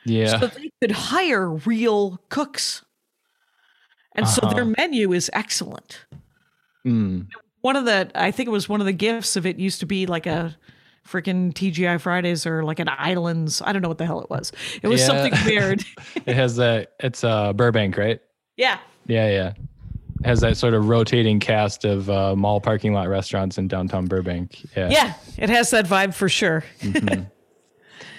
Yeah, 0.04 0.38
so 0.38 0.48
they 0.48 0.70
could 0.82 0.92
hire 0.92 1.52
real 1.52 2.20
cooks, 2.28 2.84
and 4.16 4.26
uh-huh. 4.26 4.50
so 4.50 4.54
their 4.54 4.66
menu 4.66 5.14
is 5.14 5.32
excellent. 5.32 6.06
Mm. 6.86 7.28
One 7.62 7.78
of 7.78 7.86
the, 7.86 8.12
I 8.16 8.32
think 8.32 8.48
it 8.48 8.52
was 8.52 8.68
one 8.68 8.82
of 8.82 8.86
the 8.86 8.92
gifts 8.92 9.38
of 9.38 9.46
it 9.46 9.58
used 9.60 9.80
to 9.80 9.86
be 9.86 10.08
like 10.08 10.26
a 10.26 10.58
freaking 11.10 11.54
TGI 11.54 12.00
Fridays 12.00 12.46
or 12.46 12.64
like 12.64 12.80
an 12.80 12.90
Islands. 12.90 13.62
I 13.64 13.74
don't 13.74 13.82
know 13.82 13.88
what 13.88 13.98
the 13.98 14.06
hell 14.06 14.22
it 14.22 14.30
was. 14.30 14.52
It 14.82 14.88
was 14.88 15.02
yeah. 15.02 15.08
something 15.08 15.34
weird. 15.46 15.84
it 16.26 16.36
has 16.36 16.56
that. 16.58 16.94
It's 17.00 17.24
uh, 17.24 17.54
Burbank, 17.54 17.98
right? 17.98 18.20
Yeah. 18.58 18.80
Yeah, 19.08 19.30
yeah. 19.30 19.54
It 20.20 20.26
has 20.26 20.42
that 20.42 20.58
sort 20.58 20.74
of 20.74 20.90
rotating 20.90 21.40
cast 21.40 21.86
of 21.86 22.10
uh, 22.10 22.36
mall 22.36 22.60
parking 22.62 22.94
lot 22.94 23.08
restaurants 23.08 23.58
in 23.58 23.68
downtown 23.68 24.06
Burbank. 24.06 24.66
Yeah. 24.76 24.90
Yeah, 24.90 25.14
it 25.38 25.50
has 25.50 25.72
that 25.72 25.86
vibe 25.86 26.14
for 26.14 26.30
sure. 26.30 26.64
mm-hmm. 26.82 27.24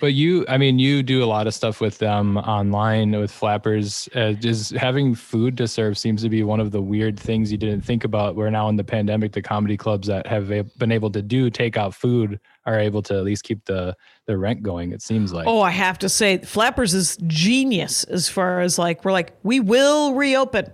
But 0.00 0.14
you, 0.14 0.44
I 0.48 0.58
mean, 0.58 0.78
you 0.78 1.02
do 1.02 1.22
a 1.22 1.26
lot 1.26 1.46
of 1.46 1.54
stuff 1.54 1.80
with 1.80 1.98
them 1.98 2.36
online 2.38 3.12
with 3.12 3.30
flappers. 3.30 4.08
Uh, 4.14 4.32
just 4.32 4.72
having 4.72 5.14
food 5.14 5.56
to 5.58 5.68
serve 5.68 5.98
seems 5.98 6.22
to 6.22 6.28
be 6.28 6.42
one 6.42 6.60
of 6.60 6.70
the 6.70 6.80
weird 6.80 7.18
things 7.18 7.52
you 7.52 7.58
didn't 7.58 7.82
think 7.82 8.04
about. 8.04 8.36
Where 8.36 8.50
now 8.50 8.68
in 8.68 8.76
the 8.76 8.84
pandemic, 8.84 9.32
the 9.32 9.42
comedy 9.42 9.76
clubs 9.76 10.08
that 10.08 10.26
have 10.26 10.48
been 10.78 10.92
able 10.92 11.10
to 11.10 11.22
do 11.22 11.50
takeout 11.50 11.94
food 11.94 12.40
are 12.66 12.78
able 12.78 13.02
to 13.02 13.14
at 13.14 13.24
least 13.24 13.44
keep 13.44 13.64
the 13.64 13.96
the 14.26 14.36
rent 14.36 14.62
going. 14.62 14.92
It 14.92 15.02
seems 15.02 15.32
like. 15.32 15.46
Oh, 15.46 15.60
I 15.60 15.70
have 15.70 15.98
to 16.00 16.08
say, 16.08 16.38
Flappers 16.38 16.94
is 16.94 17.16
genius 17.26 18.04
as 18.04 18.28
far 18.28 18.60
as 18.60 18.78
like 18.78 19.04
we're 19.04 19.12
like 19.12 19.32
we 19.42 19.60
will 19.60 20.14
reopen. 20.14 20.70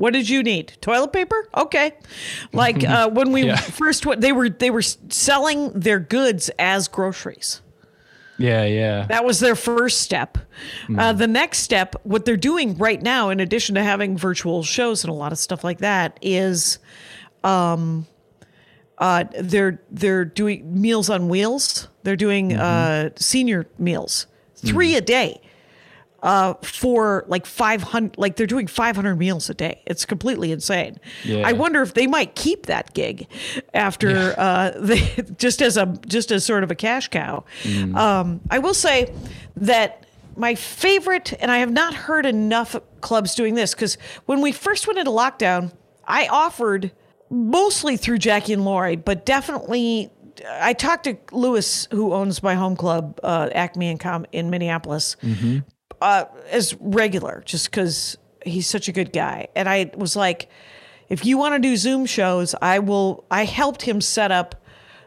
What 0.00 0.14
did 0.14 0.30
you 0.30 0.42
need? 0.42 0.78
Toilet 0.80 1.12
paper? 1.12 1.46
Okay. 1.54 1.92
Like 2.54 2.82
uh, 2.88 3.10
when 3.10 3.32
we 3.32 3.44
yeah. 3.44 3.56
first 3.56 4.06
they 4.18 4.32
were 4.32 4.48
they 4.48 4.70
were 4.70 4.82
selling 4.82 5.78
their 5.78 5.98
goods 5.98 6.50
as 6.58 6.88
groceries. 6.88 7.60
Yeah, 8.40 8.64
yeah. 8.64 9.06
That 9.06 9.24
was 9.24 9.38
their 9.38 9.54
first 9.54 10.00
step. 10.00 10.38
Mm. 10.88 10.98
Uh, 10.98 11.12
the 11.12 11.26
next 11.26 11.58
step, 11.58 11.94
what 12.04 12.24
they're 12.24 12.38
doing 12.38 12.76
right 12.78 13.00
now, 13.00 13.28
in 13.28 13.38
addition 13.38 13.74
to 13.74 13.82
having 13.82 14.16
virtual 14.16 14.62
shows 14.62 15.04
and 15.04 15.10
a 15.10 15.14
lot 15.14 15.30
of 15.30 15.38
stuff 15.38 15.62
like 15.62 15.78
that, 15.78 16.18
is 16.22 16.78
um, 17.44 18.06
uh, 18.96 19.24
they're 19.38 19.82
they're 19.90 20.24
doing 20.24 20.80
meals 20.80 21.10
on 21.10 21.28
wheels. 21.28 21.88
They're 22.02 22.16
doing 22.16 22.50
mm-hmm. 22.50 22.60
uh, 22.60 23.10
senior 23.16 23.66
meals, 23.78 24.26
3 24.56 24.92
mm. 24.92 24.96
a 24.96 25.00
day, 25.02 25.42
uh, 26.22 26.54
for 26.62 27.24
like 27.28 27.46
five 27.46 27.82
hundred. 27.82 28.18
Like 28.18 28.36
they're 28.36 28.46
doing 28.46 28.66
five 28.66 28.96
hundred 28.96 29.16
meals 29.16 29.48
a 29.50 29.54
day. 29.54 29.82
It's 29.86 30.04
completely 30.04 30.52
insane. 30.52 30.98
Yeah. 31.24 31.46
I 31.46 31.52
wonder 31.52 31.82
if 31.82 31.94
they 31.94 32.06
might 32.06 32.34
keep 32.34 32.66
that 32.66 32.94
gig 32.94 33.26
after 33.74 34.10
yeah. 34.10 34.28
uh, 34.30 34.72
they 34.80 35.10
just 35.36 35.62
as 35.62 35.76
a 35.76 35.86
just 36.06 36.30
as 36.30 36.44
sort 36.44 36.64
of 36.64 36.70
a 36.70 36.74
cash 36.74 37.08
cow. 37.08 37.44
Mm. 37.62 37.96
Um, 37.96 38.40
I 38.50 38.58
will 38.58 38.74
say 38.74 39.12
that 39.56 40.06
my 40.36 40.54
favorite, 40.54 41.34
and 41.40 41.50
I 41.50 41.58
have 41.58 41.70
not 41.70 41.94
heard 41.94 42.26
enough 42.26 42.76
clubs 43.00 43.34
doing 43.34 43.54
this 43.54 43.74
because 43.74 43.98
when 44.26 44.40
we 44.40 44.52
first 44.52 44.86
went 44.86 44.98
into 44.98 45.10
lockdown, 45.10 45.72
I 46.06 46.28
offered 46.28 46.92
mostly 47.30 47.96
through 47.96 48.18
Jackie 48.18 48.52
and 48.52 48.64
Laurie, 48.64 48.96
but 48.96 49.24
definitely 49.26 50.10
I 50.48 50.72
talked 50.72 51.04
to 51.04 51.16
Louis, 51.32 51.88
who 51.90 52.12
owns 52.12 52.42
my 52.42 52.54
home 52.54 52.76
club, 52.76 53.20
uh, 53.22 53.50
Acme 53.52 53.96
Com- 53.98 54.26
in 54.32 54.50
Minneapolis, 54.50 55.16
mm-hmm. 55.22 55.58
Uh, 56.00 56.24
as 56.50 56.74
regular, 56.80 57.42
just 57.46 57.70
because 57.70 58.16
he's 58.44 58.66
such 58.66 58.88
a 58.88 58.92
good 58.92 59.12
guy. 59.12 59.48
And 59.54 59.68
I 59.68 59.90
was 59.96 60.16
like, 60.16 60.48
if 61.08 61.24
you 61.24 61.36
want 61.38 61.54
to 61.54 61.60
do 61.60 61.76
Zoom 61.76 62.06
shows, 62.06 62.54
I 62.62 62.78
will. 62.78 63.24
I 63.30 63.44
helped 63.44 63.82
him 63.82 64.00
set 64.00 64.30
up 64.30 64.54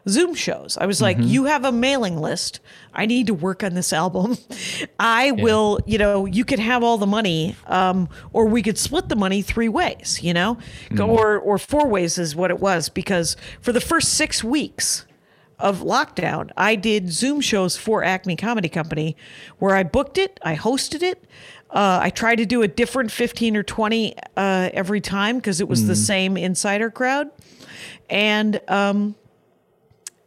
Zoom 0.08 0.36
shows. 0.36 0.78
I 0.78 0.86
was 0.86 1.02
like, 1.02 1.16
Mm-hmm. 1.18 1.28
you 1.28 1.46
have 1.46 1.64
a 1.64 1.72
mailing 1.72 2.18
list. 2.18 2.60
I 2.94 3.06
need 3.06 3.28
to 3.28 3.34
work 3.34 3.64
on 3.64 3.74
this 3.74 3.94
album. 3.94 4.38
I 5.00 5.32
will, 5.32 5.80
you 5.86 5.98
know, 5.98 6.26
you 6.26 6.44
could 6.44 6.60
have 6.60 6.84
all 6.84 6.98
the 6.98 7.08
money, 7.08 7.56
um, 7.68 8.10
or 8.34 8.46
we 8.48 8.62
could 8.62 8.78
split 8.78 9.08
the 9.08 9.16
money 9.16 9.42
three 9.42 9.70
ways, 9.70 10.20
you 10.22 10.34
know, 10.34 10.58
Go- 10.94 11.08
Mm. 11.08 11.18
or 11.18 11.40
or 11.40 11.58
four 11.58 11.88
ways 11.88 12.18
is 12.18 12.36
what 12.36 12.52
it 12.52 12.60
was 12.60 12.90
because 12.90 13.38
for 13.62 13.72
the 13.72 13.82
first 13.82 14.14
six 14.14 14.44
weeks 14.44 15.06
of 15.60 15.80
lockdown, 15.80 16.52
I 16.58 16.76
did 16.76 17.12
Zoom 17.12 17.42
shows 17.42 17.78
for 17.78 18.04
Acme 18.04 18.36
Comedy 18.36 18.70
Company 18.70 19.16
where 19.60 19.76
I 19.76 19.84
booked 19.84 20.18
it, 20.18 20.40
I 20.44 20.56
hosted 20.56 21.02
it. 21.02 21.24
Uh, 21.70 22.00
I 22.04 22.12
tried 22.12 22.36
to 22.36 22.46
do 22.46 22.62
a 22.62 22.68
different 22.68 23.12
15 23.12 23.58
or 23.58 23.64
20 23.64 24.16
uh, 24.38 24.70
every 24.74 25.02
time 25.02 25.38
because 25.38 25.60
it 25.60 25.68
was 25.68 25.88
the 25.88 25.96
same 25.96 26.38
insider 26.38 26.92
crowd. 26.92 27.32
And 28.10 28.62
um, 28.68 29.16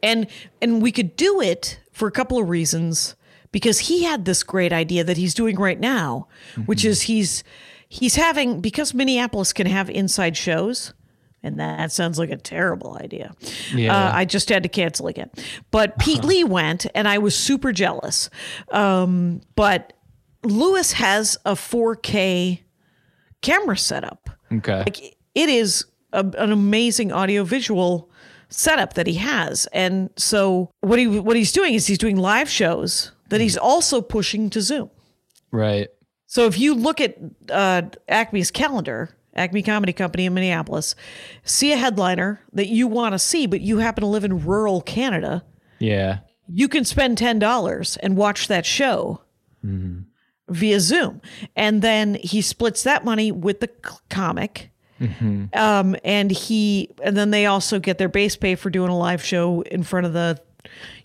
and 0.03 0.27
and 0.61 0.83
we 0.83 0.91
could 0.91 1.15
do 1.17 1.41
it 1.41 1.79
for 1.93 2.09
a 2.09 2.11
couple 2.11 2.39
of 2.39 2.49
reasons 2.49 3.15
because 3.53 3.79
he 3.81 4.05
had 4.05 4.25
this 4.25 4.43
great 4.43 4.73
idea 4.73 5.05
that 5.05 5.17
he's 5.17 5.35
doing 5.35 5.57
right 5.57 5.79
now, 5.79 6.29
which 6.67 6.85
is 6.85 7.03
he's 7.03 7.45
he's 7.89 8.17
having 8.17 8.61
because 8.61 8.93
Minneapolis 8.93 9.53
can 9.53 9.67
have 9.67 9.89
inside 9.89 10.37
shows. 10.37 10.93
And 11.47 11.61
that 11.61 11.93
sounds 11.93 12.19
like 12.19 12.31
a 12.31 12.37
terrible 12.37 12.99
idea. 13.01 13.33
Yeah. 13.73 13.97
Uh, 13.97 14.11
I 14.13 14.25
just 14.25 14.49
had 14.49 14.65
to 14.65 14.69
cancel 14.69 15.07
again. 15.07 15.31
But 15.71 15.97
Pete 16.01 16.25
Lee 16.25 16.43
went, 16.43 16.87
and 16.93 17.07
I 17.07 17.19
was 17.19 17.37
super 17.37 17.71
jealous. 17.71 18.29
Um, 18.73 19.43
but 19.55 19.93
Louis 20.43 20.93
has 20.93 21.39
a 21.45 21.53
4K 21.53 22.63
camera 23.43 23.77
setup. 23.77 24.29
Okay. 24.53 24.79
Like 24.79 24.99
it 25.37 25.49
is 25.49 25.87
a, 26.13 26.21
an 26.21 26.51
amazing 26.51 27.13
audiovisual 27.13 28.11
setup 28.49 28.95
that 28.95 29.07
he 29.07 29.15
has, 29.15 29.67
and 29.73 30.11
so 30.17 30.71
what 30.81 30.99
he 30.99 31.07
what 31.07 31.37
he's 31.37 31.53
doing 31.53 31.75
is 31.75 31.87
he's 31.87 31.99
doing 31.99 32.17
live 32.17 32.49
shows 32.49 33.13
that 33.29 33.41
he's 33.41 33.57
also 33.57 34.01
pushing 34.01 34.51
to 34.51 34.61
Zoom. 34.61 34.91
Right. 35.51 35.89
So 36.27 36.47
if 36.47 36.59
you 36.59 36.75
look 36.75 37.01
at 37.01 37.17
uh, 37.51 37.83
Acme's 38.09 38.51
calendar, 38.51 39.17
Acme 39.37 39.63
Comedy 39.63 39.93
Company 39.93 40.27
in 40.27 40.35
Minneapolis, 40.35 40.95
see 41.45 41.73
a 41.73 41.77
headliner 41.77 42.41
that 42.53 42.69
you 42.69 42.87
want 42.89 43.13
to 43.13 43.19
see, 43.19 43.47
but 43.47 43.61
you 43.61 43.79
happen 43.79 44.03
to 44.03 44.09
live 44.09 44.25
in 44.25 44.45
rural 44.45 44.81
Canada, 44.81 45.45
Yeah. 45.79 46.19
you 46.49 46.69
can 46.69 46.85
spend 46.85 47.19
ten 47.19 47.39
dollars 47.39 47.97
and 47.99 48.17
watch 48.17 48.49
that 48.49 48.67
show 48.67 49.21
via 50.49 50.79
Zoom, 50.81 51.21
and 51.57 51.83
then 51.83 52.15
he 52.23 52.41
splits 52.41 52.83
that 52.85 53.05
money 53.05 53.33
with 53.33 53.61
the 53.61 53.69
comic. 54.09 54.71
Um, 55.53 55.95
and 56.05 56.31
he, 56.31 56.89
and 57.03 57.15
then 57.17 57.31
they 57.31 57.45
also 57.45 57.79
get 57.79 57.99
their 57.99 58.09
base 58.09 58.35
pay 58.37 58.55
for 58.55 58.71
doing 58.71 58.89
a 58.89 58.97
live 58.97 59.23
show 59.23 59.61
in 59.63 59.83
front 59.83 60.07
of 60.07 60.13
the, 60.15 60.41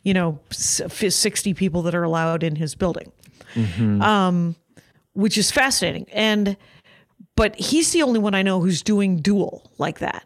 you 0.03 0.13
know, 0.13 0.39
sixty 0.51 1.53
people 1.53 1.81
that 1.81 1.93
are 1.95 2.03
allowed 2.03 2.41
in 2.43 2.55
his 2.55 2.73
building, 2.75 3.11
um, 4.01 4.55
which 5.13 5.37
is 5.37 5.51
fascinating. 5.51 6.05
And, 6.13 6.55
but 7.35 7.55
he's 7.55 7.91
the 7.91 8.03
only 8.03 8.19
one 8.19 8.35
I 8.35 8.41
know 8.41 8.59
who's 8.61 8.81
doing 8.81 9.17
dual 9.17 9.71
like 9.77 9.99
that. 9.99 10.23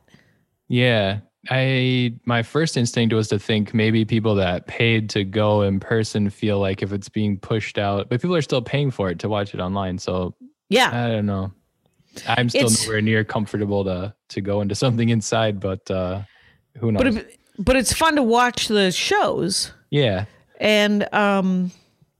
Yeah. 0.68 1.20
I 1.50 2.16
my 2.26 2.42
first 2.42 2.76
instinct 2.76 3.14
was 3.14 3.28
to 3.28 3.38
think 3.38 3.74
maybe 3.74 4.04
people 4.04 4.34
that 4.36 4.66
paid 4.66 5.12
to 5.12 5.24
go 5.24 5.62
in 5.62 5.80
person 5.80 6.30
feel 6.32 6.60
like 6.60 6.82
if 6.82 6.92
it's 6.92 7.08
being 7.08 7.38
pushed 7.38 7.78
out, 7.78 8.10
but 8.10 8.20
people 8.20 8.36
are 8.36 8.42
still 8.42 8.64
paying 8.64 8.90
for 8.90 9.10
it 9.12 9.20
to 9.20 9.30
watch 9.30 9.54
it 9.54 9.60
online. 9.60 10.00
So 10.00 10.34
Yeah, 10.70 10.90
I 11.06 11.10
don't 11.12 11.28
know. 11.28 11.52
I'm 12.28 12.50
still 12.50 12.62
It's- 12.66 12.88
nowhere 12.88 13.02
near 13.02 13.24
comfortable 13.24 13.84
to 13.84 14.16
to 14.30 14.42
go 14.42 14.62
into 14.62 14.74
something 14.84 15.10
inside, 15.10 15.60
but 15.60 15.90
uh 15.92 16.24
who 16.80 16.92
knows? 16.92 17.04
but 17.04 17.08
it, 17.16 17.40
but 17.60 17.76
it's 17.76 17.94
fun 17.94 18.16
to 18.16 18.24
watch 18.24 18.68
the 18.68 18.92
shows 18.92 19.72
yeah. 19.92 20.26
and 20.60 21.08
um 21.14 21.70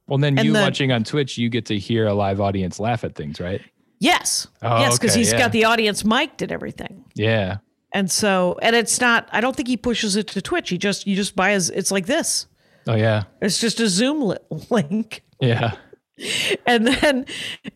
Well, 0.08 0.20
then 0.20 0.38
and 0.38 0.46
you 0.46 0.54
the- 0.54 0.62
watching 0.62 0.92
on 0.92 1.04
Twitch, 1.04 1.36
you 1.40 1.50
get 1.50 1.66
to 1.66 1.80
hear 1.80 2.06
a 2.06 2.14
live 2.14 2.40
audience 2.40 2.80
laugh 2.80 3.04
at 3.04 3.16
things, 3.16 3.40
right? 3.40 3.62
Yes 4.00 4.48
Oh, 4.62 4.80
yes 4.80 4.98
because 4.98 5.12
okay, 5.14 5.20
he's 5.20 5.32
yeah. 5.32 5.38
got 5.40 5.52
the 5.52 5.66
audience 5.66 6.04
mic'd 6.04 6.42
and 6.42 6.52
everything 6.52 7.06
Yeah. 7.16 7.58
and 7.94 8.12
so 8.12 8.58
and 8.62 8.76
it's 8.76 9.00
not 9.00 9.28
i 9.32 9.42
don't 9.42 9.56
think 9.56 9.68
he 9.68 9.78
pushes 9.78 10.16
it 10.16 10.28
to 10.28 10.42
twitch 10.42 10.70
he 10.70 10.78
just 10.78 11.08
you 11.08 11.16
just 11.16 11.36
buy 11.36 11.52
his 11.52 11.70
it's 11.70 11.92
like 11.92 12.06
this 12.06 12.48
Oh 12.88 12.96
yeah. 12.96 13.24
it's 13.42 13.60
just 13.60 13.80
a 13.80 13.88
zoom 13.90 14.22
li- 14.22 14.38
link 14.70 15.24
Yeah. 15.40 15.76
and 16.66 16.88
then 16.88 17.26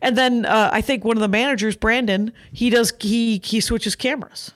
and 0.00 0.16
then 0.16 0.46
uh, 0.46 0.70
i 0.72 0.80
think 0.80 1.04
one 1.04 1.16
of 1.16 1.20
the 1.20 1.28
managers 1.28 1.76
brandon 1.76 2.32
he 2.52 2.70
does 2.70 2.92
he 3.00 3.40
he 3.44 3.60
switches 3.60 3.94
cameras 3.96 4.52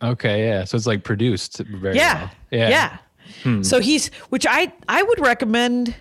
Okay. 0.00 0.46
Yeah. 0.46 0.62
So 0.62 0.76
it's 0.76 0.86
like 0.86 1.02
produced 1.02 1.58
very 1.58 1.96
yeah 1.96 2.20
well. 2.20 2.30
Yeah. 2.52 2.68
yeah 2.68 2.98
Hmm. 3.42 3.62
so 3.62 3.78
he's 3.80 4.08
which 4.30 4.46
i 4.48 4.72
i 4.88 5.02
would 5.02 5.20
recommend 5.20 5.94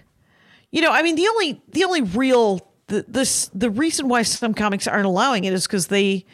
you 0.71 0.81
know 0.81 0.91
i 0.91 1.01
mean 1.01 1.15
the 1.15 1.27
only 1.27 1.61
the 1.73 1.83
only 1.83 2.01
real 2.03 2.61
the 2.87 3.05
this 3.07 3.49
the 3.53 3.69
reason 3.69 4.07
why 4.07 4.21
some 4.23 4.53
comics 4.53 4.87
aren't 4.87 5.05
allowing 5.05 5.43
it 5.43 5.53
is 5.53 5.67
because 5.67 5.87
they 5.87 6.25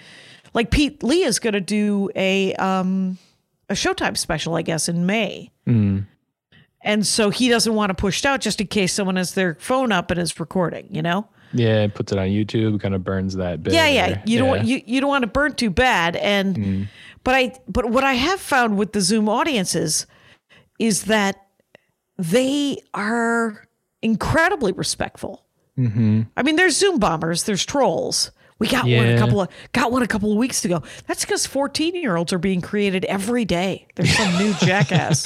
like 0.54 0.70
pete 0.72 1.02
lee 1.04 1.24
is 1.24 1.40
going 1.40 1.54
to 1.54 1.62
do 1.62 2.10
a 2.16 2.54
um 2.56 3.18
a 3.70 3.74
showtime 3.74 4.16
special 4.18 4.56
i 4.56 4.62
guess 4.62 4.88
in 4.90 5.06
may 5.06 5.50
Hmm. 5.66 6.00
and 6.82 7.08
so 7.08 7.30
he 7.30 7.48
doesn't 7.50 7.74
want 7.74 7.90
to 7.90 7.94
push 7.96 8.20
it 8.20 8.26
out 8.26 8.42
just 8.42 8.60
in 8.62 8.68
case 8.68 8.94
someone 8.94 9.16
has 9.16 9.34
their 9.34 9.56
phone 9.60 9.92
up 9.92 10.12
and 10.12 10.20
is 10.20 10.40
recording 10.40 10.88
you 10.92 11.02
know 11.02 11.28
Yeah. 11.54 11.88
Puts 11.88 12.12
it 12.12 12.18
on 12.20 12.28
YouTube, 12.28 12.80
kind 12.82 12.94
of 12.96 13.04
burns 13.04 13.36
that 13.36 13.64
bit. 13.64 13.74
yeah 13.74 13.88
yeah 13.88 14.22
you 14.26 14.38
don't 14.40 14.48
want 14.50 14.66
you, 14.66 14.82
you 14.86 15.00
don't 15.02 15.10
want 15.10 15.24
to 15.24 15.28
burn 15.28 15.54
too 15.56 15.70
bad 15.70 16.16
and 16.18 16.88
but 17.24 17.34
i 17.36 17.54
but 17.68 17.90
what 17.90 18.04
i 18.04 18.14
have 18.14 18.40
found 18.40 18.78
with 18.78 18.92
the 18.94 19.02
zoom 19.02 19.28
audiences 19.30 20.06
is 20.80 21.04
that 21.06 21.38
they 22.18 22.78
are 22.94 23.66
incredibly 24.02 24.72
respectful 24.74 25.43
i 25.78 26.44
mean 26.44 26.56
there's 26.56 26.78
zoom 26.78 27.00
bombers 27.00 27.44
there's 27.44 27.66
trolls. 27.66 28.32
We 28.60 28.68
got 28.70 28.86
one 28.86 29.08
a 29.10 29.18
couple 29.18 29.42
of 29.42 29.50
got 29.74 29.92
one 29.92 30.04
a 30.04 30.08
couple 30.08 30.32
of 30.32 30.38
weeks 30.38 30.64
ago. 30.64 30.84
That's 31.06 31.26
because 31.26 31.46
14 31.46 31.96
year 31.96 32.16
olds 32.16 32.32
are 32.32 32.38
being 32.38 32.62
created 32.62 33.04
every 33.06 33.44
day. 33.44 33.88
There's 33.96 34.16
some 34.16 34.38
new 34.38 34.54
jackass. 34.60 35.26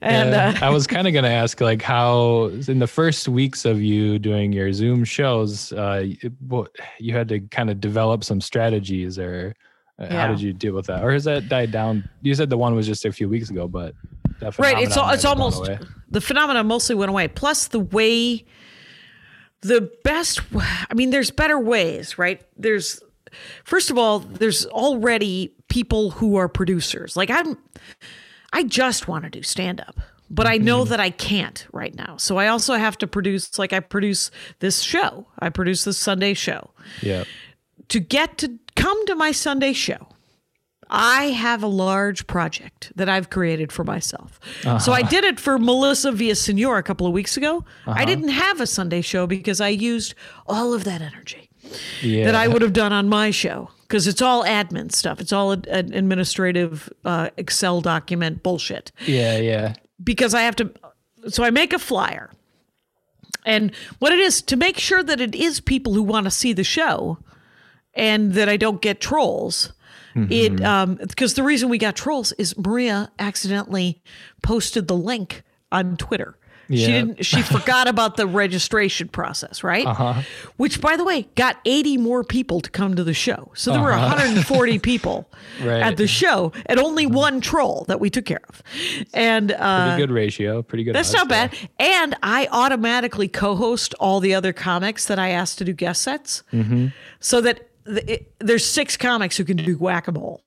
And 0.00 0.30
Yeah. 0.30 0.54
uh, 0.60 0.66
I 0.66 0.70
was 0.70 0.86
kind 0.88 1.06
of 1.06 1.12
going 1.12 1.24
to 1.24 1.30
ask, 1.30 1.60
like, 1.60 1.82
how 1.82 2.46
in 2.66 2.80
the 2.80 2.88
first 2.88 3.28
weeks 3.28 3.64
of 3.64 3.80
you 3.80 4.18
doing 4.18 4.52
your 4.52 4.72
Zoom 4.72 5.04
shows, 5.04 5.72
uh, 5.72 6.04
you 6.98 7.12
had 7.12 7.28
to 7.28 7.40
kind 7.40 7.70
of 7.70 7.80
develop 7.80 8.24
some 8.24 8.40
strategies, 8.40 9.20
or 9.20 9.54
uh, 10.00 10.06
how 10.06 10.26
did 10.26 10.40
you 10.40 10.52
deal 10.52 10.74
with 10.74 10.86
that, 10.86 11.04
or 11.04 11.12
has 11.12 11.22
that 11.24 11.48
died 11.48 11.70
down? 11.70 12.08
You 12.22 12.34
said 12.34 12.50
the 12.50 12.58
one 12.58 12.74
was 12.74 12.86
just 12.86 13.04
a 13.04 13.12
few 13.12 13.28
weeks 13.28 13.50
ago, 13.50 13.68
but 13.68 13.94
right 14.58 14.78
it's 14.82 14.96
it's 14.96 14.96
might 14.96 15.10
have 15.12 15.22
gone 15.22 15.26
almost 15.38 15.70
the 16.10 16.20
phenomenon 16.20 16.66
mostly 16.66 16.96
went 16.96 17.10
away. 17.10 17.28
Plus 17.28 17.68
the 17.68 17.80
way 17.80 18.44
the 19.64 19.90
best 20.04 20.40
i 20.54 20.94
mean 20.94 21.10
there's 21.10 21.30
better 21.30 21.58
ways 21.58 22.18
right? 22.18 22.42
There's 22.56 23.02
first 23.64 23.90
of 23.90 23.98
all 23.98 24.20
there's 24.20 24.66
already 24.66 25.54
people 25.68 26.10
who 26.10 26.36
are 26.36 26.48
producers. 26.48 27.16
Like 27.16 27.30
i'm 27.30 27.58
i 28.52 28.62
just 28.62 29.08
want 29.08 29.24
to 29.24 29.30
do 29.30 29.42
stand 29.42 29.80
up 29.80 29.98
but 30.30 30.46
i 30.46 30.56
know 30.56 30.80
mm-hmm. 30.82 30.90
that 30.90 31.00
i 31.00 31.10
can't 31.10 31.66
right 31.72 31.94
now. 31.94 32.16
So 32.16 32.38
i 32.38 32.48
also 32.48 32.74
have 32.74 32.96
to 32.98 33.06
produce 33.06 33.58
like 33.58 33.72
i 33.72 33.80
produce 33.80 34.30
this 34.60 34.80
show. 34.80 35.26
I 35.38 35.48
produce 35.50 35.84
this 35.84 35.98
sunday 35.98 36.34
show. 36.34 36.70
Yeah. 37.02 37.24
to 37.88 38.00
get 38.00 38.38
to 38.38 38.58
come 38.76 39.06
to 39.06 39.14
my 39.14 39.32
Sunday 39.32 39.72
show, 39.72 40.08
I 40.90 41.24
have 41.26 41.62
a 41.62 41.66
large 41.66 42.26
project 42.26 42.92
that 42.96 43.08
I've 43.08 43.30
created 43.30 43.72
for 43.72 43.84
myself. 43.84 44.38
So 44.80 44.92
I 44.92 45.02
did 45.02 45.24
it 45.24 45.40
for 45.40 45.58
Melissa 45.58 46.12
Villasenor 46.12 46.78
a 46.78 46.82
couple 46.82 47.06
of 47.06 47.12
weeks 47.12 47.36
ago. 47.36 47.64
I 47.86 48.04
didn't 48.04 48.28
have 48.28 48.60
a 48.60 48.66
Sunday 48.66 49.00
show 49.00 49.26
because 49.26 49.60
I 49.60 49.68
used 49.68 50.14
all 50.46 50.72
of 50.74 50.84
that 50.84 51.00
energy 51.02 51.48
Yeah. 52.02 52.26
that 52.26 52.34
I 52.34 52.48
would 52.48 52.62
have 52.62 52.72
done 52.72 52.92
on 52.92 53.08
my 53.08 53.30
show 53.30 53.70
because 53.82 54.06
it's 54.06 54.20
all 54.22 54.44
admin 54.44 54.92
stuff. 54.92 55.20
It's 55.20 55.32
all 55.32 55.52
ad- 55.52 55.66
ad- 55.70 55.94
administrative 55.94 56.92
uh, 57.04 57.30
Excel 57.36 57.80
document 57.80 58.42
bullshit 58.42 58.92
Yeah. 59.06 59.38
Yeah. 59.38 59.74
because 60.02 60.34
I 60.34 60.42
have 60.42 60.56
to. 60.56 60.70
So 61.28 61.42
I 61.44 61.50
make 61.50 61.72
a 61.72 61.78
flyer. 61.78 62.30
And 63.46 63.72
what 63.98 64.12
it 64.12 64.18
is 64.20 64.40
to 64.42 64.56
make 64.56 64.78
sure 64.78 65.02
that 65.02 65.20
it 65.20 65.34
is 65.34 65.60
people 65.60 65.92
who 65.94 66.02
want 66.02 66.24
to 66.24 66.30
see 66.30 66.52
the 66.52 66.64
show 66.64 67.18
and 67.94 68.32
that 68.34 68.48
I 68.48 68.56
don't 68.56 68.80
get 68.80 69.00
trolls. 69.00 69.72
It 70.16 70.60
um 70.62 70.94
because 70.94 71.34
the 71.34 71.42
reason 71.42 71.68
we 71.68 71.78
got 71.78 71.96
trolls 71.96 72.32
is 72.32 72.56
Maria 72.56 73.10
accidentally 73.18 74.00
posted 74.42 74.86
the 74.88 74.96
link 74.96 75.42
on 75.72 75.96
Twitter. 75.96 76.36
She 76.70 76.86
didn't 76.86 77.26
she 77.26 77.42
forgot 77.56 77.88
about 77.88 78.16
the 78.16 78.26
registration 78.26 79.08
process, 79.08 79.62
right? 79.62 79.84
Uh-huh. 79.86 80.22
Which 80.56 80.80
by 80.80 80.96
the 80.96 81.04
way, 81.04 81.28
got 81.34 81.58
80 81.66 81.98
more 81.98 82.24
people 82.24 82.60
to 82.60 82.70
come 82.70 82.94
to 82.96 83.04
the 83.04 83.12
show. 83.12 83.50
So 83.54 83.72
there 83.72 83.82
were 83.82 83.90
140 83.90 84.78
people 84.90 85.28
Right. 85.62 85.82
at 85.82 85.98
the 85.98 86.06
show 86.06 86.52
and 86.66 86.80
only 86.80 87.04
one 87.06 87.40
troll 87.42 87.84
that 87.88 88.00
we 88.00 88.08
took 88.08 88.24
care 88.24 88.40
of. 88.48 88.62
And 89.12 89.52
uh 89.52 89.88
Pretty 89.88 90.02
good 90.06 90.14
ratio. 90.14 90.62
Pretty 90.62 90.84
good. 90.84 90.94
that's 90.94 91.12
not 91.12 91.28
bad. 91.28 91.54
And 91.78 92.14
I 92.22 92.48
automatically 92.50 93.28
co-host 93.28 93.92
all 94.00 94.20
the 94.20 94.32
other 94.34 94.52
comics 94.54 95.04
that 95.06 95.18
I 95.18 95.30
asked 95.30 95.58
to 95.58 95.64
do 95.64 95.72
guest 95.74 96.00
sets, 96.02 96.44
Mm-hmm. 96.52 96.86
so 97.20 97.40
that 97.42 97.68
it, 97.86 98.32
there's 98.40 98.64
six 98.64 98.96
comics 98.96 99.36
who 99.36 99.44
can 99.44 99.56
do 99.56 99.76
whack 99.76 100.08
a 100.08 100.12
mole. 100.12 100.42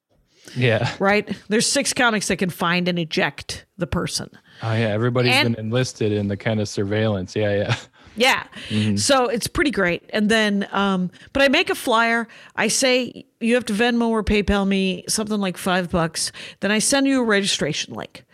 Yeah. 0.56 0.94
right? 1.00 1.28
There's 1.50 1.68
six 1.68 1.94
comics 1.94 2.30
that 2.30 2.38
can 2.38 2.50
find 2.50 2.88
and 2.88 2.98
eject 2.98 3.66
the 3.78 3.86
person. 3.88 4.30
Oh 4.64 4.72
yeah. 4.74 4.88
Everybody's 4.88 5.34
And- 5.34 5.56
been 5.56 5.66
enlisted 5.66 6.12
in 6.14 6.30
the 6.30 6.38
kind 6.38 6.60
of 6.62 6.68
surveillance. 6.70 7.36
Yeah, 7.36 7.54
yeah. 7.56 7.76
Yeah. 8.20 8.48
So 8.96 9.28
it's 9.28 9.46
pretty 9.46 9.70
great. 9.70 10.02
And 10.12 10.28
then, 10.28 10.68
um, 10.72 11.12
but 11.34 11.44
I 11.44 11.50
make 11.50 11.70
a 11.70 11.76
flyer. 11.76 12.28
I 12.56 12.68
say 12.68 13.28
you 13.40 13.54
have 13.54 13.66
to 13.66 13.74
Venmo 13.74 14.08
or 14.10 14.24
PayPal 14.24 14.68
me 14.68 15.04
something 15.08 15.40
like 15.40 15.56
five 15.56 15.92
bucks. 15.92 16.32
Then 16.62 16.72
I 16.72 16.80
send 16.80 17.06
you 17.06 17.22
a 17.22 17.24
registration 17.24 17.94
link. 17.94 18.26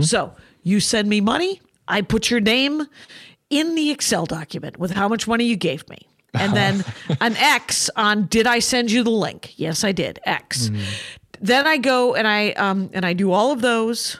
So 0.00 0.32
you 0.62 0.80
send 0.80 1.10
me 1.10 1.20
money. 1.20 1.60
I 1.86 2.00
put 2.00 2.30
your 2.30 2.40
name 2.40 2.86
in 3.50 3.74
the 3.74 3.90
Excel 3.90 4.24
document 4.24 4.78
with 4.78 4.92
how 4.92 5.06
much 5.06 5.28
money 5.28 5.44
you 5.44 5.56
gave 5.56 5.86
me. 5.90 5.98
And 6.38 6.54
then 6.54 6.84
an 7.20 7.36
X 7.36 7.90
on 7.96 8.26
did 8.26 8.46
I 8.46 8.58
send 8.58 8.90
you 8.90 9.02
the 9.02 9.10
link? 9.10 9.54
Yes, 9.56 9.84
I 9.84 9.92
did. 9.92 10.20
X. 10.24 10.68
Mm-hmm. 10.68 10.82
Then 11.40 11.66
I 11.66 11.76
go 11.76 12.14
and 12.14 12.26
I 12.26 12.50
um 12.52 12.90
and 12.92 13.04
I 13.04 13.12
do 13.12 13.32
all 13.32 13.52
of 13.52 13.60
those. 13.60 14.18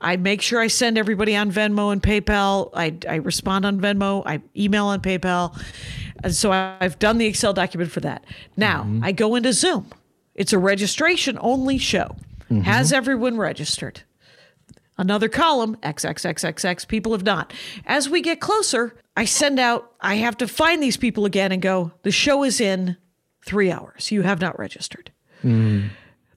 I 0.00 0.16
make 0.16 0.42
sure 0.42 0.60
I 0.60 0.66
send 0.66 0.98
everybody 0.98 1.34
on 1.34 1.50
Venmo 1.50 1.90
and 1.90 2.02
PayPal. 2.02 2.70
I, 2.74 2.96
I 3.08 3.14
respond 3.16 3.64
on 3.64 3.80
Venmo. 3.80 4.22
I 4.26 4.42
email 4.54 4.86
on 4.86 5.00
PayPal. 5.00 5.58
And 6.22 6.34
so 6.34 6.52
I- 6.52 6.76
I've 6.80 6.98
done 6.98 7.16
the 7.18 7.26
Excel 7.26 7.54
document 7.54 7.90
for 7.90 8.00
that. 8.00 8.24
Now 8.56 8.82
mm-hmm. 8.82 9.02
I 9.02 9.12
go 9.12 9.34
into 9.36 9.52
Zoom. 9.52 9.90
It's 10.34 10.52
a 10.52 10.58
registration 10.58 11.38
only 11.40 11.78
show. 11.78 12.14
Mm-hmm. 12.50 12.60
Has 12.60 12.92
everyone 12.92 13.38
registered? 13.38 14.02
Another 14.98 15.28
column, 15.28 15.76
XXXXX, 15.82 16.88
people 16.88 17.12
have 17.12 17.22
not. 17.22 17.52
As 17.84 18.08
we 18.08 18.22
get 18.22 18.40
closer, 18.40 18.96
I 19.16 19.24
send 19.26 19.58
out, 19.58 19.92
I 20.00 20.14
have 20.16 20.36
to 20.38 20.48
find 20.48 20.82
these 20.82 20.96
people 20.96 21.24
again 21.26 21.52
and 21.52 21.60
go, 21.60 21.92
the 22.02 22.10
show 22.10 22.42
is 22.44 22.60
in 22.60 22.96
three 23.44 23.70
hours. 23.70 24.10
You 24.10 24.22
have 24.22 24.40
not 24.40 24.58
registered. 24.58 25.10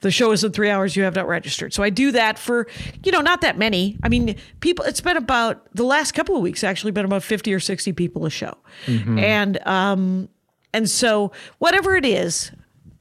The 0.02 0.12
show 0.12 0.32
is 0.32 0.44
in 0.44 0.52
three 0.52 0.70
hours. 0.70 0.96
You 0.96 1.04
have 1.04 1.16
not 1.16 1.28
registered. 1.28 1.74
So 1.74 1.84
i 1.84 1.90
do 1.90 2.12
that 2.12 2.38
for 2.40 2.68
you 3.04 3.12
know 3.12 3.22
not 3.22 3.42
that 3.42 3.58
many. 3.58 3.98
I 4.04 4.08
mean 4.10 4.36
people 4.62 4.86
it's 4.86 5.02
been 5.02 5.18
about 5.18 5.66
the 5.74 5.84
last 5.84 6.14
couple 6.14 6.36
of 6.38 6.42
weeks 6.42 6.64
actually 6.64 6.92
been 6.92 7.06
about 7.06 7.24
50 7.24 7.54
or 7.54 7.60
60 7.60 7.92
people 7.94 8.26
a 8.26 8.30
show. 8.30 8.58
And 8.88 9.66
um 9.68 10.30
and 10.74 10.90
so 10.90 11.32
whatever 11.58 11.96
it 11.96 12.06
is 12.06 12.52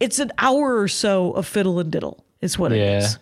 it's 0.01 0.19
an 0.19 0.33
hour 0.39 0.81
or 0.81 0.89
so 0.89 1.33
of 1.33 1.47
fiddle 1.47 1.79
and 1.79 1.91
diddle 1.93 2.25
is 2.41 2.59
what 2.59 2.73
it 2.73 2.79
Yeah. 2.79 2.99
is 2.99 3.19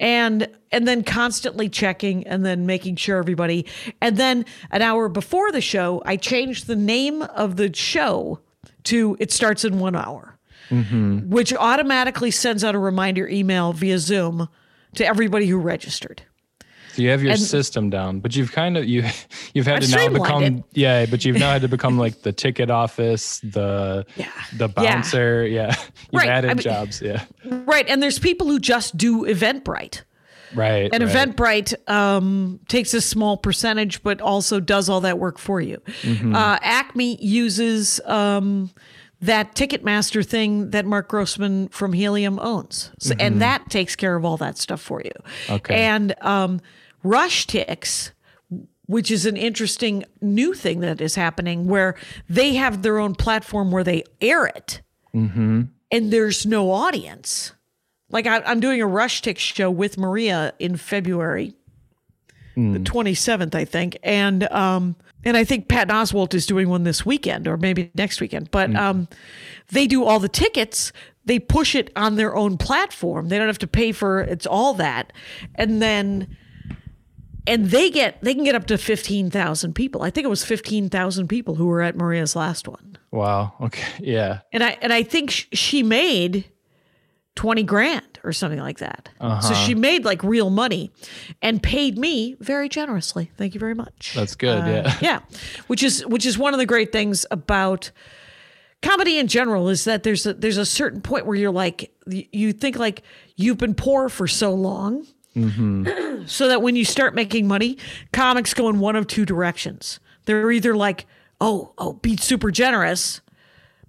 and 0.00 0.48
and 0.70 0.86
then 0.86 1.02
constantly 1.02 1.68
checking 1.68 2.26
and 2.26 2.44
then 2.44 2.66
making 2.66 2.96
sure 2.96 3.18
everybody 3.18 3.66
and 4.00 4.16
then 4.16 4.44
an 4.70 4.82
hour 4.82 5.08
before 5.08 5.50
the 5.52 5.60
show 5.60 6.02
i 6.06 6.16
changed 6.16 6.66
the 6.66 6.76
name 6.76 7.22
of 7.22 7.56
the 7.56 7.74
show 7.74 8.38
to 8.84 9.16
it 9.18 9.32
starts 9.32 9.64
in 9.64 9.78
one 9.78 9.96
hour 9.96 10.38
mm-hmm. 10.70 11.30
which 11.30 11.52
automatically 11.52 12.30
sends 12.30 12.64
out 12.64 12.74
a 12.74 12.78
reminder 12.78 13.28
email 13.28 13.72
via 13.72 13.98
Zoom 13.98 14.48
to 14.94 15.06
everybody 15.06 15.46
who 15.46 15.58
registered. 15.58 16.22
So 16.98 17.02
you 17.02 17.10
have 17.10 17.22
your 17.22 17.30
And- 17.30 17.40
system 17.40 17.90
down, 17.90 18.18
but 18.18 18.34
you've 18.34 18.50
kind 18.50 18.76
of 18.76 18.84
you 18.84 19.04
you've 19.54 19.66
had 19.66 19.84
I've 19.84 19.88
to 19.90 19.96
now 19.96 20.08
become 20.08 20.64
yeah, 20.72 21.06
but 21.06 21.24
you've 21.24 21.38
now 21.38 21.52
had 21.52 21.62
to 21.62 21.68
become 21.68 21.96
like 22.04 22.22
the 22.22 22.32
ticket 22.32 22.70
office, 22.70 23.38
the 23.44 24.04
Yeah. 24.16 24.26
the 24.56 24.66
bouncer, 24.68 25.46
yeah. 25.46 25.76
You've 26.10 26.22
Right, 26.22 26.28
added 26.28 26.50
I 26.50 26.54
mean- 26.54 26.62
jobs, 26.62 27.00
yeah. 27.00 27.24
Right. 27.44 27.88
And 27.88 28.02
there's 28.02 28.18
people 28.18 28.48
who 28.48 28.58
just 28.58 28.96
do 28.96 29.24
Eventbrite. 29.26 30.02
Right. 30.56 30.90
And 30.92 31.04
right. 31.04 31.14
Eventbrite 31.14 31.88
um, 31.88 32.58
takes 32.66 32.94
a 32.94 33.00
small 33.00 33.36
percentage, 33.36 34.02
but 34.02 34.20
also 34.20 34.58
does 34.58 34.88
all 34.88 35.02
that 35.02 35.20
work 35.20 35.38
for 35.38 35.60
you. 35.60 35.80
Mm-hmm. 36.02 36.34
Uh, 36.34 36.58
Acme 36.62 37.16
uses 37.24 38.00
um, 38.06 38.70
that 39.20 39.54
Ticketmaster 39.54 40.24
thing 40.26 40.70
that 40.70 40.84
Mark 40.86 41.08
Grossman 41.10 41.68
from 41.68 41.92
Helium 41.92 42.38
owns. 42.40 42.90
So, 42.98 43.14
And 43.20 43.40
that 43.42 43.68
takes 43.70 43.94
care 43.94 44.16
of 44.16 44.24
all 44.24 44.38
that 44.38 44.56
stuff 44.58 44.80
for 44.80 45.00
you. 45.04 45.12
Mm-hmm. 45.46 45.52
Okay. 45.52 45.74
And 45.84 46.14
um, 46.22 46.60
RushTix, 47.04 48.10
which 48.86 49.10
is 49.10 49.26
an 49.26 49.36
interesting 49.36 50.04
new 50.20 50.54
thing 50.54 50.80
that 50.80 51.00
is 51.00 51.14
happening 51.14 51.66
where 51.66 51.94
they 52.28 52.54
have 52.54 52.82
their 52.82 52.98
own 52.98 53.14
platform 53.14 53.70
where 53.70 53.84
they 53.84 54.02
air 54.20 54.46
it 54.46 54.80
Mm-hmm. 55.14 55.62
and 55.90 56.12
there's 56.12 56.44
no 56.44 56.70
audience. 56.70 57.52
Like 58.10 58.26
I, 58.26 58.40
I'm 58.40 58.60
doing 58.60 58.80
a 58.82 58.86
Rush 58.86 59.22
Tick 59.22 59.38
show 59.38 59.70
with 59.70 59.96
Maria 59.98 60.52
in 60.58 60.76
February, 60.76 61.54
the 62.56 62.80
27th, 62.80 63.54
I 63.54 63.64
think, 63.64 63.96
and 64.02 64.44
um, 64.52 64.96
and 65.24 65.36
I 65.36 65.44
think 65.44 65.68
Pat 65.68 65.88
Oswalt 65.88 66.34
is 66.34 66.44
doing 66.44 66.68
one 66.68 66.82
this 66.82 67.06
weekend 67.06 67.46
or 67.46 67.56
maybe 67.56 67.90
next 67.94 68.20
weekend. 68.20 68.50
But 68.50 68.74
um, 68.76 69.06
they 69.70 69.86
do 69.86 70.04
all 70.04 70.18
the 70.18 70.28
tickets. 70.28 70.92
They 71.24 71.38
push 71.38 71.74
it 71.74 71.90
on 71.94 72.16
their 72.16 72.34
own 72.34 72.56
platform. 72.58 73.28
They 73.28 73.38
don't 73.38 73.46
have 73.46 73.58
to 73.58 73.66
pay 73.68 73.92
for 73.92 74.20
it's 74.20 74.46
all 74.46 74.74
that, 74.74 75.12
and 75.54 75.80
then 75.80 76.36
and 77.48 77.66
they 77.66 77.90
get 77.90 78.22
they 78.22 78.34
can 78.34 78.44
get 78.44 78.54
up 78.54 78.66
to 78.66 78.78
15,000 78.78 79.74
people. 79.74 80.02
I 80.02 80.10
think 80.10 80.24
it 80.24 80.28
was 80.28 80.44
15,000 80.44 81.28
people 81.28 81.54
who 81.56 81.66
were 81.66 81.82
at 81.82 81.96
Maria's 81.96 82.36
last 82.36 82.68
one. 82.68 82.98
Wow. 83.10 83.54
Okay. 83.60 83.86
Yeah. 84.00 84.40
And 84.52 84.62
I 84.62 84.78
and 84.82 84.92
I 84.92 85.02
think 85.02 85.30
sh- 85.30 85.46
she 85.52 85.82
made 85.82 86.44
20 87.36 87.62
grand 87.62 88.20
or 88.24 88.32
something 88.32 88.58
like 88.58 88.78
that. 88.78 89.08
So 89.20 89.26
uh-huh. 89.26 89.54
she 89.54 89.74
made 89.74 90.04
like 90.04 90.22
real 90.22 90.50
money 90.50 90.90
and 91.40 91.62
paid 91.62 91.96
me 91.96 92.36
very 92.40 92.68
generously. 92.68 93.30
Thank 93.36 93.54
you 93.54 93.60
very 93.60 93.74
much. 93.74 94.12
That's 94.14 94.34
good. 94.34 94.58
Uh, 94.58 94.66
yeah. 94.66 94.98
yeah. 95.00 95.20
Which 95.68 95.82
is 95.82 96.04
which 96.06 96.26
is 96.26 96.36
one 96.36 96.52
of 96.52 96.58
the 96.58 96.66
great 96.66 96.92
things 96.92 97.24
about 97.30 97.90
comedy 98.82 99.18
in 99.18 99.26
general 99.26 99.68
is 99.68 99.84
that 99.84 100.02
there's 100.02 100.26
a 100.26 100.34
there's 100.34 100.58
a 100.58 100.66
certain 100.66 101.00
point 101.00 101.26
where 101.26 101.36
you're 101.36 101.50
like 101.50 101.92
you 102.06 102.52
think 102.52 102.76
like 102.76 103.02
you've 103.36 103.58
been 103.58 103.74
poor 103.74 104.08
for 104.08 104.28
so 104.28 104.52
long 104.52 105.06
Mm-hmm. 105.38 106.22
so 106.26 106.48
that 106.48 106.62
when 106.62 106.76
you 106.76 106.84
start 106.84 107.14
making 107.14 107.46
money, 107.46 107.78
comics 108.12 108.54
go 108.54 108.68
in 108.68 108.80
one 108.80 108.96
of 108.96 109.06
two 109.06 109.24
directions. 109.24 110.00
They're 110.24 110.50
either 110.50 110.76
like, 110.76 111.06
oh, 111.40 111.72
oh, 111.78 111.94
be 111.94 112.16
super 112.16 112.50
generous, 112.50 113.20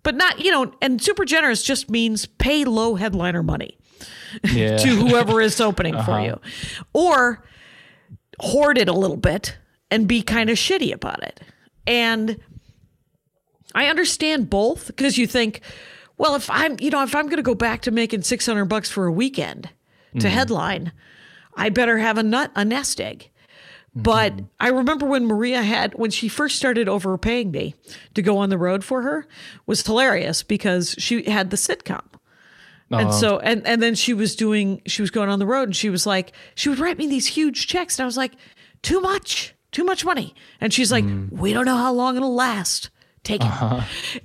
but 0.04 0.16
not, 0.16 0.39
you 0.39 0.52
know, 0.52 0.74
and 0.82 1.02
super 1.02 1.26
generous 1.26 1.64
just 1.64 1.89
means 1.89 2.26
pay 2.26 2.64
low 2.64 2.95
headliner 2.95 3.43
money 3.43 3.78
Yeah. 4.43 4.78
to 4.78 4.89
whoever 4.89 5.41
is 5.41 5.60
opening 5.60 5.93
for 5.93 6.12
uh-huh. 6.12 6.22
you, 6.22 6.39
or 6.93 7.43
hoard 8.39 8.78
it 8.78 8.88
a 8.88 8.93
little 8.93 9.18
bit 9.18 9.58
and 9.91 10.08
be 10.08 10.22
kind 10.22 10.50
of 10.50 10.58
shitty 10.58 10.93
about 10.93 11.24
it. 11.24 11.41
And 11.86 12.39
I 13.74 13.88
understand 13.88 14.50
both 14.50 14.88
because 14.88 15.18
you 15.18 15.28
think, 15.28 15.62
well, 16.18 16.36
if 16.36 16.50
I'm, 16.50 16.78
you 16.80 16.89
know, 16.89 17.04
if 17.04 17.16
I'm 17.16 17.26
going 17.26 17.38
to 17.38 17.43
go 17.43 17.56
back 17.56 17.82
to 17.82 17.91
making 17.91 18.22
600 18.22 18.66
bucks 18.66 18.89
for 18.89 19.06
a 19.06 19.12
weekend 19.12 19.70
to 20.14 20.20
mm-hmm. 20.20 20.28
headline, 20.28 20.91
I 21.56 21.70
better 21.70 21.97
have 21.97 22.18
a 22.18 22.24
nut, 22.24 22.52
a 22.56 22.64
nest 22.64 23.02
egg. 23.02 23.30
But 23.95 24.34
mm-hmm. 24.34 24.45
I 24.60 24.70
remember 24.70 25.06
when 25.06 25.26
Maria 25.26 25.64
had, 25.64 25.93
when 25.95 26.12
she 26.12 26.28
first 26.28 26.56
started 26.58 26.88
overpaying 26.88 27.52
me 27.52 27.74
to 28.14 28.22
go 28.22 28.38
on 28.38 28.50
the 28.50 28.58
road 28.58 28.84
for 28.84 29.02
her, 29.02 29.28
was 29.66 29.86
hilarious 29.86 30.43
because 30.43 30.95
she 30.97 31.24
had 31.24 31.50
the 31.50 31.58
sitcom. 31.58 32.04
And 32.91 33.10
uh-huh. 33.10 33.12
so, 33.12 33.39
and, 33.39 33.66
and 33.68 33.82
then 33.82 33.95
she 33.95 34.14
was 34.14 34.36
doing, 34.36 34.82
she 34.86 35.02
was 35.02 35.12
going 35.12 35.30
on 35.30 35.39
the 35.39 35.45
road 35.45 35.70
and 35.70 35.76
she 35.76 35.89
was 35.89 36.06
like, 36.06 36.34
she 36.56 36.70
would 36.70 36.80
write 36.80 36.97
me 36.97 37.08
these 37.08 37.28
huge 37.28 37.68
checks. 37.68 38.00
And 38.00 38.04
I 38.04 38.06
was 38.06 38.18
like, 38.18 38.34
too 38.82 39.02
much, 39.02 39.54
too 39.72 39.84
much 39.84 40.06
money. 40.06 40.34
And 40.62 40.74
she's 40.74 40.91
like, 40.91 41.04
mm-hmm. 41.04 41.36
we 41.38 41.54
don't 41.54 41.66
know 41.66 41.78
how 41.78 41.93
long 41.93 42.16
it'll 42.16 42.34
last. 42.34 42.89
Take 43.24 43.41
it. 43.41 43.47
Uh-huh. 43.47 43.82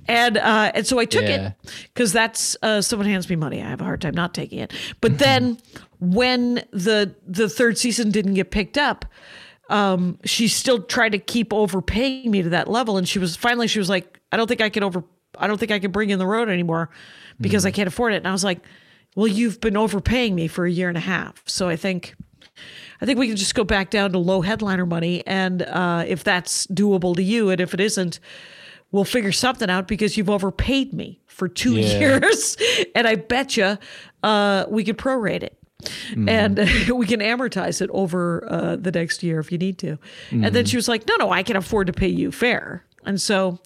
And, 0.07 0.37
uh, 0.37 0.71
and 0.73 0.87
so 0.87 0.97
I 0.99 1.05
took 1.05 1.23
Yeah. 1.23 1.49
it 1.49 1.53
because 1.93 2.13
that's, 2.13 2.55
uh, 2.63 2.81
someone 2.81 3.07
hands 3.07 3.29
me 3.29 3.35
money. 3.35 3.61
I 3.61 3.69
have 3.69 3.81
a 3.81 3.83
hard 3.83 4.01
time 4.01 4.13
not 4.13 4.33
taking 4.33 4.59
it. 4.59 4.73
But 5.01 5.11
mm-hmm. 5.11 5.17
then 5.17 5.57
when 5.99 6.63
the, 6.71 7.15
the 7.27 7.47
third 7.49 7.77
season 7.77 8.11
didn't 8.11 8.33
get 8.35 8.51
picked 8.51 8.77
up, 8.77 9.05
um, 9.69 10.19
she 10.25 10.47
still 10.47 10.81
tried 10.81 11.09
to 11.13 11.17
keep 11.17 11.53
overpaying 11.53 12.29
me 12.29 12.41
to 12.43 12.49
that 12.49 12.67
level. 12.69 12.97
And 12.97 13.07
she 13.07 13.19
was 13.19 13.35
finally, 13.35 13.67
she 13.67 13.79
was 13.79 13.89
like, 13.89 14.19
I 14.31 14.37
don't 14.37 14.47
think 14.47 14.61
I 14.61 14.69
can 14.69 14.83
over, 14.83 15.03
I 15.37 15.47
don't 15.47 15.57
think 15.57 15.71
I 15.71 15.79
can 15.79 15.91
bring 15.91 16.09
in 16.11 16.19
the 16.19 16.27
road 16.27 16.49
anymore 16.49 16.89
because 17.41 17.65
I 17.65 17.71
can't 17.71 17.87
afford 17.87 18.13
it. 18.13 18.17
And 18.17 18.27
I 18.27 18.31
was 18.31 18.43
like, 18.43 18.59
well, 19.15 19.27
you've 19.27 19.59
been 19.61 19.77
overpaying 19.77 20.35
me 20.35 20.47
for 20.47 20.65
a 20.65 20.71
year 20.71 20.89
and 20.89 20.97
a 20.97 21.01
half. 21.01 21.41
So 21.47 21.67
I 21.69 21.75
think, 21.77 22.15
I 23.01 23.05
think 23.05 23.17
we 23.19 23.27
can 23.27 23.35
just 23.37 23.55
go 23.55 23.63
back 23.63 23.89
down 23.89 24.11
to 24.11 24.17
low 24.17 24.41
headliner 24.41 24.85
money. 24.85 25.25
And 25.25 25.61
uh, 25.63 26.03
if 26.07 26.23
that's 26.23 26.67
doable 26.67 27.15
to 27.15 27.23
you, 27.23 27.49
and 27.49 27.59
if 27.59 27.73
it 27.73 27.79
isn't, 27.79 28.19
we'll 28.91 29.03
figure 29.03 29.31
something 29.31 29.69
out 29.69 29.87
because 29.87 30.15
you've 30.15 30.29
overpaid 30.29 30.93
me 30.93 31.21
for 31.27 31.47
two 31.47 31.73
Yeah. 31.75 31.99
years. 31.99 32.55
and 32.93 33.07
I 33.07 33.15
bet 33.15 33.57
you 33.57 33.77
uh, 34.23 34.65
we 34.69 34.83
could 34.83 34.97
prorate 34.97 35.43
it. 35.43 35.57
And 36.15 36.57
we 36.93 37.05
can 37.05 37.19
amortize 37.19 37.81
it 37.81 37.89
over 37.93 38.47
uh, 38.51 38.75
the 38.75 38.91
next 38.91 39.21
year 39.23 39.39
if 39.39 39.51
you 39.51 39.57
need 39.57 39.77
to. 39.79 39.97
And 40.31 40.45
then 40.55 40.65
she 40.65 40.75
was 40.77 40.87
like, 40.87 41.07
no, 41.07 41.15
no, 41.19 41.31
I 41.31 41.43
can 41.43 41.55
afford 41.55 41.87
to 41.87 41.93
pay 41.93 42.07
you 42.07 42.31
fair. 42.31 42.85
And 43.05 43.21
so 43.21 43.59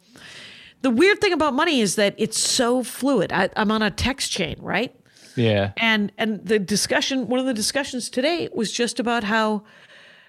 the 0.81 0.89
weird 0.89 1.21
thing 1.21 1.33
about 1.33 1.53
money 1.53 1.79
is 1.81 1.95
that 1.95 2.15
it's 2.17 2.37
so 2.37 2.83
fluid. 2.83 3.31
I, 3.31 3.49
I'm 3.55 3.71
on 3.71 3.81
a 3.81 3.91
text 3.91 4.31
chain, 4.31 4.55
right? 4.59 4.93
Yeah. 5.35 5.71
and 5.77 6.11
and 6.17 6.43
the 6.45 6.59
discussion 6.59 7.27
one 7.29 7.39
of 7.39 7.45
the 7.45 7.53
discussions 7.53 8.09
today 8.09 8.49
was 8.53 8.73
just 8.73 8.99
about 8.99 9.23
how 9.23 9.63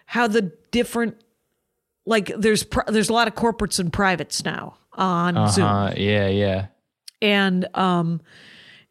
how 0.07 0.28
the 0.28 0.53
different 0.70 1.16
like 2.07 2.31
there's 2.39 2.62
pr- 2.62 2.83
there's 2.87 3.09
a 3.09 3.12
lot 3.12 3.26
of 3.26 3.35
corporates 3.35 3.81
and 3.81 3.93
privates 3.93 4.45
now 4.45 4.76
on 4.93 5.49
Zoom 5.51 5.64
Uh, 5.66 5.93
yeah. 5.97 6.28
Yeah. 6.28 6.66
and 7.20 7.66
um 7.76 8.20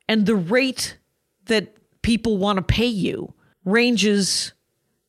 and 0.10 0.26
the 0.26 0.36
rate 0.36 0.98
that 1.46 1.78
people 2.10 2.40
want 2.40 2.58
to 2.58 2.64
pay 2.64 2.88
you 2.88 3.32
ranges 3.66 4.54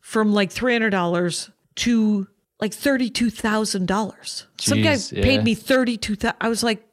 from 0.01 0.35
like 0.35 0.51
$300 0.51 1.51
to 1.77 2.29
like 2.61 2.73
$32,000. 2.73 4.47
Some 4.61 4.83
guy 4.83 4.93
Jeez, 4.93 5.23
paid 5.23 5.43
me 5.43 5.55
32,000. 5.55 6.37
I 6.43 6.51
was 6.51 6.63
like, 6.63 6.87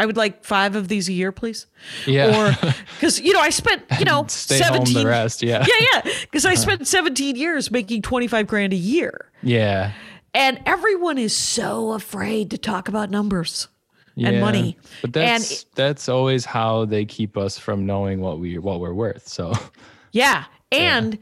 I 0.00 0.06
would 0.06 0.16
like 0.16 0.44
five 0.44 0.74
of 0.74 0.88
these 0.88 1.08
a 1.08 1.12
year, 1.12 1.30
please. 1.30 1.68
Yeah. 2.06 2.36
Or 2.36 2.74
because, 2.96 3.20
you 3.20 3.32
know, 3.34 3.38
I 3.38 3.50
spent, 3.50 3.84
you 4.00 4.04
know, 4.04 4.24
Stay 4.28 4.58
17. 4.58 4.96
home 4.96 5.04
the 5.04 5.08
rest. 5.08 5.44
Yeah. 5.44 5.64
Yeah, 5.64 5.86
yeah. 5.92 6.12
Because 6.22 6.44
I 6.44 6.54
uh-huh. 6.54 6.62
spent 6.62 6.88
17 6.88 7.36
years 7.36 7.70
making 7.70 8.02
25 8.02 8.48
grand 8.48 8.72
a 8.72 8.76
year. 8.76 9.30
Yeah. 9.44 9.92
And 10.34 10.60
everyone 10.66 11.18
is 11.18 11.36
so 11.36 11.92
afraid 11.92 12.50
to 12.50 12.58
talk 12.58 12.88
about 12.88 13.10
numbers 13.10 13.68
and 14.16 14.40
money. 14.40 14.76
But 15.00 15.16
and 15.16 15.42
that's 15.42 15.64
that's 15.74 16.08
always 16.08 16.44
how 16.44 16.84
they 16.84 17.04
keep 17.04 17.36
us 17.36 17.58
from 17.58 17.86
knowing 17.86 18.20
what 18.20 18.38
we 18.38 18.58
what 18.58 18.80
we're 18.80 18.94
worth. 18.94 19.26
So 19.28 19.52
Yeah. 20.12 20.44
And 20.70 21.18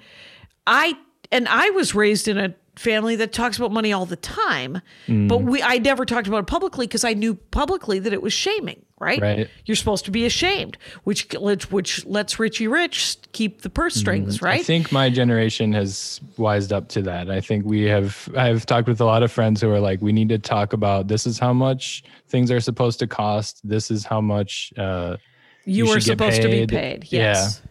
I 0.66 0.94
and 1.32 1.48
I 1.48 1.70
was 1.70 1.94
raised 1.94 2.28
in 2.28 2.38
a 2.38 2.54
family 2.76 3.16
that 3.16 3.32
talks 3.32 3.56
about 3.58 3.72
money 3.72 3.92
all 3.92 4.06
the 4.06 4.16
time, 4.16 4.80
Mm. 5.06 5.28
but 5.28 5.38
we 5.42 5.62
I 5.62 5.78
never 5.78 6.04
talked 6.04 6.26
about 6.28 6.38
it 6.38 6.46
publicly 6.46 6.86
because 6.86 7.04
I 7.04 7.14
knew 7.14 7.34
publicly 7.34 7.98
that 7.98 8.12
it 8.12 8.22
was 8.22 8.32
shaming, 8.32 8.84
right? 9.00 9.20
Right. 9.20 9.48
You're 9.64 9.74
supposed 9.76 10.04
to 10.04 10.10
be 10.12 10.26
ashamed, 10.26 10.76
which 11.04 11.26
which, 11.70 12.06
lets 12.06 12.38
Richie 12.38 12.68
Rich 12.68 13.16
keep 13.32 13.62
the 13.62 13.70
purse 13.70 13.94
strings, 13.94 14.40
right? 14.40 14.58
Mm. 14.58 14.60
I 14.60 14.64
think 14.64 14.92
my 14.92 15.10
generation 15.10 15.72
has 15.72 16.20
wised 16.36 16.72
up 16.72 16.88
to 16.90 17.02
that. 17.02 17.30
I 17.30 17.40
think 17.40 17.64
we 17.64 17.82
have 17.84 18.28
I've 18.36 18.66
talked 18.66 18.86
with 18.86 19.00
a 19.00 19.04
lot 19.06 19.22
of 19.24 19.32
friends 19.32 19.60
who 19.60 19.70
are 19.70 19.80
like, 19.80 20.00
we 20.00 20.12
need 20.12 20.28
to 20.28 20.38
talk 20.38 20.72
about 20.72 21.08
this 21.08 21.26
is 21.26 21.38
how 21.38 21.52
much 21.52 22.04
things 22.28 22.50
are 22.52 22.60
supposed 22.60 22.98
to 23.00 23.06
cost. 23.08 23.66
This 23.68 23.90
is 23.90 24.04
how 24.04 24.20
much 24.20 24.72
uh 24.76 25.16
you, 25.64 25.86
you 25.86 25.92
are 25.92 26.00
supposed 26.00 26.42
to 26.42 26.48
be 26.48 26.66
paid. 26.66 26.70
paid. 26.70 27.12
Yeah. 27.12 27.32
Yes. 27.32 27.62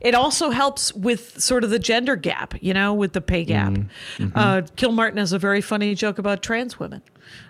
It 0.00 0.14
also 0.14 0.50
helps 0.50 0.92
with 0.92 1.40
sort 1.40 1.64
of 1.64 1.70
the 1.70 1.78
gender 1.78 2.14
gap, 2.14 2.54
you 2.60 2.74
know, 2.74 2.92
with 2.92 3.14
the 3.14 3.22
pay 3.22 3.42
gap. 3.44 3.72
Mm-hmm. 3.72 4.28
Uh, 4.34 4.60
Kilmartin 4.76 5.16
has 5.16 5.32
a 5.32 5.38
very 5.38 5.62
funny 5.62 5.94
joke 5.94 6.18
about 6.18 6.42
trans 6.42 6.78
women 6.78 7.00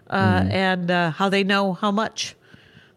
uh, 0.09 0.41
Mm. 0.43 0.53
and 0.53 0.91
uh, 0.91 1.11
how 1.11 1.29
they 1.29 1.43
know 1.43 1.73
how 1.73 1.91
much. 1.91 2.37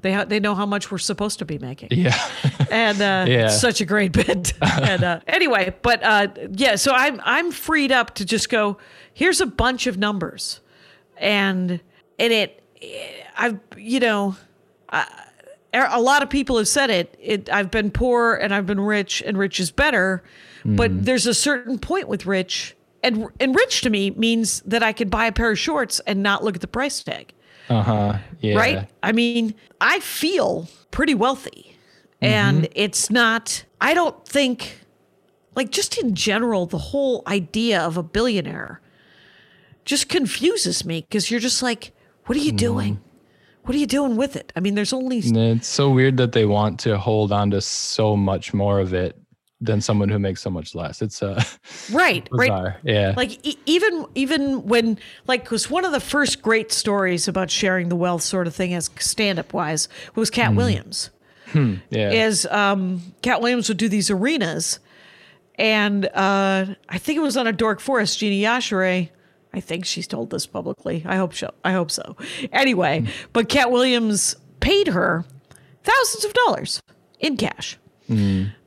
They, 0.02 0.14
ha- 0.14 0.26
they 0.26 0.40
know 0.40 0.54
how 0.56 0.66
much 0.66 0.92
we're 0.92 1.00
supposed 1.00 1.40
to 1.40 1.46
be 1.46 1.58
making. 1.58 1.90
yeah. 1.92 2.18
And 2.70 3.02
uh, 3.02 3.26
Yeah. 3.28 3.48
such 3.50 3.80
a 3.82 3.86
great 3.86 4.12
bit. 4.12 4.54
and 4.62 5.04
uh, 5.04 5.20
anyway, 5.28 5.74
but 5.82 6.04
uh, 6.04 6.28
yeah, 6.52 6.76
so 6.76 6.92
I'm 6.94 7.20
I'm 7.24 7.52
freed 7.52 7.92
up 7.92 8.16
to 8.16 8.26
just 8.26 8.50
go. 8.50 8.78
Here's 9.14 9.40
a 9.42 9.46
bunch 9.46 9.88
of 9.88 9.98
numbers, 9.98 10.60
and 11.18 11.80
and 12.20 12.34
it, 12.34 12.62
I've 13.38 13.60
you 13.78 14.00
know, 14.02 14.36
I, 14.90 15.08
a 15.74 16.02
lot 16.02 16.24
of 16.24 16.30
people 16.30 16.58
have 16.58 16.68
said 16.68 16.90
it. 16.90 17.16
It 17.22 17.50
I've 17.50 17.72
been 17.72 17.90
poor 17.92 18.34
and 18.36 18.54
I've 18.54 18.66
been 18.66 18.82
rich, 18.82 19.24
and 19.26 19.38
rich 19.38 19.60
is 19.60 19.72
better. 19.72 20.24
But 20.66 21.06
there's 21.06 21.26
a 21.26 21.34
certain 21.34 21.80
point 21.80 22.10
with 22.10 22.26
rich, 22.26 22.76
and 23.02 23.28
and 23.40 23.56
rich 23.56 23.80
to 23.82 23.90
me 23.90 24.10
means 24.12 24.60
that 24.66 24.84
I 24.84 24.92
could 24.92 25.10
buy 25.10 25.28
a 25.28 25.32
pair 25.32 25.50
of 25.52 25.58
shorts 25.58 26.02
and 26.02 26.22
not 26.22 26.44
look 26.44 26.56
at 26.56 26.62
the 26.62 26.68
price 26.68 27.02
tag 27.02 27.32
Uh-huh. 27.70 28.18
Yeah. 28.40 28.56
right? 28.58 28.90
I 29.04 29.12
mean, 29.12 29.56
I 29.82 30.00
feel 30.00 30.68
pretty 30.92 31.16
wealthy. 31.16 31.76
And 32.20 32.68
it's 32.74 33.12
not, 33.12 33.64
I 33.80 33.94
don't 33.94 34.26
think, 34.28 34.80
like, 35.56 35.70
just 35.70 36.00
in 36.00 36.16
general, 36.16 36.66
the 36.66 36.78
whole 36.80 37.22
idea 37.28 37.80
of 37.80 37.96
a 37.96 38.02
billionaire 38.02 38.82
just 39.86 40.10
confuses 40.10 40.84
me 40.84 41.02
because 41.02 41.30
you're 41.30 41.40
just 41.40 41.62
like, 41.62 41.94
what 42.26 42.36
are 42.38 42.42
you 42.42 42.52
doing? 42.52 43.00
What 43.64 43.76
are 43.76 43.80
you 43.80 43.86
doing 43.86 44.16
with 44.16 44.36
it? 44.36 44.52
I 44.56 44.62
mean, 44.62 44.74
there's 44.76 44.94
only, 44.94 45.20
it's 45.20 45.68
so 45.68 45.90
weird 45.92 46.18
that 46.18 46.32
they 46.32 46.46
want 46.46 46.80
to 46.82 46.98
hold 46.98 47.32
on 47.32 47.52
to 47.52 47.62
so 47.62 48.16
much 48.16 48.54
more 48.54 48.80
of 48.80 48.94
it 48.94 49.16
than 49.60 49.82
someone 49.82 50.08
who 50.10 50.20
makes 50.20 50.42
so 50.42 50.50
much 50.50 50.76
less. 50.76 51.02
It's 51.02 51.24
uh 51.24 51.42
right, 51.92 52.28
right. 52.32 52.76
Yeah. 52.84 53.14
Like 53.18 53.46
e- 53.46 53.58
even 53.66 54.06
even 54.16 54.68
when 54.68 55.00
like 55.26 55.44
because 55.44 55.70
one 55.70 55.84
of 55.86 55.92
the 55.92 56.00
first 56.00 56.42
great 56.42 56.72
stories 56.72 57.28
about 57.28 57.50
sharing 57.50 57.90
the 57.90 57.96
wealth 57.96 58.22
sort 58.22 58.46
of 58.48 58.54
thing 58.56 58.74
as 58.74 58.90
stand 59.00 59.40
up 59.40 59.54
wise 59.54 59.90
was 60.16 60.30
Katt 60.30 60.54
Williams. 60.56 61.10
yeah. 61.54 62.12
is 62.12 62.46
um, 62.48 63.02
Katt 63.22 63.42
Williams 63.42 63.70
would 63.70 63.78
do 63.78 63.88
these 63.90 64.12
arenas, 64.12 64.80
and 65.56 66.06
uh, 66.08 66.66
I 66.90 66.98
think 66.98 67.18
it 67.18 67.22
was 67.22 67.38
on 67.38 67.48
a 67.48 67.54
Dork 67.54 67.80
Forest. 67.80 68.20
Gina 68.20 68.48
Yashere, 68.48 69.10
I 69.54 69.60
think 69.62 69.86
she's 69.86 70.08
told 70.08 70.30
this 70.30 70.46
publicly. 70.46 71.04
I 71.08 71.16
hope 71.16 71.34
so. 71.34 71.52
I 71.64 71.72
hope 71.72 71.90
so. 71.90 72.18
Anyway, 72.52 73.08
but 73.34 73.48
Katt 73.48 73.72
Williams 73.72 74.36
paid 74.60 74.90
her 74.90 75.24
thousands 75.84 76.26
of 76.26 76.34
dollars 76.34 76.82
in 77.20 77.38
cash 77.38 77.78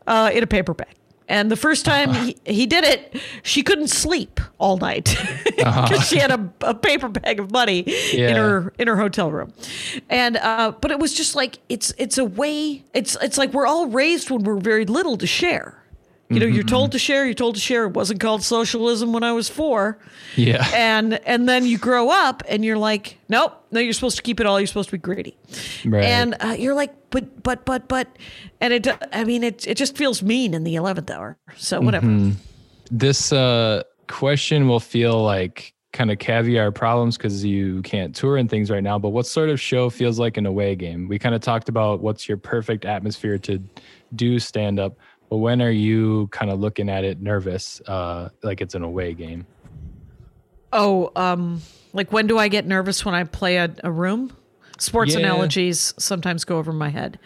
uh, 0.07 0.31
in 0.33 0.43
a 0.43 0.47
paper 0.47 0.75
bag. 0.75 0.95
And 1.29 1.49
the 1.49 1.57
first 1.57 1.85
time 1.85 2.13
he, 2.13 2.37
he 2.45 2.67
did 2.67 2.83
it, 2.83 3.21
she 3.45 3.63
couldn't 3.63 3.87
sleep 3.87 4.41
all 4.59 4.79
night 4.79 5.17
because 5.57 6.09
she 6.09 6.19
had 6.19 6.33
a, 6.33 6.53
a 6.63 6.75
paper 6.75 7.09
bag 7.09 7.39
of 7.39 7.53
money 7.53 7.85
in 8.31 8.35
her 8.35 8.73
in 8.81 8.89
her 8.89 8.97
hotel 8.97 9.31
room. 9.31 9.53
And 10.09 10.39
uh, 10.39 10.73
but 10.81 10.91
it 10.91 10.99
was 10.99 11.15
just 11.15 11.37
like 11.37 11.61
it's 11.69 11.93
it's 11.99 12.19
a 12.19 12.25
way 12.25 12.83
it's 12.95 13.17
it's 13.23 13.39
like 13.39 13.53
we're 13.53 13.67
all 13.67 13.87
raised 13.87 14.29
when 14.29 14.43
we're 14.43 14.57
very 14.59 14.85
little 14.85 15.17
to 15.19 15.27
share. 15.27 15.80
You 16.31 16.39
know, 16.39 16.47
you're 16.47 16.63
told 16.63 16.93
to 16.93 16.99
share. 16.99 17.25
You're 17.25 17.35
told 17.35 17.57
to 17.57 17.61
share. 17.61 17.87
It 17.87 17.95
wasn't 17.95 18.21
called 18.21 18.43
socialism 18.45 19.13
when 19.13 19.25
I 19.25 19.33
was 19.33 19.49
four, 19.49 19.99
yeah. 20.37 20.65
and 20.75 21.15
and 21.27 21.49
then 21.49 21.67
you 21.67 21.77
grow 21.77 22.09
up 22.11 22.45
and 22.49 22.65
you're 22.65 22.79
like, 22.79 23.19
nope, 23.29 23.53
no, 23.73 23.81
you're 23.81 23.93
supposed 23.93 24.17
to 24.19 24.23
keep 24.23 24.39
it 24.39 24.47
all. 24.47 24.61
You're 24.61 24.69
supposed 24.69 24.91
to 24.91 24.97
be 24.97 24.99
greedy, 24.99 25.37
Right. 25.85 26.05
and 26.05 26.37
uh, 26.41 26.55
you're 26.57 26.75
like, 26.75 26.95
but 27.11 27.43
but 27.43 27.65
but 27.65 27.89
but, 27.89 28.07
and 28.61 28.73
it. 28.73 28.87
I 29.13 29.25
mean, 29.25 29.43
it 29.43 29.67
it 29.67 29.77
just 29.77 29.97
feels 29.97 30.23
mean 30.23 30.55
in 30.55 30.63
the 30.63 30.77
eleventh 30.77 31.11
hour. 31.11 31.37
So 31.57 31.81
whatever. 31.81 32.07
Mm-hmm. 32.07 32.33
this 32.91 33.33
uh 33.33 33.83
question 34.07 34.69
will 34.69 34.81
feel 34.81 35.23
like 35.23 35.75
kind 35.93 36.13
of 36.13 36.19
caviar 36.21 36.71
problems 36.71 37.17
because 37.17 37.45
you 37.45 37.83
can't 37.83 38.15
tour 38.15 38.37
and 38.37 38.49
things 38.49 38.71
right 38.71 38.83
now 38.85 38.97
but 38.97 39.09
what 39.09 39.27
sort 39.27 39.49
of 39.49 39.61
show 39.61 39.91
feels 39.91 40.21
like 40.21 40.37
an 40.37 40.47
away 40.47 40.77
game 40.77 41.09
we 41.09 41.19
kind 41.19 41.35
of 41.35 41.41
talked 41.41 41.69
about 41.69 42.01
what's 42.01 42.29
your 42.29 42.37
perfect 42.37 42.85
atmosphere 42.85 43.37
to 43.39 43.61
do 44.15 44.39
stand 44.39 44.79
up 44.79 44.97
but 45.31 45.39
when 45.39 45.63
are 45.63 45.71
you 45.71 46.27
kind 46.33 46.51
of 46.51 46.61
looking 46.61 46.89
at 46.91 47.05
it 47.05 47.21
nervous 47.23 47.81
uh 47.87 48.29
like 48.43 48.61
it's 48.61 48.75
an 48.75 48.83
away 48.83 49.15
game 49.15 49.47
Oh, 50.73 51.11
um, 51.17 51.63
like 51.93 52.13
when 52.13 52.27
do 52.27 52.39
I 52.39 52.49
get 52.49 52.67
nervous 52.67 53.05
when 53.05 53.15
I 53.15 53.25
play 53.25 53.57
a, 53.57 53.75
a 53.83 53.91
room? 53.91 54.37
Sports 54.79 55.15
Yeah. 55.15 55.19
analogies 55.21 55.93
sometimes 55.99 56.45
go 56.45 56.59
over 56.59 56.73
my 56.73 56.89
head. 56.89 57.19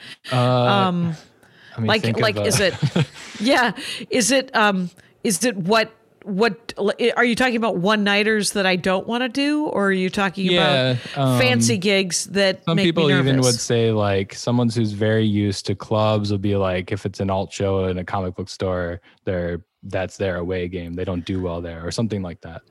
I 1.76 1.80
mean, 1.80 1.88
like 1.88 2.18
like 2.20 2.36
uh, 2.36 2.42
is 2.42 2.60
it 2.60 2.74
yeah 3.40 3.72
is 4.10 4.30
it 4.30 4.54
um 4.56 4.90
is 5.22 5.44
it 5.44 5.56
what 5.56 5.92
what 6.24 6.72
are 7.16 7.24
you 7.24 7.34
talking 7.34 7.56
about 7.56 7.76
one 7.76 8.02
nighters 8.02 8.52
that 8.52 8.64
I 8.64 8.76
don't 8.76 9.06
want 9.06 9.22
to 9.22 9.28
do? 9.28 9.66
Or 9.66 9.88
are 9.88 9.92
you 9.92 10.08
talking 10.08 10.46
Yeah, 10.46 10.96
about 11.14 11.38
fancy 11.38 11.74
um, 11.74 11.80
gigs 11.80 12.24
that 12.26 12.64
some 12.64 12.78
people 12.78 13.10
even 13.10 13.40
would 13.42 13.54
say 13.54 13.92
like 13.92 14.34
someone 14.34 14.70
who's 14.70 14.92
very 14.92 15.26
used 15.26 15.66
to 15.66 15.74
clubs 15.74 16.30
will 16.30 16.38
be 16.38 16.56
like 16.56 16.92
if 16.92 17.04
it's 17.04 17.20
an 17.20 17.28
alt 17.28 17.52
show 17.52 17.84
in 17.84 17.98
a 17.98 18.04
comic 18.04 18.34
book 18.36 18.48
store 18.48 19.02
they're 19.24 19.62
that's 19.82 20.16
their 20.16 20.36
away 20.36 20.66
game. 20.66 20.94
They 20.94 21.04
don't 21.04 21.26
do 21.26 21.42
well 21.42 21.60
there 21.60 21.86
or 21.86 21.90
something 21.90 22.22
like 22.22 22.40
that. 22.40 22.62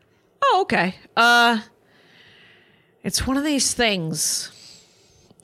Oh, 0.44 0.60
okay. 0.64 0.96
Uh 1.16 1.62
it's 3.04 3.28
one 3.28 3.38
of 3.38 3.44
these 3.44 3.74
things 3.74 4.52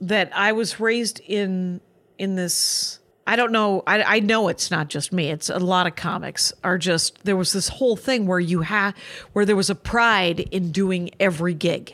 that 0.02 0.32
I 0.36 0.54
was 0.54 0.80
raised 0.80 1.20
in 1.20 1.82
in 2.18 2.36
this 2.36 2.99
I 3.30 3.36
don't 3.36 3.52
know. 3.52 3.84
I, 3.86 4.02
I 4.02 4.20
know 4.22 4.48
it's 4.48 4.72
not 4.72 4.88
just 4.88 5.14
me. 5.14 5.30
It's 5.30 5.52
a 5.52 5.60
lot 5.60 5.86
of 5.86 5.96
comics 5.96 6.52
are 6.64 6.80
just 6.80 7.24
there 7.26 7.36
was 7.36 7.54
this 7.54 7.68
whole 7.68 7.96
thing 7.96 8.26
where 8.26 8.40
you 8.40 8.62
had 8.62 8.96
where 9.34 9.46
there 9.46 9.56
was 9.56 9.70
a 9.70 9.76
pride 9.76 10.40
in 10.40 10.72
doing 10.72 11.12
every 11.20 11.54
gig 11.54 11.94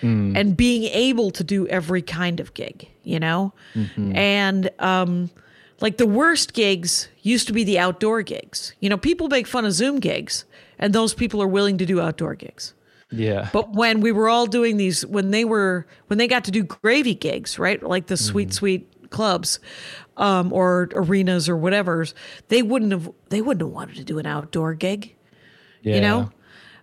hmm. 0.00 0.36
and 0.36 0.56
being 0.56 0.84
able 0.84 1.32
to 1.32 1.42
do 1.42 1.66
every 1.66 2.00
kind 2.00 2.38
of 2.38 2.54
gig, 2.54 2.88
you 3.02 3.18
know? 3.18 3.52
Mm-hmm. 3.74 4.14
And 4.14 4.70
um 4.78 5.30
like 5.80 5.96
the 5.96 6.06
worst 6.06 6.52
gigs 6.52 7.08
used 7.22 7.48
to 7.48 7.52
be 7.52 7.64
the 7.64 7.80
outdoor 7.80 8.22
gigs. 8.22 8.72
You 8.78 8.88
know, 8.88 8.96
people 8.96 9.26
make 9.26 9.48
fun 9.48 9.64
of 9.64 9.72
Zoom 9.72 9.98
gigs 9.98 10.44
and 10.78 10.92
those 10.92 11.12
people 11.12 11.42
are 11.42 11.48
willing 11.48 11.78
to 11.78 11.86
do 11.86 12.00
outdoor 12.00 12.36
gigs. 12.36 12.72
yeah 13.10 13.48
But 13.52 13.72
when 13.72 14.00
we 14.00 14.12
were 14.12 14.28
all 14.28 14.46
doing 14.46 14.76
these, 14.76 15.04
when 15.04 15.32
they 15.32 15.44
were, 15.44 15.88
when 16.06 16.18
they 16.18 16.28
got 16.28 16.44
to 16.44 16.52
do 16.52 16.62
gravy 16.62 17.16
gigs, 17.16 17.58
right? 17.58 17.82
Like 17.82 18.06
the 18.06 18.16
sweet, 18.16 18.50
mm-hmm. 18.50 18.52
sweet 18.52 18.97
clubs, 19.10 19.60
um, 20.16 20.52
or 20.52 20.88
arenas 20.94 21.48
or 21.48 21.56
whatever, 21.56 22.06
they 22.48 22.62
wouldn't 22.62 22.92
have, 22.92 23.10
they 23.28 23.40
wouldn't 23.40 23.62
have 23.62 23.72
wanted 23.72 23.96
to 23.96 24.04
do 24.04 24.18
an 24.18 24.26
outdoor 24.26 24.74
gig, 24.74 25.14
yeah 25.82 25.94
you 25.94 26.00
know, 26.00 26.30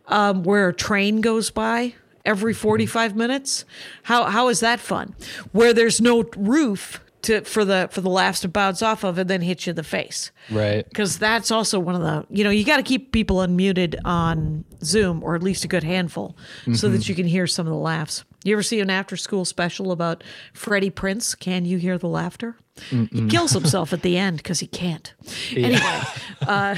um, 0.08 0.44
where 0.44 0.70
a 0.70 0.74
train 0.74 1.22
goes 1.22 1.50
by 1.52 1.94
every 2.26 2.54
45 2.54 3.16
minutes. 3.16 3.66
How, 4.04 4.26
how 4.26 4.48
is 4.50 4.60
that 4.62 4.80
fun? 4.80 5.16
Where 5.52 5.74
there's 5.74 6.02
no 6.02 6.24
roof 6.36 7.00
to, 7.26 7.42
for 7.42 7.64
the, 7.64 7.90
for 7.92 8.02
the 8.02 8.10
laughs 8.10 8.40
to 8.42 8.48
bounce 8.48 8.82
off 8.82 9.04
of 9.04 9.18
and 9.18 9.30
then 9.30 9.42
hit 9.42 9.66
you 9.66 9.72
in 9.72 9.76
the 9.76 9.84
face. 9.84 10.32
Right. 10.50 10.88
Because 10.88 11.18
that's 11.18 11.52
also 11.52 11.80
one 11.80 11.96
of 11.96 12.02
the 12.02 12.26
you 12.30 12.44
know 12.44 12.50
you 12.50 12.64
got 12.64 12.78
to 12.78 12.84
keep 12.84 13.12
people 13.12 13.38
unmuted 13.38 13.96
on 14.06 14.64
zoom 14.84 15.24
or 15.24 15.36
at 15.36 15.44
least 15.44 15.64
a 15.64 15.68
good 15.68 15.84
handful 15.84 16.38
so 16.74 16.90
that 16.90 17.10
you 17.10 17.16
can 17.16 17.26
hear 17.26 17.48
some 17.48 17.66
of 17.68 17.72
the 17.72 17.80
laughs. 17.80 18.24
You 18.44 18.54
ever 18.54 18.64
see 18.64 18.80
an 18.80 18.90
after 18.90 19.18
school 19.18 19.44
special 19.46 19.92
about 19.92 20.24
freddie 20.54 20.92
prinze? 20.92 21.38
Can 21.38 21.66
you 21.66 21.78
hear 21.78 21.98
the 21.98 22.08
laughter? 22.08 22.56
He 22.90 23.28
kills 23.28 23.52
himself 23.52 23.94
at 23.94 24.02
the 24.02 24.18
end 24.26 24.38
because 24.38 24.60
he 24.60 24.68
can't. 24.68 25.14
Anyway, 25.56 25.80
uh, 26.42 26.76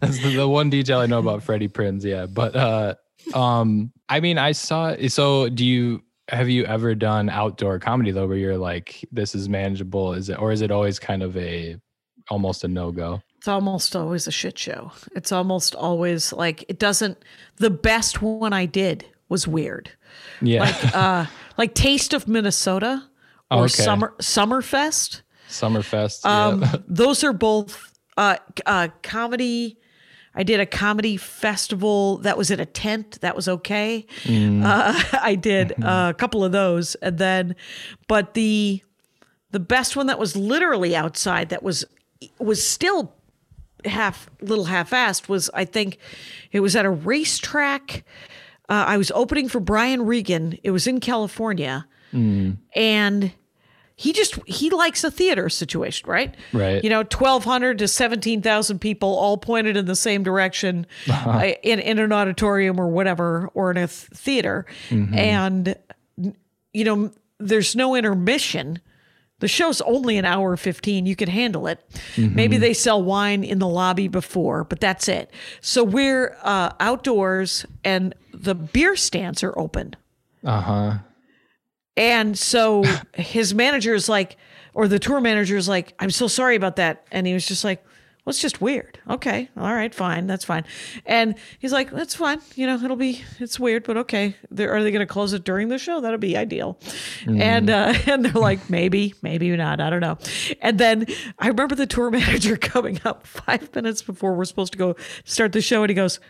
That's 0.00 0.20
the, 0.22 0.36
the 0.36 0.48
one 0.48 0.68
detail 0.70 0.98
I 0.98 1.06
know 1.06 1.20
about 1.20 1.42
Freddie 1.42 1.68
Prinze. 1.68 2.04
Yeah, 2.04 2.26
but 2.26 2.56
uh, 2.56 2.94
um, 3.34 3.92
I 4.08 4.20
mean, 4.20 4.36
I 4.36 4.52
saw. 4.52 4.96
So, 5.08 5.48
do 5.48 5.64
you 5.64 6.02
have 6.32 6.48
you 6.48 6.64
ever 6.64 6.94
done 6.94 7.28
outdoor 7.28 7.78
comedy 7.78 8.10
though, 8.10 8.26
where 8.26 8.36
you're 8.36 8.58
like, 8.58 9.04
this 9.12 9.34
is 9.34 9.48
manageable? 9.48 10.14
Is 10.14 10.28
it, 10.28 10.38
or 10.40 10.50
is 10.52 10.60
it 10.62 10.70
always 10.70 10.98
kind 10.98 11.22
of 11.22 11.36
a 11.36 11.76
almost 12.30 12.64
a 12.64 12.68
no 12.68 12.90
go? 12.92 13.22
it's 13.42 13.48
almost 13.48 13.96
always 13.96 14.28
a 14.28 14.30
shit 14.30 14.56
show. 14.56 14.92
It's 15.16 15.32
almost 15.32 15.74
always 15.74 16.32
like 16.32 16.64
it 16.68 16.78
doesn't. 16.78 17.18
The 17.56 17.70
best 17.70 18.22
one 18.22 18.52
I 18.52 18.66
did 18.66 19.04
was 19.28 19.48
weird. 19.48 19.90
Yeah, 20.40 20.60
Like 20.60 20.94
uh, 20.94 21.26
like 21.58 21.74
Taste 21.74 22.14
of 22.14 22.28
Minnesota 22.28 23.02
or 23.50 23.64
Okay. 23.64 23.82
Summer 23.82 24.14
Summerfest. 24.20 25.22
Summerfest. 25.48 26.24
Um, 26.24 26.62
yeah. 26.62 26.76
those 26.86 27.24
are 27.24 27.32
both 27.32 27.92
uh, 28.16 28.36
uh, 28.64 28.88
comedy. 29.02 29.76
I 30.34 30.42
did 30.42 30.60
a 30.60 30.66
comedy 30.66 31.16
festival 31.16 32.18
that 32.18 32.38
was 32.38 32.50
in 32.50 32.58
a 32.60 32.66
tent. 32.66 33.20
That 33.20 33.36
was 33.36 33.48
okay. 33.48 34.06
Uh, 34.64 35.02
I 35.20 35.34
did 35.34 35.72
uh, 35.84 36.08
a 36.10 36.14
couple 36.14 36.42
of 36.44 36.52
those, 36.52 36.94
and 36.96 37.18
then, 37.18 37.54
but 38.08 38.34
the 38.34 38.82
the 39.50 39.60
best 39.60 39.96
one 39.96 40.06
that 40.06 40.18
was 40.18 40.34
literally 40.34 40.96
outside 40.96 41.50
that 41.50 41.62
was 41.62 41.84
was 42.38 42.66
still 42.66 43.12
half 43.84 44.30
little 44.40 44.64
half-assed 44.64 45.28
was 45.28 45.50
I 45.52 45.64
think 45.64 45.98
it 46.52 46.60
was 46.60 46.76
at 46.76 46.86
a 46.86 46.90
racetrack. 46.90 48.04
Uh, 48.68 48.84
I 48.88 48.96
was 48.96 49.10
opening 49.10 49.48
for 49.48 49.60
Brian 49.60 50.06
Regan. 50.06 50.58
It 50.62 50.70
was 50.70 50.86
in 50.86 51.00
California, 51.00 51.86
and 52.74 53.32
he 53.96 54.12
just 54.12 54.38
he 54.46 54.70
likes 54.70 55.04
a 55.04 55.10
theater 55.10 55.48
situation, 55.48 56.08
right? 56.08 56.34
Right. 56.52 56.82
You 56.82 56.90
know, 56.90 57.02
twelve 57.02 57.44
hundred 57.44 57.78
to 57.78 57.88
seventeen 57.88 58.42
thousand 58.42 58.80
people 58.80 59.14
all 59.16 59.36
pointed 59.36 59.76
in 59.76 59.86
the 59.86 59.96
same 59.96 60.22
direction 60.22 60.86
uh, 61.08 61.52
in 61.62 61.78
in 61.78 61.98
an 61.98 62.12
auditorium 62.12 62.80
or 62.80 62.88
whatever, 62.88 63.48
or 63.54 63.70
in 63.70 63.76
a 63.76 63.86
th- 63.86 63.90
theater, 64.14 64.66
and 64.90 65.76
you 66.72 66.84
know, 66.84 67.10
there's 67.38 67.76
no 67.76 67.94
intermission. 67.94 68.80
The 69.40 69.48
show's 69.48 69.80
only 69.80 70.18
an 70.18 70.24
hour 70.24 70.56
15. 70.56 71.04
You 71.04 71.16
can 71.16 71.28
handle 71.28 71.66
it. 71.66 71.84
Maybe 72.16 72.58
they 72.58 72.72
sell 72.72 73.02
wine 73.02 73.42
in 73.42 73.58
the 73.58 73.66
lobby 73.66 74.06
before, 74.06 74.62
but 74.62 74.78
that's 74.78 75.08
it. 75.08 75.32
So 75.60 75.82
we're 75.82 76.36
uh, 76.42 76.70
outdoors 76.78 77.66
and 77.82 78.14
the 78.32 78.54
beer 78.54 78.94
stands 78.94 79.42
are 79.42 79.52
open. 79.58 79.96
Uh 80.44 80.60
huh. 80.60 80.98
And 81.96 82.38
so 82.38 82.84
his 83.14 83.54
manager 83.54 83.94
is 83.94 84.08
like, 84.08 84.36
or 84.74 84.88
the 84.88 84.98
tour 84.98 85.20
manager 85.20 85.56
is 85.56 85.68
like, 85.68 85.94
I'm 85.98 86.10
so 86.10 86.26
sorry 86.28 86.56
about 86.56 86.76
that. 86.76 87.06
And 87.12 87.26
he 87.26 87.34
was 87.34 87.46
just 87.46 87.64
like, 87.64 87.84
well, 88.24 88.30
it's 88.30 88.40
just 88.40 88.60
weird. 88.60 89.00
Okay. 89.10 89.48
All 89.56 89.74
right. 89.74 89.92
Fine. 89.92 90.28
That's 90.28 90.44
fine. 90.44 90.64
And 91.06 91.34
he's 91.58 91.72
like, 91.72 91.90
that's 91.90 92.14
fine. 92.14 92.40
You 92.54 92.68
know, 92.68 92.76
it'll 92.76 92.96
be, 92.96 93.20
it's 93.40 93.58
weird, 93.58 93.82
but 93.82 93.96
okay. 93.96 94.36
They're, 94.48 94.72
are 94.72 94.80
they 94.80 94.92
going 94.92 95.00
to 95.00 95.12
close 95.12 95.32
it 95.32 95.42
during 95.42 95.68
the 95.68 95.78
show? 95.78 96.00
That'll 96.00 96.18
be 96.18 96.36
ideal. 96.36 96.78
And, 97.26 97.68
uh, 97.68 97.94
and 98.06 98.24
they're 98.24 98.40
like, 98.40 98.70
maybe, 98.70 99.14
maybe 99.22 99.54
not. 99.56 99.80
I 99.80 99.90
don't 99.90 100.00
know. 100.00 100.18
And 100.60 100.78
then 100.78 101.06
I 101.40 101.48
remember 101.48 101.74
the 101.74 101.86
tour 101.86 102.10
manager 102.12 102.56
coming 102.56 103.00
up 103.04 103.26
five 103.26 103.74
minutes 103.74 104.02
before 104.02 104.34
we're 104.34 104.44
supposed 104.44 104.72
to 104.72 104.78
go 104.78 104.94
start 105.24 105.50
the 105.50 105.60
show. 105.60 105.82
And 105.82 105.90
he 105.90 105.94
goes, 105.94 106.20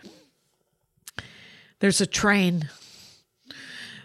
there's 1.80 2.00
a 2.00 2.06
train. 2.06 2.70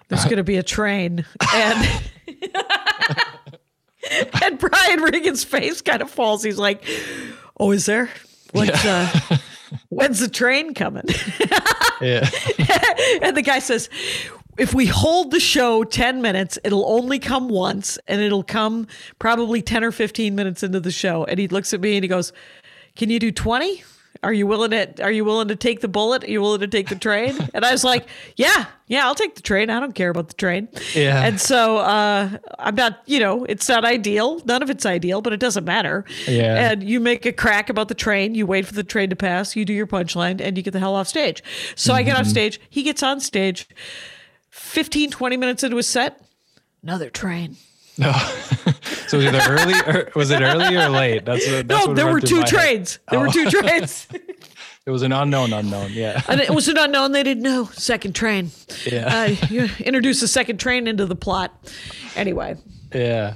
There's 0.09 0.25
going 0.25 0.37
to 0.37 0.43
be 0.43 0.57
a 0.57 0.63
train. 0.63 1.25
And, 1.53 2.01
and 4.43 4.59
Brian 4.59 5.01
Regan's 5.01 5.43
face 5.43 5.81
kind 5.81 6.01
of 6.01 6.09
falls. 6.09 6.43
He's 6.43 6.57
like, 6.57 6.83
"Oh, 7.59 7.71
is 7.71 7.85
there? 7.85 8.09
What's 8.51 8.85
uh, 8.85 9.37
when's 9.89 10.19
the 10.19 10.29
train 10.29 10.73
coming?" 10.73 11.03
Yeah. 12.01 12.29
and 13.21 13.35
the 13.35 13.43
guy 13.43 13.59
says, 13.59 13.89
"If 14.57 14.73
we 14.73 14.85
hold 14.85 15.31
the 15.31 15.39
show 15.39 15.83
ten 15.83 16.21
minutes, 16.21 16.57
it'll 16.63 16.89
only 16.89 17.19
come 17.19 17.49
once, 17.49 17.99
and 18.07 18.21
it'll 18.21 18.43
come 18.43 18.87
probably 19.19 19.61
ten 19.61 19.83
or 19.83 19.91
fifteen 19.91 20.35
minutes 20.35 20.63
into 20.63 20.79
the 20.79 20.91
show." 20.91 21.25
And 21.25 21.37
he 21.37 21.47
looks 21.49 21.73
at 21.73 21.81
me 21.81 21.97
and 21.97 22.03
he 22.03 22.07
goes, 22.07 22.31
"Can 22.95 23.09
you 23.09 23.19
do 23.19 23.31
20? 23.31 23.83
Are 24.27 24.33
you 24.33 24.45
willing 24.45 24.71
to 24.71 25.01
are 25.01 25.11
you 25.11 25.23
willing 25.23 25.47
to 25.47 25.55
take 25.55 25.79
the 25.79 25.87
bullet? 25.87 26.25
Are 26.25 26.29
you 26.29 26.41
willing 26.41 26.59
to 26.59 26.67
take 26.67 26.89
the 26.89 26.95
train?" 26.95 27.37
And 27.53 27.63
I 27.63 27.71
was 27.71 27.85
like, 27.85 28.05
"Yeah, 28.35 28.65
yeah, 28.87 29.05
I'll 29.05 29.15
take 29.15 29.35
the 29.35 29.41
train. 29.41 29.69
I 29.69 29.79
don't 29.79 29.95
care 29.95 30.09
about 30.09 30.27
the 30.27 30.33
train." 30.33 30.67
Yeah. 30.93 31.23
And 31.23 31.39
so 31.39 31.77
uh, 31.77 32.37
I'm 32.59 32.75
not, 32.75 33.01
you 33.05 33.21
know, 33.21 33.45
it's 33.45 33.69
not 33.69 33.85
ideal. 33.85 34.41
None 34.43 34.61
of 34.61 34.69
it's 34.69 34.85
ideal, 34.85 35.21
but 35.21 35.31
it 35.31 35.39
doesn't 35.39 35.63
matter. 35.63 36.03
Yeah. 36.27 36.71
And 36.71 36.83
you 36.83 36.99
make 36.99 37.25
a 37.25 37.31
crack 37.31 37.69
about 37.69 37.87
the 37.87 37.95
train, 37.95 38.35
you 38.35 38.45
wait 38.45 38.65
for 38.65 38.73
the 38.73 38.83
train 38.83 39.09
to 39.11 39.15
pass, 39.15 39.55
you 39.55 39.63
do 39.63 39.71
your 39.71 39.87
punchline, 39.87 40.41
and 40.41 40.57
you 40.57 40.61
get 40.61 40.71
the 40.71 40.79
hell 40.79 40.95
off 40.95 41.07
stage. 41.07 41.41
So 41.75 41.93
I 41.93 42.03
get 42.03 42.17
off 42.17 42.25
stage, 42.25 42.59
he 42.69 42.83
gets 42.83 43.01
on 43.01 43.21
stage, 43.21 43.69
15, 44.49 45.09
20 45.09 45.37
minutes 45.37 45.63
into 45.63 45.77
his 45.77 45.87
set, 45.87 46.21
another 46.83 47.09
train. 47.09 47.55
No. 47.97 48.11
so 49.07 49.17
was 49.17 49.25
it 49.25 49.49
early 49.49 49.73
or 49.85 50.11
was 50.15 50.29
it 50.31 50.41
early 50.41 50.75
or 50.75 50.89
late? 50.89 51.25
That's, 51.25 51.47
what- 51.47 51.67
that's 51.67 51.87
No, 51.87 51.93
there 51.93 52.11
were 52.11 52.21
two 52.21 52.43
trains. 52.43 52.99
There 53.09 53.19
were 53.19 53.29
two 53.29 53.49
trains. 53.49 54.07
It 54.85 54.91
was 54.91 55.01
an 55.01 55.11
unknown 55.11 55.51
unknown. 55.51 55.91
Yeah. 55.91 56.21
and 56.29 56.39
it 56.39 56.49
was 56.49 56.69
an 56.69 56.77
unknown. 56.77 57.11
They 57.11 57.21
didn't 57.21 57.43
know. 57.43 57.65
Second 57.73 58.15
train. 58.15 58.51
Yeah. 58.89 59.13
Uh, 59.13 59.35
you 59.49 59.67
introduce 59.81 60.21
the 60.21 60.29
second 60.29 60.61
train 60.61 60.87
into 60.87 61.05
the 61.05 61.13
plot. 61.15 61.69
Anyway, 62.15 62.55
Yeah. 62.93 63.33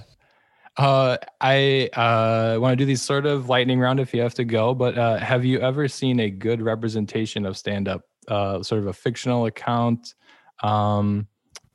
Uh, 0.78 1.18
I 1.42 1.90
uh, 1.92 2.58
want 2.58 2.72
to 2.72 2.76
do 2.78 2.86
these 2.86 3.02
sort 3.02 3.26
of 3.26 3.50
lightning 3.50 3.82
round 3.82 4.00
if 4.00 4.14
you 4.14 4.22
have 4.22 4.34
to 4.36 4.46
go, 4.46 4.74
but 4.74 4.98
uh, 4.98 5.18
have 5.18 5.44
you 5.44 5.60
ever 5.60 5.90
seen 5.90 6.22
a 6.22 6.30
good 6.30 6.62
representation 6.62 7.46
of 7.46 7.58
stand 7.58 7.90
up, 7.90 8.04
uh, 8.30 8.64
sort 8.64 8.80
of 8.80 8.88
a 8.88 8.94
fictional 8.94 9.46
account? 9.46 10.16
Um, 10.64 11.28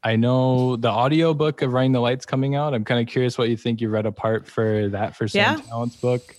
I 0.07 0.15
know 0.15 0.77
the 0.77 0.89
audiobook 0.89 1.63
of 1.63 1.73
Running 1.73 1.91
the 1.91 1.99
Lights 1.99 2.25
coming 2.25 2.55
out. 2.55 2.75
I'm 2.75 2.85
kind 2.85 3.01
of 3.01 3.13
curious 3.13 3.37
what 3.37 3.49
you 3.49 3.57
think 3.57 3.81
you 3.81 3.89
read 3.89 4.07
apart 4.07 4.47
for 4.47 4.89
that 4.91 5.17
for 5.17 5.27
Sam 5.27 5.59
Yeah. 5.59 5.65
Tallent's 5.67 5.97
book. 5.97 6.37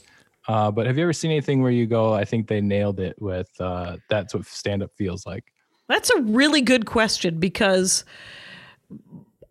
Uh, 0.47 0.71
but 0.71 0.87
have 0.87 0.97
you 0.97 1.03
ever 1.03 1.11
seen 1.11 1.31
anything 1.31 1.61
where 1.61 1.71
you 1.71 1.85
go, 1.85 2.13
I 2.13 2.23
think 2.23 2.47
they 2.47 2.61
nailed 2.61 3.01
it 3.01 3.21
with 3.21 3.49
uh, 3.59 3.97
that's 4.09 4.33
what 4.33 4.45
stand 4.45 4.83
up 4.83 4.91
feels 4.95 5.25
like? 5.25 5.43
That's 5.89 6.09
a 6.11 6.21
really 6.21 6.61
good 6.61 6.85
question 6.85 7.41
because 7.41 8.05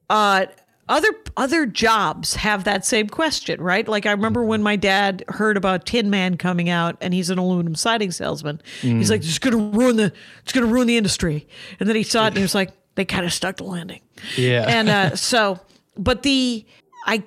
uh, 0.08 0.46
other 0.88 1.10
other 1.36 1.66
jobs 1.66 2.36
have 2.36 2.64
that 2.64 2.86
same 2.86 3.08
question, 3.08 3.60
right? 3.60 3.86
Like 3.86 4.06
I 4.06 4.12
remember 4.12 4.42
when 4.44 4.62
my 4.62 4.76
dad 4.76 5.24
heard 5.28 5.58
about 5.58 5.84
Tin 5.84 6.08
Men 6.08 6.38
coming 6.38 6.70
out, 6.70 6.96
and 7.02 7.12
he's 7.12 7.28
an 7.28 7.36
aluminum 7.36 7.74
siding 7.74 8.12
salesman. 8.12 8.62
He's 8.80 9.10
like, 9.10 9.20
"It's 9.20 9.38
to 9.38 9.50
ruin 9.50 9.96
the 9.96 10.10
it's 10.42 10.52
going 10.54 10.66
to 10.66 10.72
ruin 10.72 10.86
the 10.86 10.96
industry." 10.96 11.46
And 11.78 11.86
then 11.86 11.96
he 11.96 12.02
saw 12.02 12.24
it, 12.24 12.28
and 12.28 12.36
he 12.38 12.42
was 12.42 12.54
like, 12.54 12.70
"They 12.96 13.04
kind 13.04 13.24
of 13.24 13.32
stuck 13.32 13.56
the 13.56 13.64
landing." 13.64 14.00
Yeah. 14.36 14.64
and 14.66 14.88
uh, 14.88 15.16
so, 15.16 15.60
but 15.96 16.22
the 16.22 16.66
I 17.06 17.22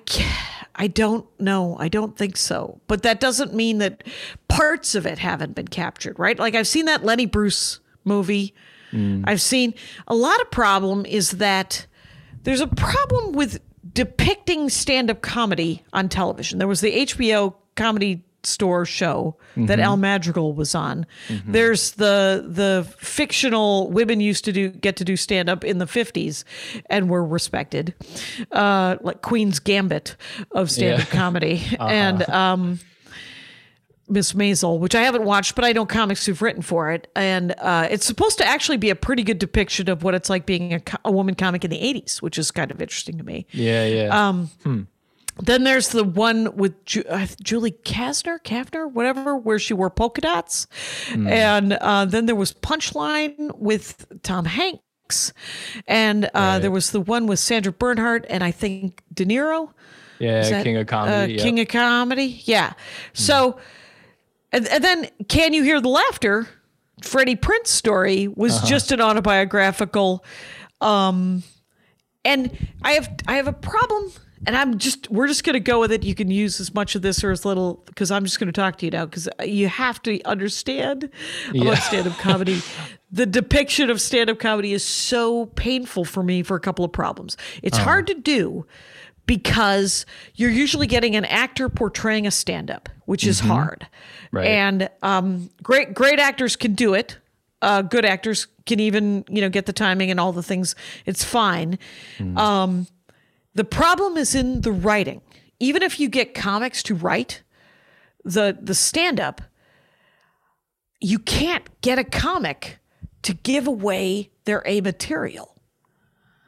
I 0.74 0.86
don't 0.86 1.26
know. 1.40 1.76
I 1.78 1.88
don't 1.88 2.16
think 2.16 2.36
so. 2.36 2.80
But 2.86 3.02
that 3.02 3.20
doesn't 3.20 3.54
mean 3.54 3.78
that 3.78 4.04
parts 4.48 4.94
of 4.94 5.06
it 5.06 5.18
haven't 5.18 5.54
been 5.54 5.68
captured, 5.68 6.18
right? 6.18 6.38
Like 6.38 6.54
I've 6.54 6.68
seen 6.68 6.84
that 6.86 7.04
Lenny 7.04 7.26
Bruce 7.26 7.80
movie. 8.04 8.54
I've 9.24 9.40
seen 9.40 9.74
a 10.08 10.16
lot 10.16 10.40
of 10.40 10.50
problem 10.50 11.06
is 11.06 11.32
that 11.32 11.86
there's 12.42 12.60
a 12.60 12.66
problem 12.66 13.32
with 13.32 13.60
depicting 13.92 14.68
stand-up 14.68 15.22
comedy 15.22 15.84
on 15.92 16.08
television. 16.08 16.58
There 16.58 16.66
was 16.66 16.80
the 16.80 17.06
HBO 17.06 17.54
comedy 17.76 18.24
store 18.42 18.84
show 18.86 19.36
that 19.56 19.78
Al 19.80 19.96
Madrigal 19.96 20.52
was 20.54 20.74
on. 20.74 21.06
There's 21.46 21.92
the 21.92 22.44
the 22.46 22.86
fictional 22.98 23.90
women 23.90 24.20
used 24.20 24.44
to 24.46 24.52
do 24.52 24.68
get 24.70 24.96
to 24.96 25.04
do 25.04 25.16
stand 25.16 25.48
up 25.48 25.64
in 25.64 25.78
the 25.78 25.84
50s 25.86 26.44
and 26.88 27.08
were 27.10 27.24
respected. 27.24 27.94
Uh 28.52 28.96
like 29.02 29.22
Queen's 29.22 29.58
Gambit 29.58 30.16
of 30.52 30.70
stand 30.70 31.00
up 31.02 31.12
Yeah. 31.12 31.18
comedy 31.20 31.62
and 31.78 32.28
um 32.30 32.80
Miss 34.08 34.32
Maisel, 34.32 34.80
which 34.80 34.96
I 34.96 35.02
haven't 35.02 35.22
watched, 35.22 35.54
but 35.54 35.64
I 35.64 35.70
know 35.70 35.86
comics 35.86 36.26
who've 36.26 36.42
written 36.42 36.62
for 36.62 36.90
it, 36.90 37.06
and 37.14 37.54
uh, 37.58 37.86
it's 37.88 38.04
supposed 38.04 38.38
to 38.38 38.44
actually 38.44 38.76
be 38.76 38.90
a 38.90 38.96
pretty 38.96 39.22
good 39.22 39.38
depiction 39.38 39.88
of 39.88 40.02
what 40.02 40.16
it's 40.16 40.28
like 40.28 40.46
being 40.46 40.74
a, 40.74 40.80
co- 40.80 40.98
a 41.04 41.12
woman 41.12 41.36
comic 41.36 41.64
in 41.64 41.70
the 41.70 41.78
'80s, 41.78 42.20
which 42.20 42.36
is 42.36 42.50
kind 42.50 42.72
of 42.72 42.82
interesting 42.82 43.18
to 43.18 43.22
me. 43.24 43.46
yeah. 43.52 43.86
Yeah. 43.86 44.28
Um, 44.28 44.88
Then 45.42 45.64
there's 45.64 45.88
the 45.88 46.04
one 46.04 46.54
with 46.56 46.84
Ju- 46.84 47.04
uh, 47.08 47.26
Julie 47.42 47.72
Kastner, 47.84 48.38
Kafner, 48.42 48.90
whatever, 48.90 49.36
where 49.36 49.58
she 49.58 49.74
wore 49.74 49.90
polka 49.90 50.20
dots. 50.20 50.66
And 51.12 51.72
uh, 51.74 52.04
then 52.04 52.26
there 52.26 52.34
was 52.36 52.52
Punchline 52.52 53.56
with 53.58 54.06
Tom 54.22 54.44
Hanks. 54.44 55.32
And 55.88 56.26
uh, 56.26 56.28
Right. 56.34 56.58
there 56.60 56.70
was 56.70 56.90
the 56.92 57.00
one 57.00 57.26
with 57.26 57.38
Sandra 57.38 57.72
Bernhard 57.72 58.26
and 58.28 58.44
I 58.44 58.50
think 58.52 59.02
De 59.12 59.24
Niro. 59.24 59.72
yeah. 60.18 60.48
That, 60.48 60.64
King 60.64 60.76
of 60.76 60.86
comedy. 60.86 61.14
Uh, 61.16 61.26
yep. 61.36 61.40
King 61.40 61.60
of 61.60 61.68
Comedy. 61.68 62.40
Yeah. 62.44 62.74
So, 63.12 63.58
and, 64.52 64.66
and 64.68 64.84
then 64.84 65.08
Can 65.28 65.52
You 65.54 65.62
Hear 65.62 65.80
the 65.80 65.88
Laughter? 65.88 66.48
Freddie 67.02 67.34
Prinze 67.36 67.68
story 67.68 68.28
was 68.28 68.56
Uh-huh. 68.58 68.66
just 68.66 68.92
an 68.92 69.00
autobiographical. 69.00 70.22
Um, 70.82 71.42
and 72.26 72.54
I 72.82 72.92
have 72.92 73.10
I 73.26 73.36
have 73.36 73.48
a 73.48 73.52
problem 73.54 74.12
and 74.46 74.56
I'm 74.56 74.78
just 74.78 75.10
we're 75.10 75.26
just 75.28 75.44
going 75.44 75.54
to 75.54 75.60
go 75.60 75.80
with 75.80 75.92
it. 75.92 76.02
You 76.04 76.14
can 76.14 76.30
use 76.30 76.60
as 76.60 76.72
much 76.74 76.94
of 76.94 77.02
this 77.02 77.22
or 77.22 77.30
as 77.30 77.44
little 77.44 77.82
because 77.86 78.10
I'm 78.10 78.24
just 78.24 78.38
going 78.40 78.46
to 78.48 78.52
talk 78.52 78.78
to 78.78 78.86
you 78.86 78.90
now 78.90 79.04
because 79.04 79.28
you 79.44 79.68
have 79.68 80.02
to 80.02 80.22
understand 80.24 81.10
Yeah. 81.52 81.64
about 81.64 81.82
stand-up 81.82 82.18
comedy. 82.18 82.62
the 83.12 83.26
depiction 83.26 83.90
of 83.90 84.00
stand-up 84.00 84.38
comedy 84.38 84.72
is 84.72 84.84
so 84.84 85.46
painful 85.46 86.04
for 86.04 86.22
me 86.22 86.42
for 86.42 86.56
a 86.56 86.60
couple 86.60 86.84
of 86.84 86.92
problems. 86.92 87.36
It's 87.62 87.78
hard 87.78 88.06
to 88.06 88.14
do 88.14 88.66
because 89.26 90.06
you're 90.34 90.50
usually 90.50 90.86
getting 90.86 91.14
an 91.16 91.24
actor 91.26 91.68
portraying 91.68 92.26
a 92.26 92.30
stand-up, 92.30 92.88
which 93.06 93.26
is 93.26 93.40
hard. 93.40 93.86
Right. 94.32 94.46
And 94.46 94.88
um, 95.02 95.50
great 95.62 95.94
great 95.94 96.18
actors 96.18 96.56
can 96.56 96.74
do 96.74 96.94
it. 96.94 97.18
Uh, 97.62 97.82
good 97.82 98.04
actors 98.06 98.46
can 98.64 98.80
even 98.80 99.24
you 99.28 99.40
know 99.42 99.48
get 99.50 99.66
the 99.66 99.72
timing 99.72 100.10
and 100.10 100.18
all 100.18 100.32
the 100.32 100.42
things. 100.42 100.74
It's 101.04 101.22
fine. 101.24 101.78
Um, 102.36 102.86
the 103.54 103.64
problem 103.64 104.16
is 104.16 104.34
in 104.34 104.60
the 104.62 104.72
writing. 104.72 105.20
Even 105.58 105.82
if 105.82 106.00
you 106.00 106.08
get 106.08 106.34
comics 106.34 106.82
to 106.84 106.94
write 106.94 107.42
the 108.24 108.56
the 108.60 108.74
stand 108.74 109.20
up, 109.20 109.42
you 111.00 111.18
can't 111.18 111.68
get 111.80 111.98
a 111.98 112.04
comic 112.04 112.78
to 113.22 113.34
give 113.34 113.66
away 113.66 114.30
their 114.44 114.62
A 114.66 114.80
material. 114.80 115.56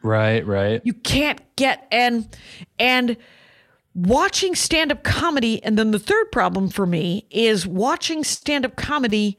Right, 0.02 0.44
right. 0.46 0.80
You 0.84 0.94
can't 0.94 1.40
get 1.56 1.86
and 1.90 2.28
and 2.78 3.16
watching 3.94 4.54
stand 4.54 4.90
up 4.90 5.02
comedy 5.02 5.62
and 5.62 5.78
then 5.78 5.90
the 5.90 5.98
third 5.98 6.32
problem 6.32 6.68
for 6.68 6.86
me 6.86 7.26
is 7.30 7.66
watching 7.66 8.24
stand 8.24 8.64
up 8.64 8.74
comedy 8.74 9.36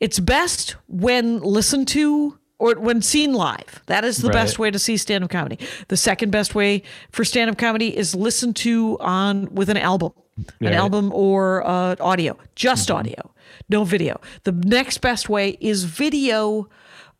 it's 0.00 0.20
best 0.20 0.76
when 0.86 1.40
listened 1.40 1.88
to 1.88 2.38
or 2.58 2.74
when 2.74 3.02
seen 3.02 3.32
live. 3.34 3.82
That 3.86 4.04
is 4.04 4.18
the 4.18 4.28
Right. 4.28 4.34
best 4.34 4.58
way 4.58 4.70
to 4.70 4.78
see 4.78 4.96
stand 4.96 5.24
up 5.24 5.30
comedy. 5.30 5.58
The 5.88 5.96
second 5.96 6.30
best 6.30 6.54
way 6.54 6.82
for 7.12 7.24
stand 7.24 7.50
up 7.50 7.58
comedy 7.58 7.96
is 7.96 8.14
listened 8.14 8.56
to 8.56 8.96
on 9.00 9.48
with 9.54 9.68
an 9.68 9.76
album. 9.76 10.12
An 10.60 10.74
album 10.74 11.12
or 11.14 11.66
uh, 11.66 11.96
audio, 11.98 12.36
just 12.56 12.90
audio, 12.90 13.32
no 13.70 13.84
video. 13.84 14.20
The 14.44 14.52
next 14.52 14.98
best 15.00 15.30
way 15.30 15.56
is 15.62 15.84
video 15.84 16.68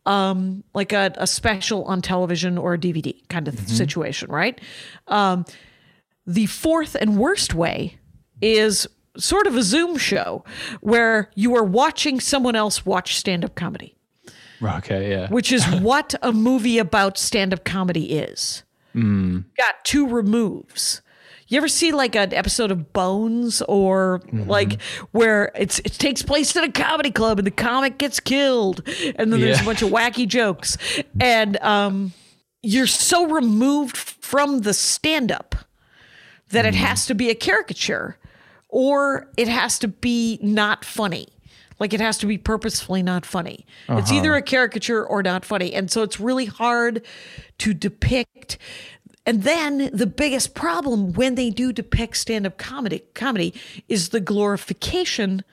um, 0.05 0.63
like 0.75 0.93
a, 0.93 1.11
a 1.17 1.25
special 1.25 1.83
on 1.85 2.01
television 2.03 2.59
or 2.59 2.75
a 2.75 2.77
DVD 2.77 3.15
kind 3.27 3.47
of 3.47 3.57
situation, 3.67 4.29
right? 4.31 4.61
Um, 5.07 5.45
the 6.27 6.45
fourth 6.45 6.95
and 6.95 7.17
worst 7.17 7.55
way 7.55 7.97
is 8.39 8.87
sort 9.17 9.47
of 9.47 9.55
a 9.57 9.63
Zoom 9.63 9.97
show 9.97 10.43
where 10.81 11.31
you 11.33 11.55
are 11.55 11.63
watching 11.63 12.19
someone 12.19 12.55
else 12.55 12.85
watch 12.85 13.15
stand 13.17 13.43
up 13.43 13.55
comedy, 13.55 13.96
Okay, 14.61 15.11
yeah. 15.11 15.27
which 15.29 15.51
is 15.51 15.65
what 15.81 16.15
a 16.21 16.31
movie 16.31 16.77
about 16.77 17.17
stand 17.17 17.53
up 17.53 17.63
comedy 17.63 18.17
is. 18.17 18.63
Mm. 18.95 19.45
Got 19.57 19.75
two 19.83 20.07
removes. 20.07 21.01
You 21.49 21.57
ever 21.57 21.69
see 21.69 21.93
like 21.93 22.15
an 22.15 22.33
episode 22.33 22.71
of 22.71 22.91
Bones 22.91 23.61
or 23.63 24.19
mm-hmm. 24.25 24.49
like 24.49 24.81
where 25.11 25.51
it's 25.55 25.79
it 25.79 25.93
takes 25.93 26.21
place 26.21 26.55
in 26.55 26.63
a 26.63 26.71
comedy 26.71 27.11
club 27.11 27.37
and 27.37 27.47
the 27.47 27.51
comic 27.51 27.97
gets 27.97 28.19
killed 28.19 28.81
and 29.15 29.31
then 29.31 29.39
there's 29.39 29.61
a 29.61 29.63
bunch 29.63 29.81
of 29.81 29.89
wacky 29.89 30.27
jokes 30.27 30.77
and 31.21 31.55
um 31.61 32.11
you're 32.61 32.85
so 32.85 33.27
removed 33.27 33.95
from 33.95 34.59
the 34.61 34.73
stand 34.73 35.31
up 35.31 35.55
that 36.49 36.65
it 36.65 36.73
mm-hmm. 36.73 36.83
has 36.83 37.05
to 37.05 37.15
be 37.15 37.29
a 37.29 37.35
caricature 37.35 38.17
or 38.67 39.29
it 39.37 39.47
has 39.47 39.79
to 39.79 39.87
be 39.87 40.39
not 40.41 40.83
funny. 40.83 41.27
Like 41.79 41.93
it 41.93 41.99
has 41.99 42.17
to 42.19 42.25
be 42.25 42.37
purposefully 42.37 43.03
not 43.03 43.25
funny. 43.25 43.65
It's 43.87 44.11
either 44.11 44.31
uh-huh. 44.31 44.39
a 44.39 44.41
caricature 44.41 45.05
or 45.05 45.21
not 45.21 45.45
funny. 45.45 45.73
And 45.73 45.91
so 45.91 46.01
it's 46.01 46.19
really 46.19 46.45
hard 46.45 47.05
to 47.59 47.73
depict. 47.73 48.57
And 49.25 49.43
then 49.43 49.89
the 49.93 50.07
biggest 50.07 50.55
problem 50.55 51.13
when 51.13 51.35
they 51.35 51.49
do 51.49 51.71
depict 51.73 52.17
stand-up 52.17 52.57
comedy 52.57 53.03
comedy 53.13 53.53
is 53.87 54.09
the 54.09 54.19
glorification 54.19 55.43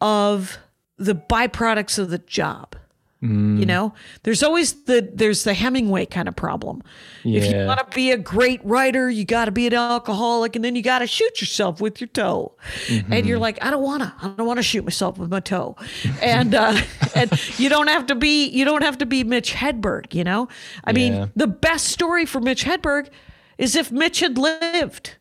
of 0.00 0.58
the 0.96 1.14
byproducts 1.14 1.98
of 1.98 2.10
the 2.10 2.18
job. 2.18 2.74
You 3.22 3.28
mm. 3.28 3.66
know, 3.66 3.92
there's 4.22 4.42
always 4.42 4.84
the 4.84 5.06
there's 5.12 5.44
the 5.44 5.52
Hemingway 5.52 6.06
kind 6.06 6.26
of 6.26 6.34
problem. 6.36 6.82
If 7.22 7.52
you 7.52 7.66
want 7.66 7.78
to 7.78 7.94
be 7.94 8.12
a 8.12 8.16
great 8.16 8.64
writer, 8.64 9.10
you 9.10 9.26
got 9.26 9.44
to 9.44 9.50
be 9.50 9.66
an 9.66 9.74
alcoholic, 9.74 10.56
and 10.56 10.64
then 10.64 10.74
you 10.74 10.82
got 10.82 11.00
to 11.00 11.06
shoot 11.06 11.38
yourself 11.38 11.82
with 11.82 12.00
your 12.00 12.08
toe. 12.08 12.54
And 12.88 13.26
you're 13.26 13.36
mm-hmm. 13.36 13.42
like, 13.42 13.62
I 13.62 13.70
don't 13.70 13.82
wanna, 13.82 14.14
I 14.22 14.28
don't 14.28 14.46
want 14.46 14.56
to 14.56 14.62
shoot 14.62 14.84
myself 14.84 15.18
with 15.18 15.30
my 15.30 15.40
toe. 15.40 15.76
And 16.22 16.54
uh, 16.54 16.80
and 17.14 17.30
you 17.58 17.68
don't 17.68 17.88
have 17.88 18.06
to 18.06 18.14
be, 18.14 18.48
you 18.48 18.64
don't 18.64 18.82
have 18.82 18.96
to 18.98 19.06
be 19.06 19.22
Mitch 19.22 19.52
Hedberg. 19.52 20.14
You 20.14 20.24
know, 20.24 20.48
I 20.84 20.90
Yeah. 20.90 20.94
mean, 20.94 21.32
the 21.36 21.46
best 21.46 21.88
story 21.88 22.24
for 22.24 22.40
Mitch 22.40 22.64
Hedberg 22.64 23.10
is 23.58 23.76
if 23.76 23.92
Mitch 23.92 24.20
had 24.20 24.38
lived 24.38 25.16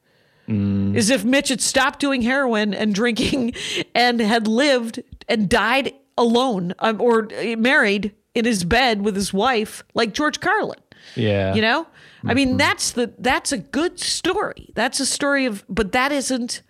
mm. 0.48 0.96
is 0.96 1.10
if 1.10 1.24
Mitch 1.24 1.50
had 1.50 1.62
stopped 1.62 2.00
doing 2.00 2.22
heroin 2.22 2.74
and 2.74 2.96
drinking 2.96 3.54
and 3.96 4.20
had 4.20 4.48
lived 4.48 5.02
and 5.28 5.50
died 5.50 5.94
alone 6.20 6.74
um, 6.80 7.02
or 7.02 7.28
married 7.58 8.14
in 8.36 8.46
his 8.46 8.64
bed 8.64 9.02
with 9.02 9.16
his 9.16 9.34
wife 9.34 9.84
like 9.94 10.14
George 10.14 10.40
Carlin. 10.40 10.80
Yeah. 11.16 11.56
You 11.56 11.62
know? 11.62 11.88
I 12.26 12.34
mean 12.34 12.58
that's 12.58 12.92
the 12.92 13.14
that's 13.18 13.54
a 13.54 13.58
good 13.58 14.00
story. 14.00 14.72
That's 14.76 15.00
a 15.00 15.06
story 15.06 15.46
of 15.46 15.64
but 15.70 15.94
that 15.94 16.12
isn't 16.12 16.62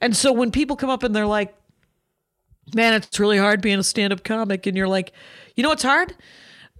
and 0.00 0.16
so 0.16 0.32
when 0.32 0.50
people 0.50 0.76
come 0.76 0.88
up 0.88 1.02
and 1.02 1.14
they're 1.14 1.26
like 1.26 1.54
man 2.74 2.94
it's 2.94 3.20
really 3.20 3.36
hard 3.36 3.60
being 3.60 3.78
a 3.78 3.82
stand-up 3.82 4.24
comic 4.24 4.66
and 4.66 4.76
you're 4.76 4.88
like 4.88 5.12
you 5.54 5.62
know 5.62 5.68
what's 5.68 5.82
hard? 5.82 6.16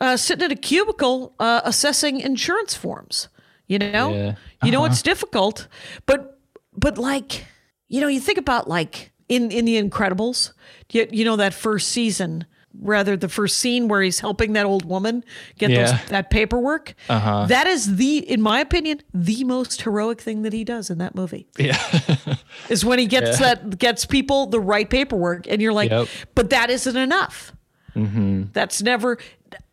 Uh, 0.01 0.17
sitting 0.17 0.47
in 0.47 0.51
a 0.51 0.57
cubicle 0.57 1.35
uh, 1.39 1.61
assessing 1.65 2.21
insurance 2.21 2.75
forms. 2.75 3.29
You 3.69 3.79
know? 3.79 4.13
Yeah. 4.13 4.35
You 4.65 4.73
know 4.73 4.85
it's 4.87 5.03
difficult, 5.03 5.69
but 6.07 6.41
but 6.75 6.97
like 6.97 7.45
you 7.93 8.01
know, 8.01 8.09
you 8.09 8.21
think 8.21 8.39
about 8.39 8.69
like 8.69 9.13
in 9.29 9.51
in 9.51 9.67
the 9.67 9.81
Incredibles, 9.81 10.53
you, 10.93 11.09
you 11.11 11.25
know 11.25 11.37
that 11.37 11.53
first 11.55 11.89
season, 11.89 12.45
rather 12.81 13.17
the 13.17 13.29
first 13.29 13.59
scene 13.59 13.87
where 13.89 14.01
he's 14.03 14.21
helping 14.21 14.53
that 14.55 14.65
old 14.67 14.85
woman 14.85 15.25
get 15.59 15.71
Yeah. 15.71 15.93
those, 15.93 16.09
that 16.09 16.31
paperwork. 16.31 16.95
Uh-huh. 17.09 17.45
That 17.47 17.67
is 17.67 17.97
the, 17.97 18.19
in 18.19 18.41
my 18.41 18.61
opinion, 18.61 19.03
the 19.13 19.45
most 19.45 19.83
heroic 19.83 20.21
thing 20.23 20.41
that 20.43 20.53
he 20.55 20.65
does 20.65 20.89
in 20.89 20.97
that 20.99 21.15
movie 21.15 21.47
Yeah. 21.59 21.79
is 22.71 22.85
when 22.85 22.99
he 22.99 23.07
gets 23.07 23.39
that 23.41 23.79
gets 23.79 24.07
people 24.07 24.47
the 24.47 24.61
right 24.61 24.89
paperwork, 24.89 25.47
and 25.49 25.61
you're 25.61 25.73
like, 25.75 25.91
Yep. 25.91 26.09
but 26.35 26.51
that 26.51 26.71
isn't 26.71 26.97
enough. 26.97 27.53
That's 27.95 28.81
never. 28.83 29.19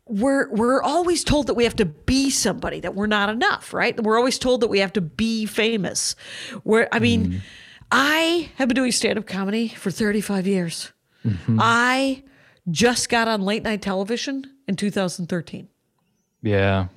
We're 0.05 0.49
we're 0.51 0.81
always 0.81 1.23
told 1.23 1.47
that 1.47 1.53
we 1.53 1.63
have 1.65 1.75
to 1.77 1.85
be 1.85 2.31
somebody 2.31 2.79
that 2.81 2.95
we're 2.95 3.05
not 3.07 3.29
enough, 3.29 3.73
right? 3.73 3.97
We're 4.01 4.17
always 4.17 4.39
told 4.39 4.61
that 4.61 4.67
we 4.67 4.79
have 4.79 4.91
to 4.93 5.01
be 5.01 5.45
famous. 5.45 6.15
Where 6.63 6.89
I 6.91 6.97
mean, 6.99 7.43
I 7.91 8.49
have 8.55 8.67
been 8.67 8.75
doing 8.75 8.91
stand 8.91 9.19
up 9.19 9.27
comedy 9.27 9.67
for 9.69 9.91
35 9.91 10.47
years. 10.47 10.91
I 11.59 12.23
just 12.69 13.09
got 13.09 13.27
on 13.27 13.41
late 13.41 13.63
night 13.63 13.81
television 13.81 14.45
in 14.67 14.75
2013. 14.75 15.67
yeah. 16.41 16.87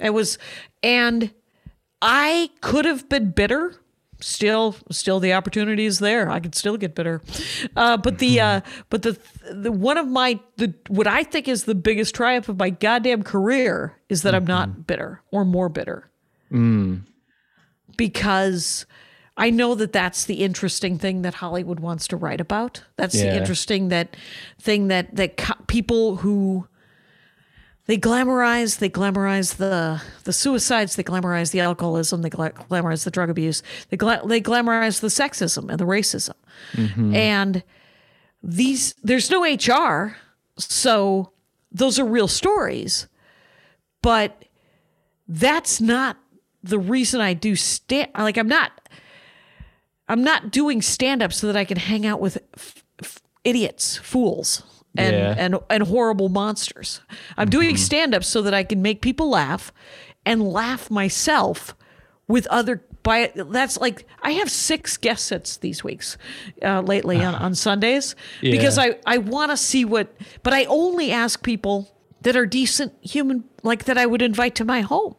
It 0.00 0.10
was, 0.10 0.38
and 0.82 1.32
I 2.00 2.50
could 2.60 2.84
have 2.84 3.08
been 3.08 3.32
bitter. 3.32 3.74
Still, 4.20 4.76
still, 4.90 5.18
the 5.20 5.32
opportunity 5.32 5.86
is 5.86 5.98
there. 5.98 6.30
I 6.30 6.38
could 6.40 6.54
still 6.54 6.76
get 6.76 6.94
bitter, 6.94 7.20
uh, 7.76 7.96
but 7.96 8.18
the, 8.18 8.40
uh, 8.40 8.60
but 8.90 9.02
the, 9.02 9.18
the 9.50 9.70
one 9.72 9.96
of 9.96 10.06
my 10.08 10.38
the 10.56 10.72
what 10.88 11.06
I 11.06 11.22
think 11.24 11.46
is 11.48 11.64
the 11.64 11.74
biggest 11.74 12.14
triumph 12.14 12.48
of 12.48 12.58
my 12.58 12.70
goddamn 12.70 13.22
career 13.24 13.96
is 14.08 14.22
that 14.22 14.34
I'm 14.34 14.44
not 14.44 14.86
bitter 14.86 15.22
or 15.32 15.44
more 15.44 15.68
bitter, 15.68 16.10
because 17.96 18.86
I 19.38 19.50
know 19.50 19.76
that 19.76 19.92
that's 19.92 20.24
the 20.24 20.42
interesting 20.42 20.98
thing 20.98 21.22
that 21.22 21.34
Hollywood 21.34 21.78
wants 21.78 22.08
to 22.08 22.16
write 22.16 22.40
about. 22.40 22.82
That's 22.96 23.14
the 23.14 23.36
interesting 23.36 23.88
that 23.88 24.16
thing 24.60 24.88
that 24.88 25.14
that 25.14 25.36
co- 25.36 25.54
people 25.68 26.16
who 26.16 26.66
they 27.86 27.96
glamorize 27.96 28.80
they 28.80 28.90
glamorize 28.90 29.56
the 29.56 30.02
the 30.24 30.32
suicides 30.32 30.96
they 30.96 31.04
glamorize 31.04 31.52
the 31.52 31.60
alcoholism 31.60 32.22
they 32.22 32.28
gla- 32.28 32.50
glamorize 32.50 33.04
the 33.04 33.10
drug 33.10 33.30
abuse 33.30 33.62
they 33.88 33.96
gla- 33.96 34.20
they 34.26 34.40
glamorize 34.40 35.00
the 35.00 35.06
sexism 35.06 35.70
and 35.70 35.78
the 35.78 35.86
racism. 35.86 36.34
Mm-hmm. 36.72 37.14
And 37.14 37.62
these 38.42 38.94
there's 39.04 39.30
no 39.30 39.44
HR 39.44 40.16
so 40.58 41.30
those 41.70 41.98
are 41.98 42.04
real 42.04 42.28
stories 42.28 43.06
but 44.02 44.44
that's 45.28 45.80
not 45.80 46.16
the 46.64 46.78
reason 46.78 47.20
I 47.20 47.34
do 47.34 47.54
stand 47.54 48.10
like 48.18 48.36
I'm 48.36 48.48
not 48.48 48.72
I'm 50.08 50.22
not 50.22 50.50
doing 50.50 50.82
stand 50.82 51.22
up 51.22 51.32
so 51.32 51.46
that 51.46 51.56
I 51.56 51.64
can 51.64 51.76
hang 51.76 52.06
out 52.06 52.20
with 52.20 52.38
f- 52.56 52.84
f- 53.02 53.18
idiots 53.44 53.96
fools 53.98 54.62
and, 54.96 55.14
Yeah. 55.14 55.34
and 55.36 55.58
and 55.70 55.82
horrible 55.84 56.28
monsters. 56.28 57.00
I'm 57.36 57.50
doing 57.50 57.74
mm-hmm. 57.74 57.76
stand 57.76 58.14
up 58.14 58.24
so 58.24 58.42
that 58.42 58.54
I 58.54 58.64
can 58.64 58.82
make 58.82 59.00
people 59.00 59.30
laugh 59.30 59.72
and 60.24 60.42
laugh 60.42 60.90
myself 60.90 61.74
with 62.26 62.46
other 62.48 62.82
by 63.02 63.32
that's 63.34 63.78
like 63.78 64.06
I 64.22 64.32
have 64.32 64.50
six 64.50 64.96
guest 64.96 65.26
sets 65.26 65.56
these 65.58 65.84
weeks 65.84 66.18
uh, 66.62 66.80
lately 66.80 67.24
on, 67.24 67.34
ah. 67.34 67.44
on 67.44 67.54
Sundays 67.54 68.16
because 68.40 68.76
I 68.78 68.98
I 69.06 69.18
want 69.18 69.50
to 69.50 69.56
see 69.56 69.84
what 69.84 70.14
but 70.42 70.52
I 70.52 70.64
only 70.64 71.12
ask 71.12 71.42
people 71.42 71.94
that 72.22 72.36
are 72.36 72.46
decent 72.46 72.92
human 73.00 73.44
like 73.62 73.84
that 73.84 73.98
I 73.98 74.06
would 74.06 74.22
invite 74.22 74.54
to 74.56 74.64
my 74.64 74.80
home. 74.80 75.14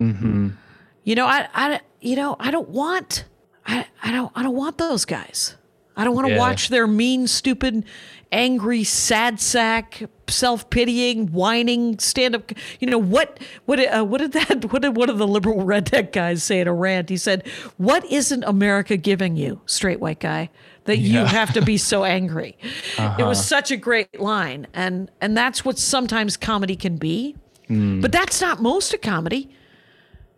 Mm-hmm. 0.00 0.50
You 1.04 1.14
know, 1.14 1.26
I, 1.26 1.48
I, 1.54 1.80
you 2.00 2.16
know, 2.16 2.36
I 2.40 2.50
don't 2.50 2.68
want, 2.68 3.24
I, 3.66 3.86
I 4.02 4.12
don't, 4.12 4.30
I 4.34 4.42
don't 4.42 4.54
want 4.56 4.78
those 4.78 5.04
guys. 5.04 5.56
I 5.96 6.04
don't 6.04 6.14
want 6.14 6.26
to 6.26 6.32
Yeah. 6.34 6.38
watch 6.40 6.68
their 6.70 6.86
mean, 6.88 7.28
stupid, 7.28 7.84
angry, 8.32 8.82
sad 8.82 9.38
sack, 9.40 10.02
self-pitying, 10.28 11.28
whining 11.28 11.98
stand-up. 12.00 12.50
You 12.80 12.88
know 12.88 12.98
what? 12.98 13.38
What? 13.66 13.78
Uh, 13.78 14.04
what 14.04 14.18
did 14.20 14.32
that? 14.32 14.64
What 14.72 14.82
did 14.82 14.96
one 14.96 15.08
of 15.08 15.18
the 15.18 15.26
liberal 15.26 15.58
redneck 15.64 16.12
guys 16.12 16.42
say 16.42 16.60
in 16.60 16.66
a 16.68 16.74
rant? 16.74 17.08
He 17.10 17.16
said, 17.16 17.46
"What 17.76 18.04
isn't 18.10 18.42
America 18.44 18.96
giving 18.96 19.36
you, 19.36 19.60
straight 19.66 20.00
white 20.00 20.18
guy, 20.20 20.50
that 20.84 20.98
you 20.98 21.24
have 21.24 21.52
to 21.54 21.62
be 21.62 21.76
so 21.78 22.02
angry?" 22.18 22.56
It 22.98 23.24
was 23.24 23.44
such 23.46 23.70
a 23.70 23.76
great 23.76 24.20
line, 24.20 24.66
and 24.74 25.10
and 25.20 25.36
that's 25.36 25.64
what 25.64 25.78
sometimes 25.78 26.36
comedy 26.36 26.74
can 26.76 26.96
be. 26.96 27.36
But 27.68 28.10
that's 28.12 28.40
not 28.40 28.60
most 28.60 28.92
of 28.92 29.00
comedy. 29.00 29.48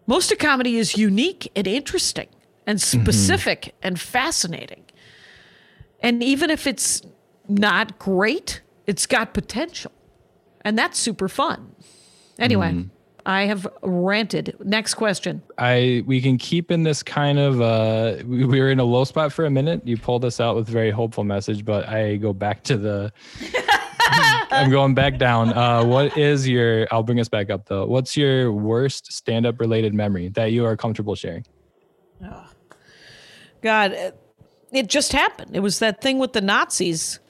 Most 0.07 0.31
of 0.31 0.39
comedy 0.39 0.77
is 0.77 0.97
unique 0.97 1.51
and 1.57 1.67
interesting 1.67 2.29
and 2.67 2.81
specific 2.81 3.75
and 3.83 4.01
fascinating. 4.01 4.85
And 6.01 6.23
even 6.23 6.51
if 6.51 6.67
it's 6.67 7.03
not 7.49 7.99
great, 7.99 8.61
it's 8.87 9.07
got 9.07 9.33
potential. 9.33 9.93
And 10.63 10.77
that's 10.77 10.99
super 10.99 11.29
fun. 11.29 11.75
Anyway, 12.39 12.87
I 13.25 13.43
have 13.47 13.67
ranted. 13.83 14.57
Next 14.61 14.95
question. 14.95 15.43
I 15.59 16.05
we 16.07 16.21
can 16.21 16.39
keep 16.39 16.71
in 16.71 16.83
this 16.83 17.03
kind 17.03 17.39
of 17.39 17.61
uh 17.61 18.17
we, 18.25 18.45
we 18.45 18.61
were 18.61 18.71
in 18.71 18.79
a 18.79 18.85
low 18.85 19.05
spot 19.05 19.33
for 19.33 19.47
a 19.47 19.51
minute. 19.51 19.87
You 19.87 19.97
pulled 19.97 20.25
us 20.25 20.41
out 20.41 20.55
with 20.55 20.69
a 20.69 20.73
very 20.73 20.91
hopeful 20.91 21.25
message, 21.25 21.65
but 21.65 21.89
I 21.89 22.17
go 22.17 22.33
back 22.33 22.63
to 22.65 22.77
the 22.77 23.13
I'm 24.51 24.71
going 24.71 24.95
back 24.95 25.19
down. 25.19 25.53
Uh 25.53 25.85
what 25.85 26.17
is 26.17 26.47
your 26.47 26.87
I'll 26.93 27.03
bring 27.03 27.21
us 27.21 27.29
back 27.29 27.51
up 27.51 27.67
though. 27.67 27.87
What's 27.87 28.17
your 28.17 28.53
worst 28.53 29.13
stand-up 29.13 29.61
related 29.61 29.95
memory 29.95 30.29
that 30.31 30.53
you 30.53 30.65
are 30.65 30.77
comfortable 30.77 31.15
sharing? 31.15 31.45
God, 33.63 33.93
it- 33.93 34.21
it 34.73 34.89
just 34.89 35.13
happened. 35.13 35.53
It 35.55 35.61
was 35.61 35.79
that 35.79 36.01
thing 36.01 36.19
with 36.19 36.33
the 36.33 36.41
Nazis. 36.41 37.21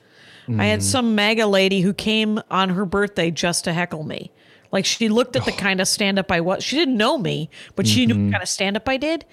I 0.48 0.66
had 0.66 0.78
mm. 0.78 0.84
some 0.84 1.16
MAGA 1.16 1.46
lady 1.46 1.80
who 1.80 1.92
came 1.92 2.40
on 2.52 2.68
her 2.68 2.84
birthday 2.84 3.32
just 3.32 3.64
to 3.64 3.72
heckle 3.72 4.04
me. 4.04 4.30
Like 4.70 4.84
she 4.84 5.08
looked 5.08 5.34
at 5.34 5.44
the 5.44 5.52
kind 5.52 5.80
of 5.80 5.88
stand 5.88 6.20
up 6.20 6.30
I 6.30 6.40
was. 6.40 6.62
She 6.62 6.76
didn't 6.76 6.96
know 6.96 7.18
me, 7.18 7.50
but 7.74 7.86
she 7.86 8.06
knew 8.06 8.14
what 8.14 8.20
mm-hmm. 8.20 8.30
kind 8.30 8.42
of 8.42 8.48
stand 8.48 8.76
up 8.76 8.88
I 8.88 8.96
did. 8.96 9.24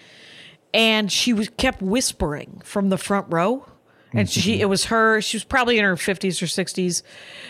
And 0.74 1.12
she 1.12 1.34
was 1.34 1.50
kept 1.50 1.84
whispering 1.84 2.62
from 2.64 2.90
the 2.90 2.98
front 2.98 3.28
row. 3.30 3.66
And 4.12 4.28
she 4.28 4.54
mm-hmm. 4.54 4.62
it 4.62 4.70
was 4.70 4.86
her, 4.86 5.22
she 5.22 5.38
was 5.38 5.44
probably 5.44 5.78
in 5.78 5.86
her 5.86 5.96
50s 5.96 6.42
or 6.42 6.46
60s, 6.46 7.04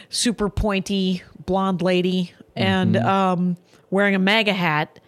super 0.10 0.49
pointy 0.49 1.24
blonde 1.45 1.82
lady 1.82 2.34
and 2.56 2.95
mm-hmm. 2.95 3.08
um 3.08 3.58
wearing 3.91 4.16
a 4.16 4.20
MAGA 4.20 4.54
hat 4.54 4.99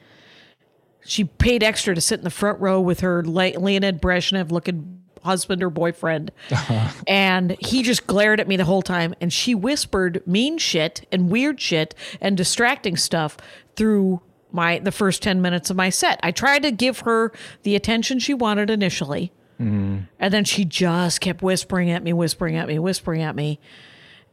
she 1.06 1.24
paid 1.24 1.64
extra 1.64 1.96
to 1.96 2.02
sit 2.02 2.20
in 2.20 2.24
the 2.24 2.30
front 2.30 2.60
row 2.60 2.82
with 2.82 3.02
her 3.02 3.24
Leonid 3.24 4.02
Brezhnev 4.02 4.52
looking 4.52 5.02
husband 5.26 5.62
or 5.62 5.70
boyfriend. 5.70 6.32
and 7.08 7.58
he 7.60 7.84
just 7.84 8.08
glared 8.08 8.40
at 8.40 8.48
me 8.48 8.56
the 8.56 8.66
whole 8.66 8.82
time. 8.82 9.14
And 9.20 9.34
she 9.34 9.54
whispered 9.54 10.26
mean 10.26 10.58
shit 10.58 11.06
and 11.12 11.30
weird 11.30 11.60
shit 11.60 11.94
and 12.22 12.38
distracting 12.38 12.96
stuff 12.96 13.38
through 13.76 14.22
my 14.52 14.80
the 14.80 14.92
first 14.92 15.22
10 15.22 15.42
minutes 15.42 15.70
of 15.70 15.76
my 15.76 15.90
set. 15.90 16.20
I 16.24 16.32
tried 16.32 16.64
to 16.64 16.72
give 16.72 17.00
her 17.00 17.34
the 17.64 17.76
attention 17.76 18.20
she 18.20 18.34
wanted 18.34 18.70
initially. 18.70 19.34
Mm-hmm. 19.60 20.00
And 20.20 20.34
then 20.34 20.46
she 20.46 20.66
just 20.66 21.22
kept 21.22 21.42
whispering 21.42 21.92
at 21.92 22.04
me, 22.04 22.14
whispering 22.14 22.56
at 22.56 22.68
me, 22.68 22.80
whispering 22.80 23.22
at 23.22 23.36
me. 23.36 23.60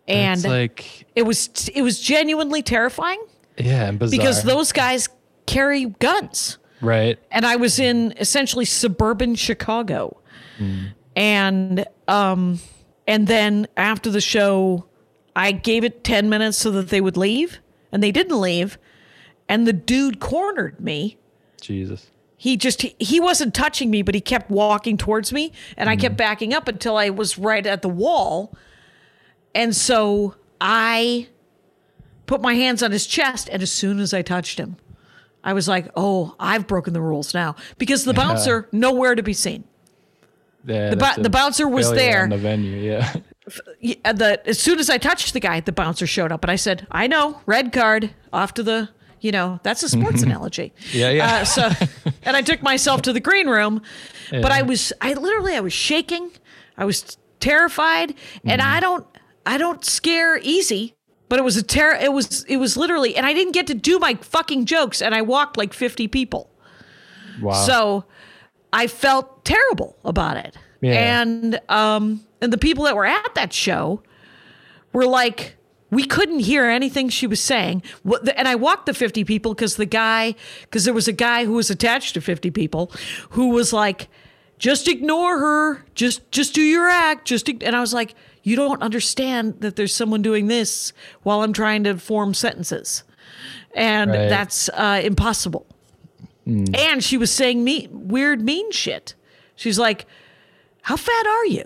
And 0.09 0.43
like 0.45 1.07
it 1.15 1.23
was 1.23 1.69
it 1.73 1.83
was 1.83 2.01
genuinely 2.01 2.61
terrifying 2.61 3.23
yeah, 3.57 3.89
and 3.89 4.01
bizarre. 4.01 4.19
because 4.19 4.43
those 4.43 4.73
guys 4.73 5.09
carry 5.47 5.87
guns 5.87 6.59
right. 6.83 7.19
and 7.31 7.47
I 7.47 7.57
was 7.57 7.79
in 7.79 8.13
essentially 8.19 8.65
suburban 8.67 9.35
Chicago. 9.35 10.19
And 11.17 11.87
um 12.07 12.61
and 13.07 13.27
then 13.27 13.67
after 13.77 14.11
the 14.11 14.21
show 14.21 14.87
I 15.35 15.53
gave 15.53 15.83
it 15.83 16.05
10 16.05 16.29
minutes 16.29 16.59
so 16.59 16.71
that 16.73 16.91
they 16.91 17.01
would 17.01 17.17
leave 17.17 17.61
and 17.91 18.03
they 18.03 18.13
didn't 18.13 18.39
leave 18.41 18.79
and 19.49 19.67
the 19.67 19.73
dude 19.73 20.21
cornered 20.21 20.79
me. 20.81 21.19
Jesus. 21.61 22.11
He 22.37 22.57
just 22.57 22.83
he, 22.83 22.95
he 22.99 23.19
wasn't 23.19 23.55
touching 23.55 23.91
me 23.91 24.03
but 24.03 24.15
he 24.15 24.21
kept 24.21 24.51
walking 24.51 24.97
towards 24.97 25.33
me 25.33 25.53
and 25.77 25.89
I 25.89 25.97
kept 25.97 26.17
backing 26.17 26.55
up 26.55 26.69
until 26.69 26.97
I 26.97 27.11
was 27.11 27.39
right 27.39 27.67
at 27.67 27.83
the 27.83 27.89
wall. 27.89 28.55
And 29.55 29.75
so 29.75 30.37
I 30.61 31.29
put 32.27 32.41
my 32.41 32.55
hands 32.55 32.83
on 32.83 32.93
his 32.93 33.07
chest 33.07 33.49
and 33.51 33.63
as 33.63 33.71
soon 33.73 34.01
as 34.01 34.15
I 34.15 34.23
touched 34.23 34.59
him 34.59 34.77
I 35.45 35.53
was 35.53 35.67
like, 35.69 35.91
"Oh, 35.97 36.35
I've 36.39 36.67
broken 36.67 36.93
the 36.93 37.01
rules 37.01 37.35
now." 37.35 37.57
Because 37.79 38.05
the 38.05 38.15
bouncer 38.15 38.69
nowhere 38.73 39.15
to 39.15 39.23
be 39.23 39.33
seen. 39.33 39.65
Yeah, 40.65 40.91
The 40.91 40.97
that's 40.97 41.17
bu- 41.17 41.21
a 41.21 41.25
the 41.25 41.31
bouncer 41.31 41.69
was 41.69 41.91
there. 41.93 42.23
on 42.23 42.29
the 42.31 42.37
venue, 42.39 42.77
yeah. 42.77 43.13
Uh, 44.05 44.13
the 44.13 44.41
as 44.49 44.59
soon 44.61 44.79
as 44.79 44.89
I 44.89 44.99
touched 44.99 45.33
the 45.33 45.41
guy, 45.41 45.59
the 45.61 45.73
bouncer 45.73 46.07
showed 46.07 46.31
up, 46.31 46.45
and 46.45 46.51
I 46.51 46.57
said, 46.57 46.87
"I 46.93 47.07
know, 47.09 47.41
red 47.47 47.73
card 47.73 48.11
off 48.33 48.55
to 48.55 48.63
the." 48.63 48.89
You 49.21 49.31
know, 49.31 49.61
that's 49.63 49.83
a 49.85 49.89
sports 49.89 50.23
analogy. 50.29 50.73
Yeah, 50.93 51.11
yeah. 51.11 51.27
Uh, 51.35 51.45
so, 51.45 51.71
and 52.25 52.37
I 52.37 52.43
took 52.43 52.61
myself 52.61 53.03
to 53.03 53.13
the 53.13 53.21
green 53.21 53.49
room, 53.49 53.81
but 54.33 54.51
I 54.51 54.63
was, 54.63 54.93
I 55.01 55.13
literally, 55.15 55.55
I 55.55 55.61
was 55.61 55.73
shaking, 55.73 56.31
I 56.77 56.85
was 56.85 57.17
terrified, 57.39 58.15
and 58.45 58.61
Mm-hmm. 58.61 58.75
I 58.77 58.81
don't, 58.81 59.07
I 59.47 59.59
don't 59.59 59.85
scare 59.85 60.39
easy. 60.39 60.97
But 61.33 61.39
it 61.39 61.45
was 61.45 61.57
a 61.57 61.63
terror. 61.63 61.95
It 61.95 62.13
was, 62.13 62.45
it 62.45 62.59
was 62.59 62.77
literally, 62.77 63.17
and 63.17 63.25
I 63.25 63.33
didn't 63.33 63.53
get 63.53 63.67
to 63.69 63.75
do 63.75 63.99
my 63.99 64.17
fucking 64.17 64.67
jokes, 64.67 65.01
and 65.01 65.15
I 65.15 65.23
walked 65.23 65.57
like 65.57 65.73
fifty 65.73 66.07
people. 66.07 66.51
Wow. 67.41 67.55
So 67.55 68.05
I 68.71 68.87
felt 68.87 69.43
terrible 69.43 69.97
about 70.05 70.37
it. 70.37 70.55
Yeah. 70.83 71.23
And 71.23 71.59
um 71.71 72.27
and 72.43 72.53
the 72.53 72.59
people 72.59 72.85
that 72.85 72.95
were 72.95 73.07
at 73.07 73.35
that 73.35 73.55
show 73.55 74.03
were 74.93 75.07
like 75.07 75.57
we 75.91 76.05
couldn't 76.05 76.41
hear 76.41 76.67
anything 76.67 77.09
she 77.09 77.27
was 77.27 77.41
saying. 77.41 77.83
What- 78.03 78.29
And 78.37 78.47
I 78.47 78.55
walked 78.55 78.85
the 78.85 78.93
50 78.93 79.25
people 79.25 79.55
because 79.55 79.77
the 79.77 79.87
guy, 79.87 80.35
because 80.61 80.85
there 80.85 80.93
was 80.93 81.09
a 81.09 81.13
guy 81.13 81.47
who 81.47 81.53
was 81.55 81.71
attached 81.71 82.13
to 82.13 82.21
50 82.21 82.51
people 82.51 82.93
who 83.31 83.49
was 83.49 83.73
like, 83.73 84.09
just 84.59 84.87
ignore 84.87 85.39
her. 85.39 85.87
Just, 85.95 86.31
just 86.31 86.55
do 86.55 86.61
your 86.61 86.89
act. 86.91 87.27
Just, 87.27 87.49
and 87.49 87.75
I 87.75 87.81
was 87.81 87.95
like, 87.95 88.15
you 88.43 88.57
don't 88.57 88.83
understand 88.83 89.61
that 89.61 89.77
there's 89.77 89.95
someone 89.95 90.23
doing 90.23 90.47
this 90.49 90.93
while 91.23 91.43
I'm 91.43 91.53
trying 91.53 91.85
to 91.85 91.97
form 91.99 92.35
sentences. 92.35 93.05
And 93.75 94.11
Right. 94.11 94.29
that's 94.29 94.69
uh, 94.71 95.01
impossible. 95.05 95.67
Hmm. 96.45 96.65
And 96.75 97.03
she 97.05 97.17
was 97.17 97.31
saying 97.31 97.63
me 97.65 97.89
weird, 97.91 98.43
mean 98.43 98.71
shit. 98.73 99.15
She's 99.55 99.79
like, 99.79 100.07
"How 100.83 100.97
fat 100.97 101.27
are 101.27 101.47
you?" 101.47 101.65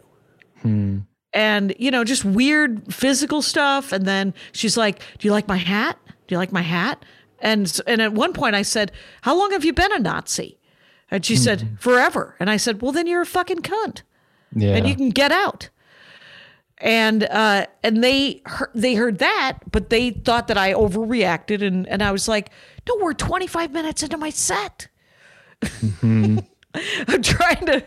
Hmm. 0.62 0.98
And 1.32 1.74
you 1.78 1.90
know, 1.90 2.04
just 2.04 2.24
weird 2.24 2.92
physical 2.94 3.42
stuff. 3.42 3.92
And 3.92 4.04
then 4.04 4.34
she's 4.52 4.76
like, 4.76 5.00
"Do 5.18 5.26
you 5.26 5.32
like 5.32 5.48
my 5.48 5.56
hat? 5.56 5.98
Do 6.28 6.34
you 6.34 6.38
like 6.38 6.52
my 6.52 6.62
hat?" 6.62 7.04
And 7.40 7.80
and 7.86 8.00
at 8.02 8.12
one 8.12 8.32
point, 8.32 8.54
I 8.54 8.62
said, 8.62 8.92
"How 9.22 9.36
long 9.36 9.50
have 9.52 9.64
you 9.64 9.72
been 9.72 9.92
a 9.92 9.98
Nazi?" 9.98 10.58
And 11.10 11.24
she 11.24 11.36
said, 11.36 11.62
hmm. 11.62 11.74
"Forever." 11.76 12.36
And 12.38 12.50
I 12.50 12.56
said, 12.58 12.82
"Well, 12.82 12.92
then 12.92 13.06
you're 13.06 13.22
a 13.22 13.26
fucking 13.26 13.58
cunt, 13.62 14.02
yeah. 14.54 14.76
and 14.76 14.86
you 14.86 14.94
can 14.94 15.10
get 15.10 15.32
out." 15.32 15.70
And 16.78 17.24
uh, 17.24 17.66
and 17.82 18.04
they 18.04 18.42
heard, 18.44 18.70
they 18.74 18.94
heard 18.94 19.18
that, 19.18 19.58
but 19.72 19.88
they 19.88 20.10
thought 20.10 20.48
that 20.48 20.58
I 20.58 20.74
overreacted, 20.74 21.66
and 21.66 21.86
and 21.88 22.02
I 22.02 22.12
was 22.12 22.28
like, 22.28 22.50
"No, 22.86 22.96
we're 23.00 23.14
25 23.14 23.72
minutes 23.72 24.02
into 24.02 24.18
my 24.18 24.28
set." 24.28 24.88
I'm 27.08 27.22
trying 27.22 27.64
to, 27.66 27.82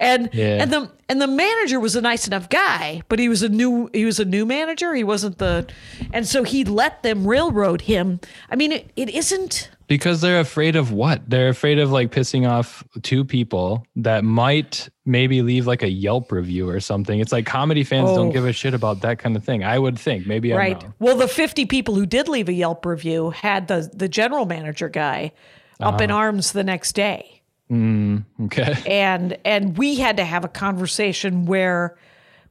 and 0.00 0.30
Yeah. 0.32 0.62
and 0.62 0.72
the 0.72 0.90
and 1.10 1.20
the 1.20 1.26
manager 1.26 1.78
was 1.78 1.94
a 1.94 2.00
nice 2.00 2.26
enough 2.26 2.48
guy, 2.48 3.02
but 3.10 3.18
he 3.18 3.28
was 3.28 3.42
a 3.42 3.50
new 3.50 3.90
he 3.92 4.06
was 4.06 4.18
a 4.18 4.24
new 4.24 4.46
manager. 4.46 4.94
He 4.94 5.04
wasn't 5.04 5.36
the, 5.36 5.66
and 6.14 6.26
so 6.26 6.42
he 6.42 6.64
let 6.64 7.02
them 7.02 7.26
railroad 7.26 7.82
him. 7.82 8.20
I 8.50 8.56
mean, 8.56 8.72
it, 8.72 8.90
it 8.96 9.10
isn't. 9.10 9.68
Because 9.86 10.20
they're 10.20 10.40
afraid 10.40 10.76
of 10.76 10.92
what? 10.92 11.28
They're 11.28 11.48
afraid 11.48 11.78
of 11.78 11.90
like 11.90 12.10
pissing 12.10 12.48
off 12.48 12.84
two 13.02 13.24
people 13.24 13.86
that 13.96 14.24
might 14.24 14.88
maybe 15.04 15.42
leave 15.42 15.66
like 15.66 15.82
a 15.82 15.90
Yelp 15.90 16.32
review 16.32 16.68
or 16.68 16.80
something. 16.80 17.20
It's 17.20 17.32
like 17.32 17.46
comedy 17.46 17.84
fans 17.84 18.10
Oh. 18.10 18.16
don't 18.16 18.30
give 18.30 18.46
a 18.46 18.52
shit 18.52 18.74
about 18.74 19.00
that 19.00 19.18
kind 19.18 19.36
of 19.36 19.44
thing. 19.44 19.64
I 19.64 19.78
would 19.78 19.98
think. 19.98 20.26
Maybe 20.26 20.52
right. 20.52 20.82
Well, 20.98 21.16
the 21.16 21.28
50 21.28 21.66
people 21.66 21.94
who 21.94 22.06
did 22.06 22.28
leave 22.28 22.48
a 22.48 22.52
Yelp 22.52 22.86
review 22.86 23.30
had 23.30 23.68
the 23.68 23.90
the 23.92 24.08
general 24.08 24.46
manager 24.46 24.88
guy 24.88 25.32
up 25.80 26.00
in 26.00 26.10
ah. 26.10 26.16
arms 26.16 26.52
the 26.52 26.64
next 26.64 26.92
day. 26.92 27.42
Mm, 27.70 28.24
okay. 28.44 28.76
and 28.86 29.36
and 29.44 29.76
we 29.76 29.96
had 29.96 30.16
to 30.18 30.24
have 30.24 30.44
a 30.44 30.48
conversation 30.48 31.46
where 31.46 31.96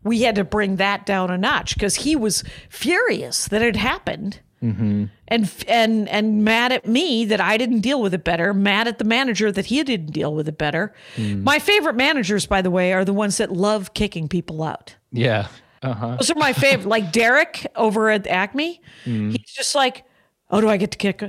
we 0.03 0.21
had 0.23 0.35
to 0.35 0.43
bring 0.43 0.77
that 0.77 1.05
down 1.05 1.29
a 1.29 1.37
notch 1.37 1.75
because 1.75 1.95
he 1.95 2.15
was 2.15 2.43
furious 2.69 3.47
that 3.49 3.61
it 3.61 3.75
happened 3.75 4.39
Mm-hmm. 4.63 5.05
and 5.27 5.65
and 5.67 6.07
and 6.09 6.43
mad 6.43 6.71
at 6.71 6.87
me 6.87 7.25
that 7.25 7.41
I 7.41 7.57
didn't 7.57 7.79
deal 7.79 7.99
with 7.99 8.13
it 8.13 8.23
better 8.23 8.53
mad 8.53 8.87
at 8.87 8.99
the 8.99 9.03
manager 9.03 9.51
that 9.51 9.65
he 9.65 9.83
didn't 9.83 10.11
deal 10.11 10.35
with 10.35 10.47
it 10.47 10.59
better. 10.59 10.93
Mm. 11.15 11.43
My 11.43 11.57
favorite 11.57 11.95
managers 11.95 12.45
by 12.45 12.61
the 12.61 12.69
way 12.69 12.93
are 12.93 13.03
the 13.03 13.13
ones 13.13 13.37
that 13.37 13.51
love 13.51 13.95
kicking 13.95 14.27
people 14.27 14.61
out. 14.61 14.95
Yeah. 15.11 15.47
Uh-huh. 15.83 16.15
those 16.17 16.29
are 16.29 16.35
my 16.35 16.53
favorite 16.53 16.87
like 16.87 17.11
Derek 17.11 17.65
over 17.75 18.11
at 18.11 18.27
Acme 18.27 18.79
mm. 19.03 19.31
he's 19.31 19.51
just 19.51 19.73
like 19.73 20.05
oh 20.51 20.61
do 20.61 20.69
I 20.69 20.77
get 20.77 20.91
to 20.91 20.97
kick 20.99 21.23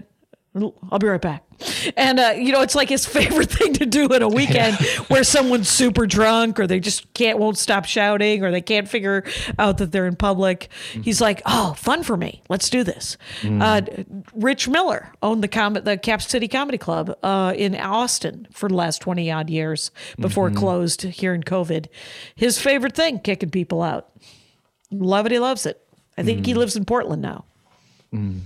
I'll 0.55 0.99
be 0.99 1.07
right 1.07 1.21
back. 1.21 1.45
And, 1.97 2.21
uh, 2.21 2.35
you 2.37 2.53
know, 2.53 2.61
it's 2.61 2.75
like 2.75 2.91
his 2.91 3.07
favorite 3.19 3.51
thing 3.51 3.73
to 3.75 3.87
do 3.87 4.07
in 4.09 4.21
a 4.21 4.29
weekend 4.29 4.77
yeah. 4.81 4.99
where 5.09 5.25
someone's 5.25 5.69
super 5.69 6.07
drunk 6.07 6.61
or 6.61 6.67
they 6.67 6.79
just 6.79 7.13
can't, 7.15 7.39
won't 7.39 7.57
stop 7.57 7.87
shouting 7.87 8.45
or 8.45 8.51
they 8.51 8.61
can't 8.61 8.87
figure 8.87 9.25
out 9.59 9.79
that 9.79 9.93
they're 9.93 10.07
in 10.07 10.17
public. 10.17 10.69
Mm-hmm. 10.93 11.03
He's 11.03 11.23
like, 11.23 11.41
oh, 11.47 11.73
fun 11.75 12.03
for 12.03 12.19
me. 12.19 12.43
Let's 12.51 12.69
do 12.69 12.85
this. 12.85 13.17
Mm-hmm. 13.41 13.63
Uh, 13.63 14.23
Rich 14.35 14.69
Miller 14.69 15.11
owned 15.23 15.43
the, 15.43 15.49
com- 15.49 15.75
the 15.75 15.97
Cap 15.97 16.21
City 16.21 16.49
Comedy 16.49 16.79
Club 16.79 17.17
uh, 17.23 17.55
in 17.57 17.75
Austin 17.77 18.47
for 18.53 18.69
the 18.69 18.75
last 18.75 19.01
20 19.01 19.31
odd 19.31 19.49
years 19.49 19.91
before 20.19 20.49
mm-hmm. 20.49 20.59
it 20.59 20.61
closed 20.61 21.03
here 21.03 21.33
in 21.33 21.43
COVID. 21.43 21.87
His 22.35 22.59
favorite 22.61 22.95
thing, 22.95 23.21
kicking 23.21 23.51
people 23.51 23.83
out. 23.83 24.11
Love 24.91 25.25
it. 25.25 25.33
He 25.33 25.39
loves 25.39 25.65
it. 25.65 25.79
I 26.19 26.23
think 26.23 26.45
he 26.45 26.53
mm. 26.53 26.59
lives 26.59 26.77
in 26.77 26.85
Portland 26.85 27.23
now. 27.23 27.47
Mm. 28.13 28.41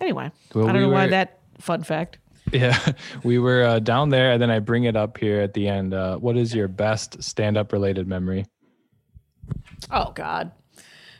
Anyway, 0.00 0.30
well, 0.54 0.68
I 0.68 0.72
don't 0.72 0.76
we 0.76 0.80
know 0.82 0.88
were, 0.88 0.94
why 0.94 1.08
that 1.08 1.37
fun 1.58 1.82
fact. 1.82 2.18
Yeah, 2.52 2.92
we 3.22 3.38
were 3.38 3.62
uh, 3.64 3.78
down 3.78 4.10
there, 4.10 4.32
and 4.32 4.40
then 4.40 4.50
I 4.50 4.58
bring 4.58 4.84
it 4.84 4.96
up 4.96 5.18
here 5.18 5.40
at 5.40 5.54
the 5.54 5.68
end. 5.68 5.94
Uh, 5.94 6.16
what 6.18 6.36
is 6.36 6.54
your 6.54 6.68
best 6.68 7.22
stand-up 7.22 7.72
related 7.72 8.06
memory? 8.06 8.46
Oh 9.90 10.12
God, 10.14 10.52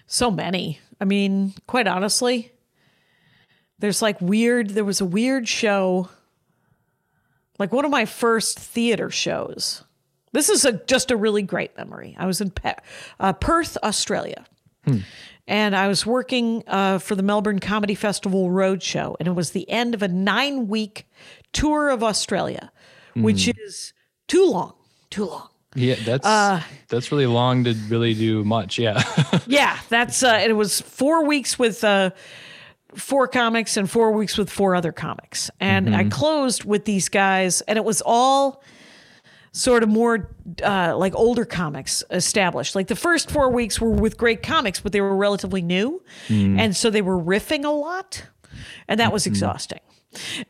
so 0.06 0.30
many. 0.30 0.80
I 1.00 1.04
mean, 1.04 1.54
quite 1.66 1.86
honestly, 1.86 2.52
there's 3.78 4.02
like 4.02 4.20
weird. 4.20 4.70
There 4.70 4.84
was 4.84 5.00
a 5.00 5.06
weird 5.06 5.48
show, 5.48 6.08
like 7.58 7.72
one 7.72 7.84
of 7.84 7.90
my 7.90 8.04
first 8.04 8.58
theater 8.58 9.10
shows. 9.10 9.84
This 10.32 10.48
is 10.48 10.64
a 10.64 10.72
just 10.72 11.10
a 11.10 11.16
really 11.16 11.42
great 11.42 11.76
memory. 11.76 12.14
I 12.18 12.26
was 12.26 12.40
in 12.40 12.50
Pe- 12.50 12.74
uh, 13.20 13.32
Perth, 13.34 13.78
Australia. 13.82 14.44
Hmm 14.88 14.98
and 15.48 15.74
I 15.74 15.88
was 15.88 16.04
working 16.04 16.62
uh, 16.66 16.98
for 16.98 17.14
the 17.14 17.22
Melbourne 17.22 17.58
Comedy 17.58 17.94
Festival 17.94 18.50
Roadshow, 18.50 19.16
and 19.18 19.26
it 19.26 19.32
was 19.32 19.50
the 19.50 19.68
end 19.68 19.94
of 19.94 20.02
a 20.02 20.08
nine 20.08 20.68
week 20.68 21.08
tour 21.52 21.88
of 21.88 22.04
Australia, 22.04 22.70
mm. 23.16 23.22
which 23.22 23.48
is 23.48 23.94
too 24.28 24.44
long, 24.44 24.74
too 25.10 25.24
long. 25.24 25.48
Yeah, 25.74 25.96
that's 26.04 26.26
uh, 26.26 26.62
that's 26.88 27.10
really 27.10 27.26
long 27.26 27.64
to 27.64 27.74
really 27.88 28.14
do 28.14 28.44
much. 28.44 28.78
Yeah, 28.78 29.02
yeah, 29.46 29.78
that's 29.88 30.22
uh, 30.22 30.38
it 30.44 30.52
was 30.52 30.82
four 30.82 31.24
weeks 31.26 31.58
with 31.58 31.82
uh, 31.82 32.10
four 32.94 33.26
comics 33.26 33.76
and 33.78 33.90
four 33.90 34.12
weeks 34.12 34.36
with 34.36 34.50
four 34.50 34.74
other 34.74 34.92
comics, 34.92 35.50
and 35.60 35.86
mm-hmm. 35.86 35.96
I 35.96 36.04
closed 36.04 36.64
with 36.64 36.84
these 36.84 37.08
guys, 37.08 37.62
and 37.62 37.78
it 37.78 37.84
was 37.84 38.02
all 38.04 38.62
sort 39.58 39.82
of 39.82 39.88
more 39.88 40.30
uh, 40.62 40.96
like 40.96 41.14
older 41.16 41.44
comics 41.44 42.04
established. 42.10 42.74
Like 42.74 42.86
the 42.86 42.96
first 42.96 43.30
four 43.30 43.50
weeks 43.50 43.80
were 43.80 43.90
with 43.90 44.16
great 44.16 44.42
comics, 44.42 44.80
but 44.80 44.92
they 44.92 45.00
were 45.00 45.16
relatively 45.16 45.62
new, 45.62 46.02
mm. 46.28 46.58
and 46.58 46.76
so 46.76 46.90
they 46.90 47.02
were 47.02 47.18
riffing 47.18 47.64
a 47.64 47.70
lot, 47.70 48.24
and 48.86 49.00
that 49.00 49.12
was 49.12 49.24
mm-hmm. 49.24 49.32
exhausting. 49.32 49.80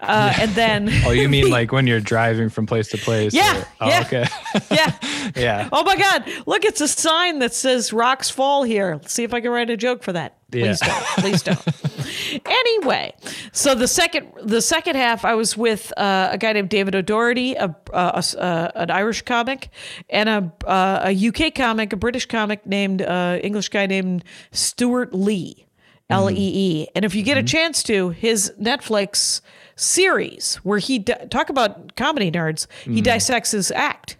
Uh, 0.01 0.33
yeah. 0.37 0.43
And 0.43 0.51
then, 0.53 0.91
oh, 1.07 1.11
you 1.11 1.29
mean 1.29 1.51
like 1.59 1.73
when 1.73 1.87
you're 1.87 2.01
driving 2.01 2.49
from 2.49 2.66
place 2.66 2.89
to 2.89 2.99
place? 2.99 3.35
Yeah. 3.35 3.59
Or, 3.59 3.66
oh, 3.83 3.89
yeah. 3.89 4.01
Okay. 4.01 4.27
yeah. 4.71 4.99
Yeah. 5.37 5.69
Oh 5.73 5.85
my 5.85 5.97
God! 5.97 6.25
Look, 6.47 6.64
it's 6.64 6.81
a 6.81 6.89
sign 6.89 7.41
that 7.41 7.55
says 7.55 7.93
"Rocks 7.93 8.31
Fall" 8.31 8.62
here. 8.62 8.95
Let's 8.95 9.12
see 9.12 9.25
if 9.25 9.35
I 9.35 9.41
can 9.41 9.51
write 9.51 9.71
a 9.71 9.77
joke 9.77 10.03
for 10.03 10.12
that. 10.12 10.37
Please 10.51 10.81
yeah. 10.83 10.89
don't. 10.89 11.05
Please 11.19 11.43
don't. 11.43 12.47
anyway, 12.47 13.14
so 13.53 13.75
the 13.75 13.89
second 13.89 14.29
the 14.43 14.62
second 14.62 14.97
half, 14.97 15.25
I 15.25 15.35
was 15.35 15.57
with 15.57 15.93
uh, 15.97 16.31
a 16.33 16.39
guy 16.39 16.53
named 16.55 16.71
David 16.71 16.95
O'Doherty, 16.95 17.55
a, 17.55 17.75
a, 17.93 18.25
a 18.39 18.73
an 18.75 18.91
Irish 18.91 19.23
comic, 19.23 19.69
and 20.09 20.29
a 20.29 20.53
uh, 20.66 21.12
a 21.12 21.29
UK 21.29 21.55
comic, 21.55 21.93
a 21.93 21.97
British 21.97 22.27
comic 22.27 22.64
named 22.64 23.03
uh, 23.03 23.39
English 23.43 23.69
guy 23.69 23.87
named 23.87 24.25
Stewart 24.53 25.12
Lee. 25.12 25.66
L 26.11 26.31
E 26.31 26.35
E. 26.37 26.89
And 26.95 27.05
if 27.05 27.14
you 27.14 27.23
get 27.23 27.37
a 27.37 27.41
mm-hmm. 27.41 27.47
chance 27.47 27.83
to, 27.83 28.09
his 28.11 28.51
Netflix 28.59 29.43
series 29.79 30.57
where 30.57 30.79
he 30.79 30.99
di- 30.99 31.26
talk 31.31 31.51
about 31.51 31.97
comedy 31.97 32.31
nerds, 32.31 32.66
he 32.85 32.91
mm-hmm. 32.91 33.03
dissects 33.03 33.53
his 33.53 33.70
act. 33.70 34.16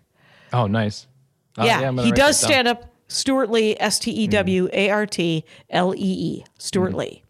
Oh, 0.53 0.67
nice. 0.67 1.07
Uh, 1.57 1.65
yeah, 1.65 1.91
yeah 1.91 2.03
he 2.03 2.13
does 2.13 2.39
stand 2.39 2.69
up. 2.69 2.85
Stewart 3.11 3.51
Lee, 3.51 3.75
S 3.81 3.99
T 3.99 4.11
E 4.11 4.27
W 4.27 4.69
A 4.71 4.91
R 4.91 5.07
T 5.07 5.45
L 5.71 5.95
E 5.95 5.99
E, 5.99 6.45
Stewart 6.59 6.93
mm. 6.93 6.99
Lee. 6.99 7.23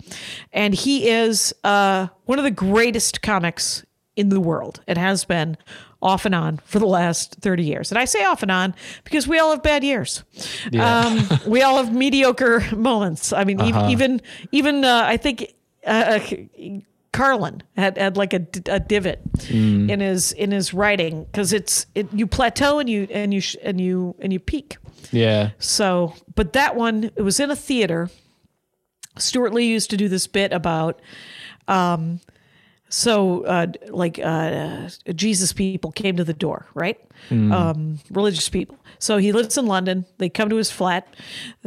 And 0.52 0.74
he 0.74 1.08
is 1.08 1.54
uh, 1.62 2.08
one 2.24 2.38
of 2.38 2.44
the 2.44 2.50
greatest 2.50 3.22
comics 3.22 3.84
in 4.16 4.28
the 4.28 4.40
world 4.40 4.80
and 4.88 4.98
has 4.98 5.24
been 5.24 5.56
off 6.02 6.24
and 6.24 6.34
on 6.34 6.58
for 6.64 6.78
the 6.78 6.86
last 6.86 7.36
30 7.40 7.64
years. 7.64 7.90
And 7.90 7.98
I 7.98 8.04
say 8.04 8.24
off 8.24 8.42
and 8.42 8.50
on 8.50 8.74
because 9.04 9.26
we 9.26 9.38
all 9.38 9.50
have 9.50 9.62
bad 9.62 9.84
years. 9.84 10.24
Yeah. 10.70 11.00
Um, 11.00 11.28
we 11.46 11.62
all 11.62 11.76
have 11.76 11.92
mediocre 11.94 12.64
moments. 12.74 13.32
I 13.32 13.44
mean, 13.44 13.60
uh-huh. 13.60 13.88
even, 13.90 14.20
even, 14.52 14.84
uh, 14.84 15.02
I 15.06 15.16
think, 15.16 15.54
uh, 15.86 16.18
uh, 16.20 16.36
Carlin 17.12 17.62
had, 17.76 17.96
had 17.96 18.16
like 18.16 18.32
a, 18.32 18.46
a 18.66 18.80
divot 18.80 19.20
mm. 19.32 19.90
in 19.90 20.00
his 20.00 20.32
in 20.32 20.50
his 20.50 20.74
writing 20.74 21.24
because 21.24 21.52
it's 21.52 21.86
it 21.94 22.12
you 22.12 22.26
plateau 22.26 22.78
and 22.78 22.88
you 22.88 23.08
and 23.10 23.32
you 23.32 23.42
and 23.62 23.80
you 23.80 24.14
and 24.20 24.32
you 24.32 24.38
peak. 24.38 24.76
Yeah. 25.10 25.50
So, 25.58 26.14
but 26.34 26.52
that 26.52 26.76
one 26.76 27.04
it 27.16 27.22
was 27.22 27.40
in 27.40 27.50
a 27.50 27.56
theater. 27.56 28.10
Stewart 29.16 29.52
Lee 29.52 29.66
used 29.66 29.90
to 29.90 29.96
do 29.96 30.08
this 30.08 30.26
bit 30.26 30.52
about 30.52 31.00
um, 31.66 32.20
so 32.88 33.44
uh, 33.44 33.66
like 33.88 34.18
uh, 34.18 34.88
jesus 35.14 35.52
people 35.52 35.92
came 35.92 36.16
to 36.16 36.24
the 36.24 36.32
door 36.32 36.66
right? 36.74 36.98
Mm. 37.30 37.52
um, 37.52 37.98
religious 38.10 38.48
people. 38.48 38.78
So 39.00 39.18
he 39.18 39.32
lives 39.32 39.58
in 39.58 39.66
london. 39.66 40.06
They 40.18 40.28
come 40.28 40.48
to 40.50 40.56
his 40.56 40.70
flat. 40.70 41.14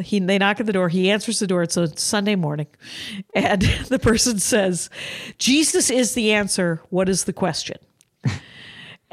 He, 0.02 0.20
they 0.20 0.38
knock 0.38 0.60
at 0.60 0.66
the 0.66 0.74
door. 0.74 0.90
He 0.90 1.12
answers 1.12 1.40
the 1.40 1.48
door. 1.48 1.64
It's 1.64 1.78
a 1.78 1.96
sunday 1.98 2.36
morning. 2.36 2.68
And 3.36 3.62
the 3.90 4.00
person 4.00 4.40
says 4.40 4.90
jesus 5.38 5.90
is 5.90 6.14
the 6.14 6.34
answer. 6.34 6.82
What 6.90 7.10
is 7.10 7.26
the 7.26 7.34
question? 7.34 7.78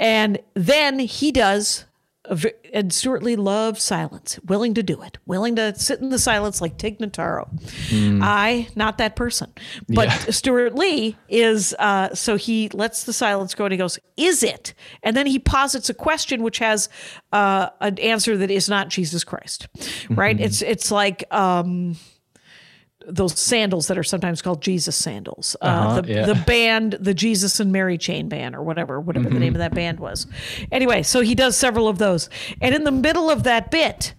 And 0.00 0.38
then 0.54 1.00
he 1.00 1.32
does 1.32 1.84
and 2.72 2.92
Stewart 2.92 3.22
Lee 3.22 3.36
loved 3.36 3.80
silence, 3.80 4.38
willing 4.44 4.74
to 4.74 4.82
do 4.82 5.00
it, 5.02 5.18
willing 5.26 5.56
to 5.56 5.74
sit 5.78 6.00
in 6.00 6.10
the 6.10 6.18
silence 6.18 6.60
like 6.60 6.76
Tig 6.76 6.98
Notaro. 6.98 7.48
Mm. 7.88 8.20
I, 8.22 8.68
not 8.74 8.98
that 8.98 9.16
person. 9.16 9.52
But 9.88 10.08
yeah. 10.08 10.30
Stewart 10.30 10.74
Lee 10.74 11.16
is, 11.28 11.74
uh, 11.78 12.14
so 12.14 12.36
he 12.36 12.68
lets 12.70 13.04
the 13.04 13.12
silence 13.12 13.54
go 13.54 13.64
and 13.64 13.72
he 13.72 13.78
goes, 13.78 13.98
Is 14.16 14.42
it? 14.42 14.74
And 15.02 15.16
then 15.16 15.26
he 15.26 15.38
posits 15.38 15.88
a 15.88 15.94
question 15.94 16.42
which 16.42 16.58
has 16.58 16.88
uh, 17.32 17.70
an 17.80 17.98
answer 17.98 18.36
that 18.36 18.50
is 18.50 18.68
not 18.68 18.88
Jesus 18.88 19.24
Christ, 19.24 19.68
right? 20.10 20.36
Mm-hmm. 20.36 20.44
It's, 20.44 20.62
it's 20.62 20.90
like, 20.90 21.24
um, 21.32 21.96
those 23.08 23.38
sandals 23.38 23.88
that 23.88 23.96
are 23.96 24.04
sometimes 24.04 24.42
called 24.42 24.60
Jesus 24.60 24.94
sandals. 24.94 25.56
Uh, 25.60 25.64
uh-huh, 25.64 26.00
the, 26.02 26.08
yeah. 26.08 26.26
the 26.26 26.34
band, 26.34 26.92
the 27.00 27.14
Jesus 27.14 27.58
and 27.58 27.72
Mary 27.72 27.96
Chain 27.96 28.28
Band, 28.28 28.54
or 28.54 28.62
whatever, 28.62 29.00
whatever 29.00 29.26
mm-hmm. 29.26 29.34
the 29.34 29.40
name 29.40 29.54
of 29.54 29.58
that 29.58 29.74
band 29.74 29.98
was. 29.98 30.26
Anyway, 30.70 31.02
so 31.02 31.20
he 31.20 31.34
does 31.34 31.56
several 31.56 31.88
of 31.88 31.98
those, 31.98 32.28
and 32.60 32.74
in 32.74 32.84
the 32.84 32.92
middle 32.92 33.30
of 33.30 33.44
that 33.44 33.70
bit, 33.70 34.14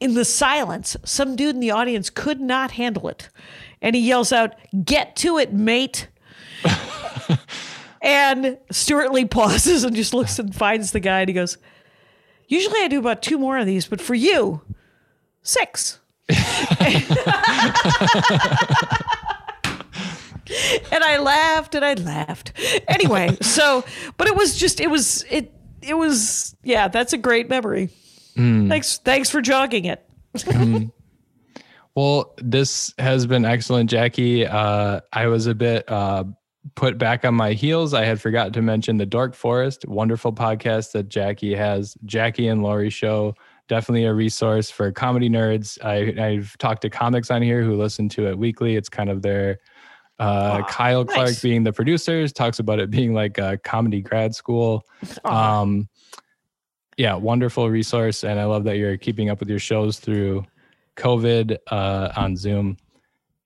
in 0.00 0.14
the 0.14 0.24
silence, 0.24 0.96
some 1.04 1.36
dude 1.36 1.54
in 1.54 1.60
the 1.60 1.70
audience 1.70 2.10
could 2.10 2.40
not 2.40 2.72
handle 2.72 3.08
it, 3.08 3.28
and 3.82 3.94
he 3.94 4.02
yells 4.02 4.32
out, 4.32 4.54
"Get 4.84 5.14
to 5.16 5.38
it, 5.38 5.52
mate!" 5.52 6.08
and 8.00 8.58
Stewart 8.70 9.12
Lee 9.12 9.26
pauses 9.26 9.84
and 9.84 9.94
just 9.94 10.14
looks 10.14 10.38
and 10.38 10.54
finds 10.54 10.92
the 10.92 11.00
guy, 11.00 11.20
and 11.20 11.28
he 11.28 11.34
goes, 11.34 11.58
"Usually 12.48 12.80
I 12.80 12.88
do 12.88 12.98
about 12.98 13.22
two 13.22 13.38
more 13.38 13.58
of 13.58 13.66
these, 13.66 13.86
but 13.86 14.00
for 14.00 14.14
you, 14.14 14.62
six 15.42 16.00
and 16.28 16.38
I 21.04 21.18
laughed 21.18 21.74
and 21.74 21.84
I 21.84 21.94
laughed. 21.94 22.52
Anyway, 22.88 23.36
so 23.40 23.84
but 24.16 24.26
it 24.26 24.36
was 24.36 24.56
just 24.56 24.80
it 24.80 24.90
was 24.90 25.24
it 25.30 25.52
it 25.82 25.94
was 25.94 26.56
yeah, 26.62 26.88
that's 26.88 27.12
a 27.12 27.18
great 27.18 27.48
memory. 27.48 27.90
Mm. 28.36 28.68
Thanks 28.68 28.98
thanks 28.98 29.30
for 29.30 29.40
jogging 29.40 29.84
it. 29.84 30.04
mm. 30.36 30.90
Well, 31.94 32.34
this 32.36 32.92
has 32.98 33.26
been 33.26 33.46
excellent, 33.46 33.88
Jackie. 33.88 34.46
Uh, 34.46 35.00
I 35.14 35.28
was 35.28 35.46
a 35.46 35.54
bit 35.54 35.90
uh, 35.90 36.24
put 36.74 36.98
back 36.98 37.24
on 37.24 37.34
my 37.34 37.52
heels. 37.52 37.94
I 37.94 38.04
had 38.04 38.20
forgotten 38.20 38.52
to 38.52 38.62
mention 38.62 38.98
the 38.98 39.06
Dork 39.06 39.34
Forest, 39.34 39.86
wonderful 39.86 40.32
podcast 40.32 40.92
that 40.92 41.08
Jackie 41.08 41.54
has, 41.54 41.96
Jackie 42.04 42.48
and 42.48 42.62
Laurie 42.62 42.90
show 42.90 43.34
definitely 43.68 44.04
a 44.04 44.14
resource 44.14 44.70
for 44.70 44.92
comedy 44.92 45.28
nerds. 45.28 45.78
I, 45.84 46.22
I've 46.22 46.56
talked 46.58 46.82
to 46.82 46.90
comics 46.90 47.30
on 47.30 47.42
here 47.42 47.62
who 47.62 47.76
listen 47.76 48.08
to 48.10 48.28
it 48.28 48.38
weekly. 48.38 48.76
It's 48.76 48.88
kind 48.88 49.10
of 49.10 49.22
their 49.22 49.58
uh, 50.18 50.62
Kyle 50.64 51.04
nice. 51.04 51.14
Clark 51.14 51.42
being 51.42 51.62
the 51.62 51.72
producers 51.72 52.32
talks 52.32 52.58
about 52.58 52.78
it 52.78 52.90
being 52.90 53.12
like 53.12 53.38
a 53.38 53.58
comedy 53.58 54.00
grad 54.00 54.34
school. 54.34 54.84
Um, 55.24 55.88
yeah, 56.96 57.14
wonderful 57.14 57.68
resource, 57.68 58.24
and 58.24 58.40
I 58.40 58.44
love 58.44 58.64
that 58.64 58.78
you're 58.78 58.96
keeping 58.96 59.28
up 59.28 59.40
with 59.40 59.50
your 59.50 59.58
shows 59.58 59.98
through 59.98 60.46
COVID 60.96 61.58
uh, 61.70 62.12
on 62.16 62.36
Zoom. 62.36 62.78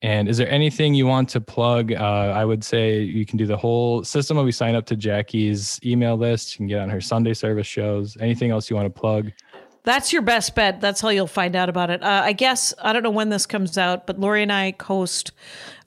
And 0.03 0.29
is 0.29 0.39
there 0.39 0.49
anything 0.49 0.95
you 0.95 1.07
want 1.07 1.29
to 1.31 1.41
plug? 1.41 1.93
Uh, 1.93 2.33
I 2.35 2.45
would 2.45 2.65
say 2.65 3.01
you 3.01 3.27
can 3.27 3.37
do 3.37 3.47
the 3.47 3.57
whole 3.57 4.03
system. 4.05 4.43
We 4.43 4.53
sign 4.53 4.75
up 4.75 4.87
to 4.87 4.97
Jackie's 4.97 5.81
email 5.85 6.17
list, 6.17 6.55
you 6.55 6.59
can 6.59 6.67
get 6.69 6.81
on 6.81 6.89
her 6.89 7.01
Sunday 7.01 7.35
service 7.35 7.67
shows. 7.67 8.17
Anything 8.21 8.51
else 8.51 8.71
you 8.71 8.77
want 8.77 8.87
to 8.87 9.01
plug? 9.01 9.33
That's 9.82 10.12
your 10.12 10.23
best 10.23 10.55
bet. 10.55 10.81
That's 10.81 11.01
how 11.01 11.09
you'll 11.09 11.27
find 11.27 11.57
out 11.57 11.69
about 11.69 11.90
it. 11.90 12.02
Uh, 12.02 12.23
I 12.24 12.32
guess 12.32 12.74
I 12.82 12.93
don't 12.93 13.02
know 13.02 13.11
when 13.11 13.31
this 13.31 13.47
comes 13.47 13.78
out, 13.78 14.07
but 14.07 14.20
Laurie 14.20 14.43
and 14.43 14.52
I 14.52 14.74
host 14.81 15.32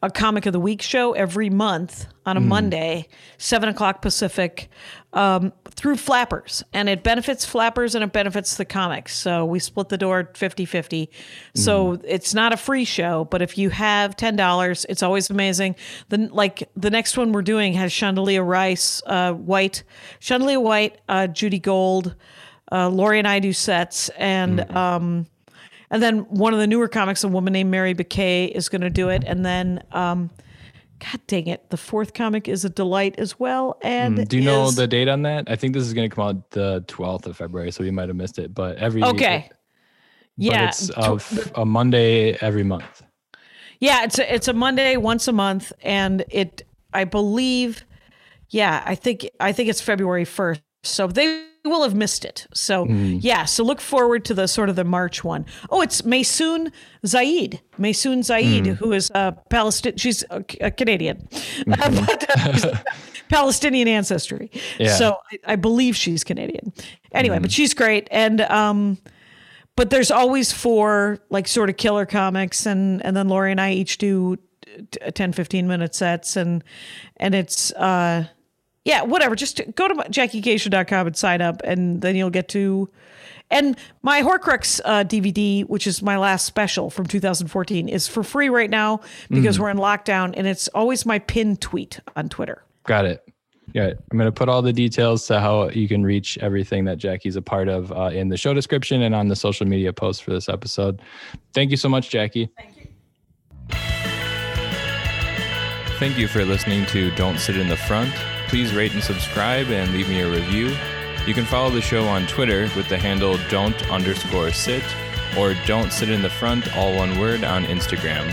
a 0.02 0.10
Comic 0.10 0.46
of 0.46 0.54
the 0.54 0.60
Week 0.60 0.82
show 0.82 1.14
every 1.14 1.50
month 1.50 2.08
on 2.26 2.36
a 2.36 2.40
Monday, 2.42 3.08
seven 3.38 3.70
o'clock 3.70 4.02
Pacific, 4.02 4.70
um, 5.14 5.54
through 5.70 5.96
Flappers, 5.96 6.64
and 6.74 6.90
it 6.90 7.04
benefits 7.04 7.46
Flappers 7.46 7.96
and 7.96 8.04
it 8.04 8.12
benefits 8.12 8.58
the 8.58 8.66
comics. 8.66 9.16
So 9.16 9.46
we 9.46 9.60
split 9.60 9.90
the 9.90 9.98
door 9.98 10.30
50-50. 10.34 11.08
So 11.56 12.00
it's 12.04 12.34
not 12.34 12.52
a 12.52 12.58
free 12.58 12.84
show, 12.86 13.26
but 13.26 13.42
if 13.42 13.58
you 13.58 13.70
have 13.70 14.18
ten 14.18 14.36
dollars, 14.36 14.86
it's 14.90 15.04
always 15.04 15.30
amazing. 15.30 15.76
The 16.10 16.30
like 16.32 16.68
the 16.76 16.90
next 16.90 17.16
one 17.16 17.32
we're 17.32 17.42
doing 17.44 17.74
has 17.74 17.94
Chandelier 17.94 18.44
Rice, 18.44 19.02
uh, 19.06 19.34
White, 19.34 19.84
Chandelier 20.20 20.60
White, 20.60 21.00
uh, 21.08 21.28
Judy 21.28 21.60
Gold. 21.60 22.16
Uh, 22.74 22.90
Laurie 22.90 23.20
and 23.20 23.28
I 23.28 23.38
do 23.38 23.54
sets, 23.54 24.10
and 24.18 24.62
um, 24.76 25.28
and 25.92 26.02
then 26.02 26.22
one 26.22 26.54
of 26.54 26.60
the 26.60 26.66
newer 26.66 26.88
comics, 26.88 27.24
a 27.24 27.28
woman 27.28 27.54
named 27.54 27.70
Mary 27.70 27.94
Bakay, 27.94 28.50
is 28.50 28.68
going 28.68 28.82
to 28.82 28.90
do 28.90 29.10
it, 29.10 29.24
and 29.28 29.46
then 29.46 29.84
um, 29.92 30.32
God 31.00 31.22
dang 31.28 31.48
it, 31.48 31.70
the 31.70 31.78
fourth 31.78 32.14
comic 32.14 32.48
is 32.48 32.66
a 32.66 32.70
delight 32.70 33.16
as 33.20 33.40
well. 33.40 33.78
And 33.84 34.18
Mm, 34.18 34.28
Do 34.28 34.38
you 34.38 34.44
know 34.44 34.72
the 34.72 34.88
date 34.88 35.08
on 35.08 35.22
that? 35.22 35.50
I 35.52 35.56
think 35.56 35.74
this 35.74 35.84
is 35.84 35.94
going 35.94 36.10
to 36.10 36.16
come 36.16 36.28
out 36.28 36.50
the 36.52 36.84
12th 36.88 37.28
of 37.28 37.38
February, 37.38 37.72
so 37.72 37.84
we 37.84 37.92
might 37.92 38.08
have 38.08 38.16
missed 38.16 38.40
it. 38.40 38.56
But 38.56 38.78
every 38.78 39.04
Okay, 39.04 39.50
but 39.50 39.58
yeah, 40.38 40.70
it's 40.70 40.90
of 40.90 41.52
a 41.56 41.66
Monday 41.66 42.34
every 42.42 42.64
month. 42.64 43.04
yeah, 43.80 44.04
it's 44.04 44.18
a, 44.18 44.34
it's 44.34 44.48
a 44.48 44.54
Monday 44.54 44.98
once 44.98 45.28
a 45.28 45.34
month, 45.34 45.72
and 45.84 46.26
it 46.30 46.64
I 46.92 47.04
believe, 47.04 47.86
yeah, 48.50 48.82
I 48.86 48.96
think 48.96 49.30
I 49.40 49.52
think 49.52 49.70
it's 49.70 49.82
February 49.82 50.26
first, 50.26 50.62
so 50.84 51.06
they 51.08 51.46
will 51.70 51.84
have 51.84 51.96
missed 51.96 52.26
it. 52.26 52.48
So 52.54 52.86
yeah, 52.88 53.46
so 53.46 53.64
look 53.64 53.80
forward 53.82 54.26
to 54.26 54.34
the 54.34 54.48
sort 54.48 54.70
of 54.70 54.76
the 54.76 54.84
March 54.84 55.24
one. 55.24 55.46
Oh, 55.70 55.82
it's 55.82 56.02
Maysoon 56.02 56.72
Zayid, 57.06 57.60
Maysoon 57.80 58.20
Zayid, 58.20 58.76
who 58.76 58.92
is 58.92 59.12
a 59.16 59.32
Palestinian. 59.50 59.98
She's 59.98 60.24
a, 60.30 60.44
a 60.62 60.72
Canadian, 60.72 61.28
but 61.66 62.26
uh, 62.38 62.78
Palestinian 63.30 63.88
ancestry. 63.88 64.52
Yeah. 64.78 64.96
So 64.96 65.18
I, 65.32 65.54
I 65.54 65.56
believe 65.56 65.96
she's 65.96 66.24
Canadian. 66.24 66.74
Anyway, 67.14 67.40
but 67.40 67.52
she's 67.52 67.74
great, 67.74 68.08
and 68.12 68.42
um, 68.42 68.98
but 69.76 69.90
there's 69.90 70.12
always 70.12 70.52
four 70.52 71.20
like 71.30 71.48
sort 71.48 71.70
of 71.70 71.78
killer 71.78 72.06
comics 72.06 72.66
and 72.66 73.04
and 73.06 73.16
then 73.16 73.28
Laurie 73.28 73.52
and 73.52 73.62
I 73.62 73.72
each 73.74 73.98
do 73.98 74.38
t- 74.92 75.12
10 75.14 75.34
15 75.34 75.68
minute 75.68 75.96
sets 75.96 76.36
and 76.36 76.64
and 77.18 77.34
it's 77.36 77.72
uh 77.74 78.26
yeah 78.86 79.02
whatever 79.04 79.36
just 79.36 79.62
go 79.76 79.88
to 79.88 79.96
jackiekashian.com 80.10 81.08
and 81.08 81.16
sign 81.16 81.42
up 81.42 81.62
and 81.64 82.02
then 82.02 82.16
you'll 82.16 82.30
get 82.30 82.48
to 82.48 82.90
and 83.54 83.78
my 84.02 84.22
Horcrux 84.24 84.82
uh, 84.84 85.04
DVD, 85.04 85.64
which 85.66 85.86
is 85.86 86.02
my 86.02 86.18
last 86.18 86.46
special 86.46 86.90
from 86.90 87.06
2014, 87.06 87.88
is 87.88 88.08
for 88.08 88.24
free 88.24 88.50
right 88.50 88.70
now 88.70 89.02
because 89.30 89.60
we're 89.60 89.70
in 89.70 89.78
lockdown, 89.78 90.34
and 90.36 90.48
it's 90.48 90.68
always 90.70 91.06
my 91.06 91.20
pinned 91.20 91.62
tweet 91.62 92.00
on 92.16 92.30
Twitter. 92.30 92.64
Got 92.86 93.06
it. 93.06 93.24
Yeah, 93.74 93.94
I'm 94.12 94.18
going 94.18 94.28
to 94.28 94.32
put 94.32 94.50
all 94.50 94.62
the 94.62 94.74
details 94.74 95.26
to 95.28 95.40
how 95.40 95.70
you 95.70 95.88
can 95.88 96.04
reach 96.04 96.38
everything 96.40 96.86
that 96.86 96.98
Jackie's 96.98 97.36
a 97.36 97.42
part 97.42 97.70
of 97.70 97.92
uh, 97.92 98.10
in 98.14 98.30
the 98.30 98.38
show 98.38 98.54
description 98.54 99.04
and 99.04 99.16
on 99.16 99.30
the 99.30 99.36
social 99.36 99.66
media 99.66 99.94
post 99.94 100.24
for 100.24 100.32
this 100.32 100.50
episode. 100.50 101.02
Thank 101.54 101.72
you 101.72 101.78
so 101.78 101.90
much, 101.90 102.10
Jackie. 102.10 102.50
Thank 102.58 102.78
you. 102.78 102.88
Thank 106.00 106.18
you 106.18 106.28
for 106.28 106.44
listening 106.44 106.86
to 106.88 107.12
Don't 107.12 107.38
Sit 107.40 107.56
in 107.56 107.70
the 107.70 107.78
Front. 107.78 108.14
Please 108.54 108.72
rate 108.72 108.94
and 108.94 109.04
subscribe 109.04 109.72
and 109.72 109.92
leave 109.94 110.08
me 110.08 110.22
a 110.22 110.30
review. 110.30 110.78
You 111.26 111.34
can 111.34 111.44
follow 111.44 111.72
the 111.72 111.82
show 111.82 112.06
on 112.06 112.28
Twitter 112.28 112.70
with 112.76 112.88
the 112.88 113.00
handle 113.00 113.40
don't 113.50 113.90
underscore 113.90 114.52
sit 114.52 114.84
or 115.36 115.56
don't 115.66 115.92
sit 115.92 116.12
in 116.12 116.22
the 116.22 116.30
front, 116.30 116.72
all 116.78 116.96
one 116.96 117.18
word, 117.18 117.44
on 117.44 117.66
Instagram. 117.66 118.32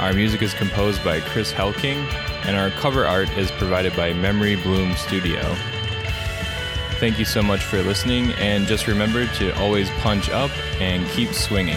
Our 0.00 0.14
music 0.14 0.40
is 0.40 0.54
composed 0.54 1.04
by 1.04 1.20
Chris 1.20 1.52
Helking, 1.52 1.98
and 2.46 2.56
our 2.56 2.70
cover 2.80 3.04
art 3.06 3.28
is 3.36 3.50
provided 3.50 3.94
by 3.94 4.14
Memory 4.14 4.56
Bloom 4.56 4.96
Studio. 4.96 5.42
Thank 6.92 7.18
you 7.18 7.26
so 7.26 7.42
much 7.42 7.62
for 7.62 7.82
listening, 7.82 8.32
and 8.38 8.66
just 8.66 8.86
remember 8.86 9.26
to 9.34 9.54
always 9.58 9.90
punch 10.00 10.30
up 10.30 10.50
and 10.80 11.06
keep 11.10 11.34
swinging. 11.34 11.76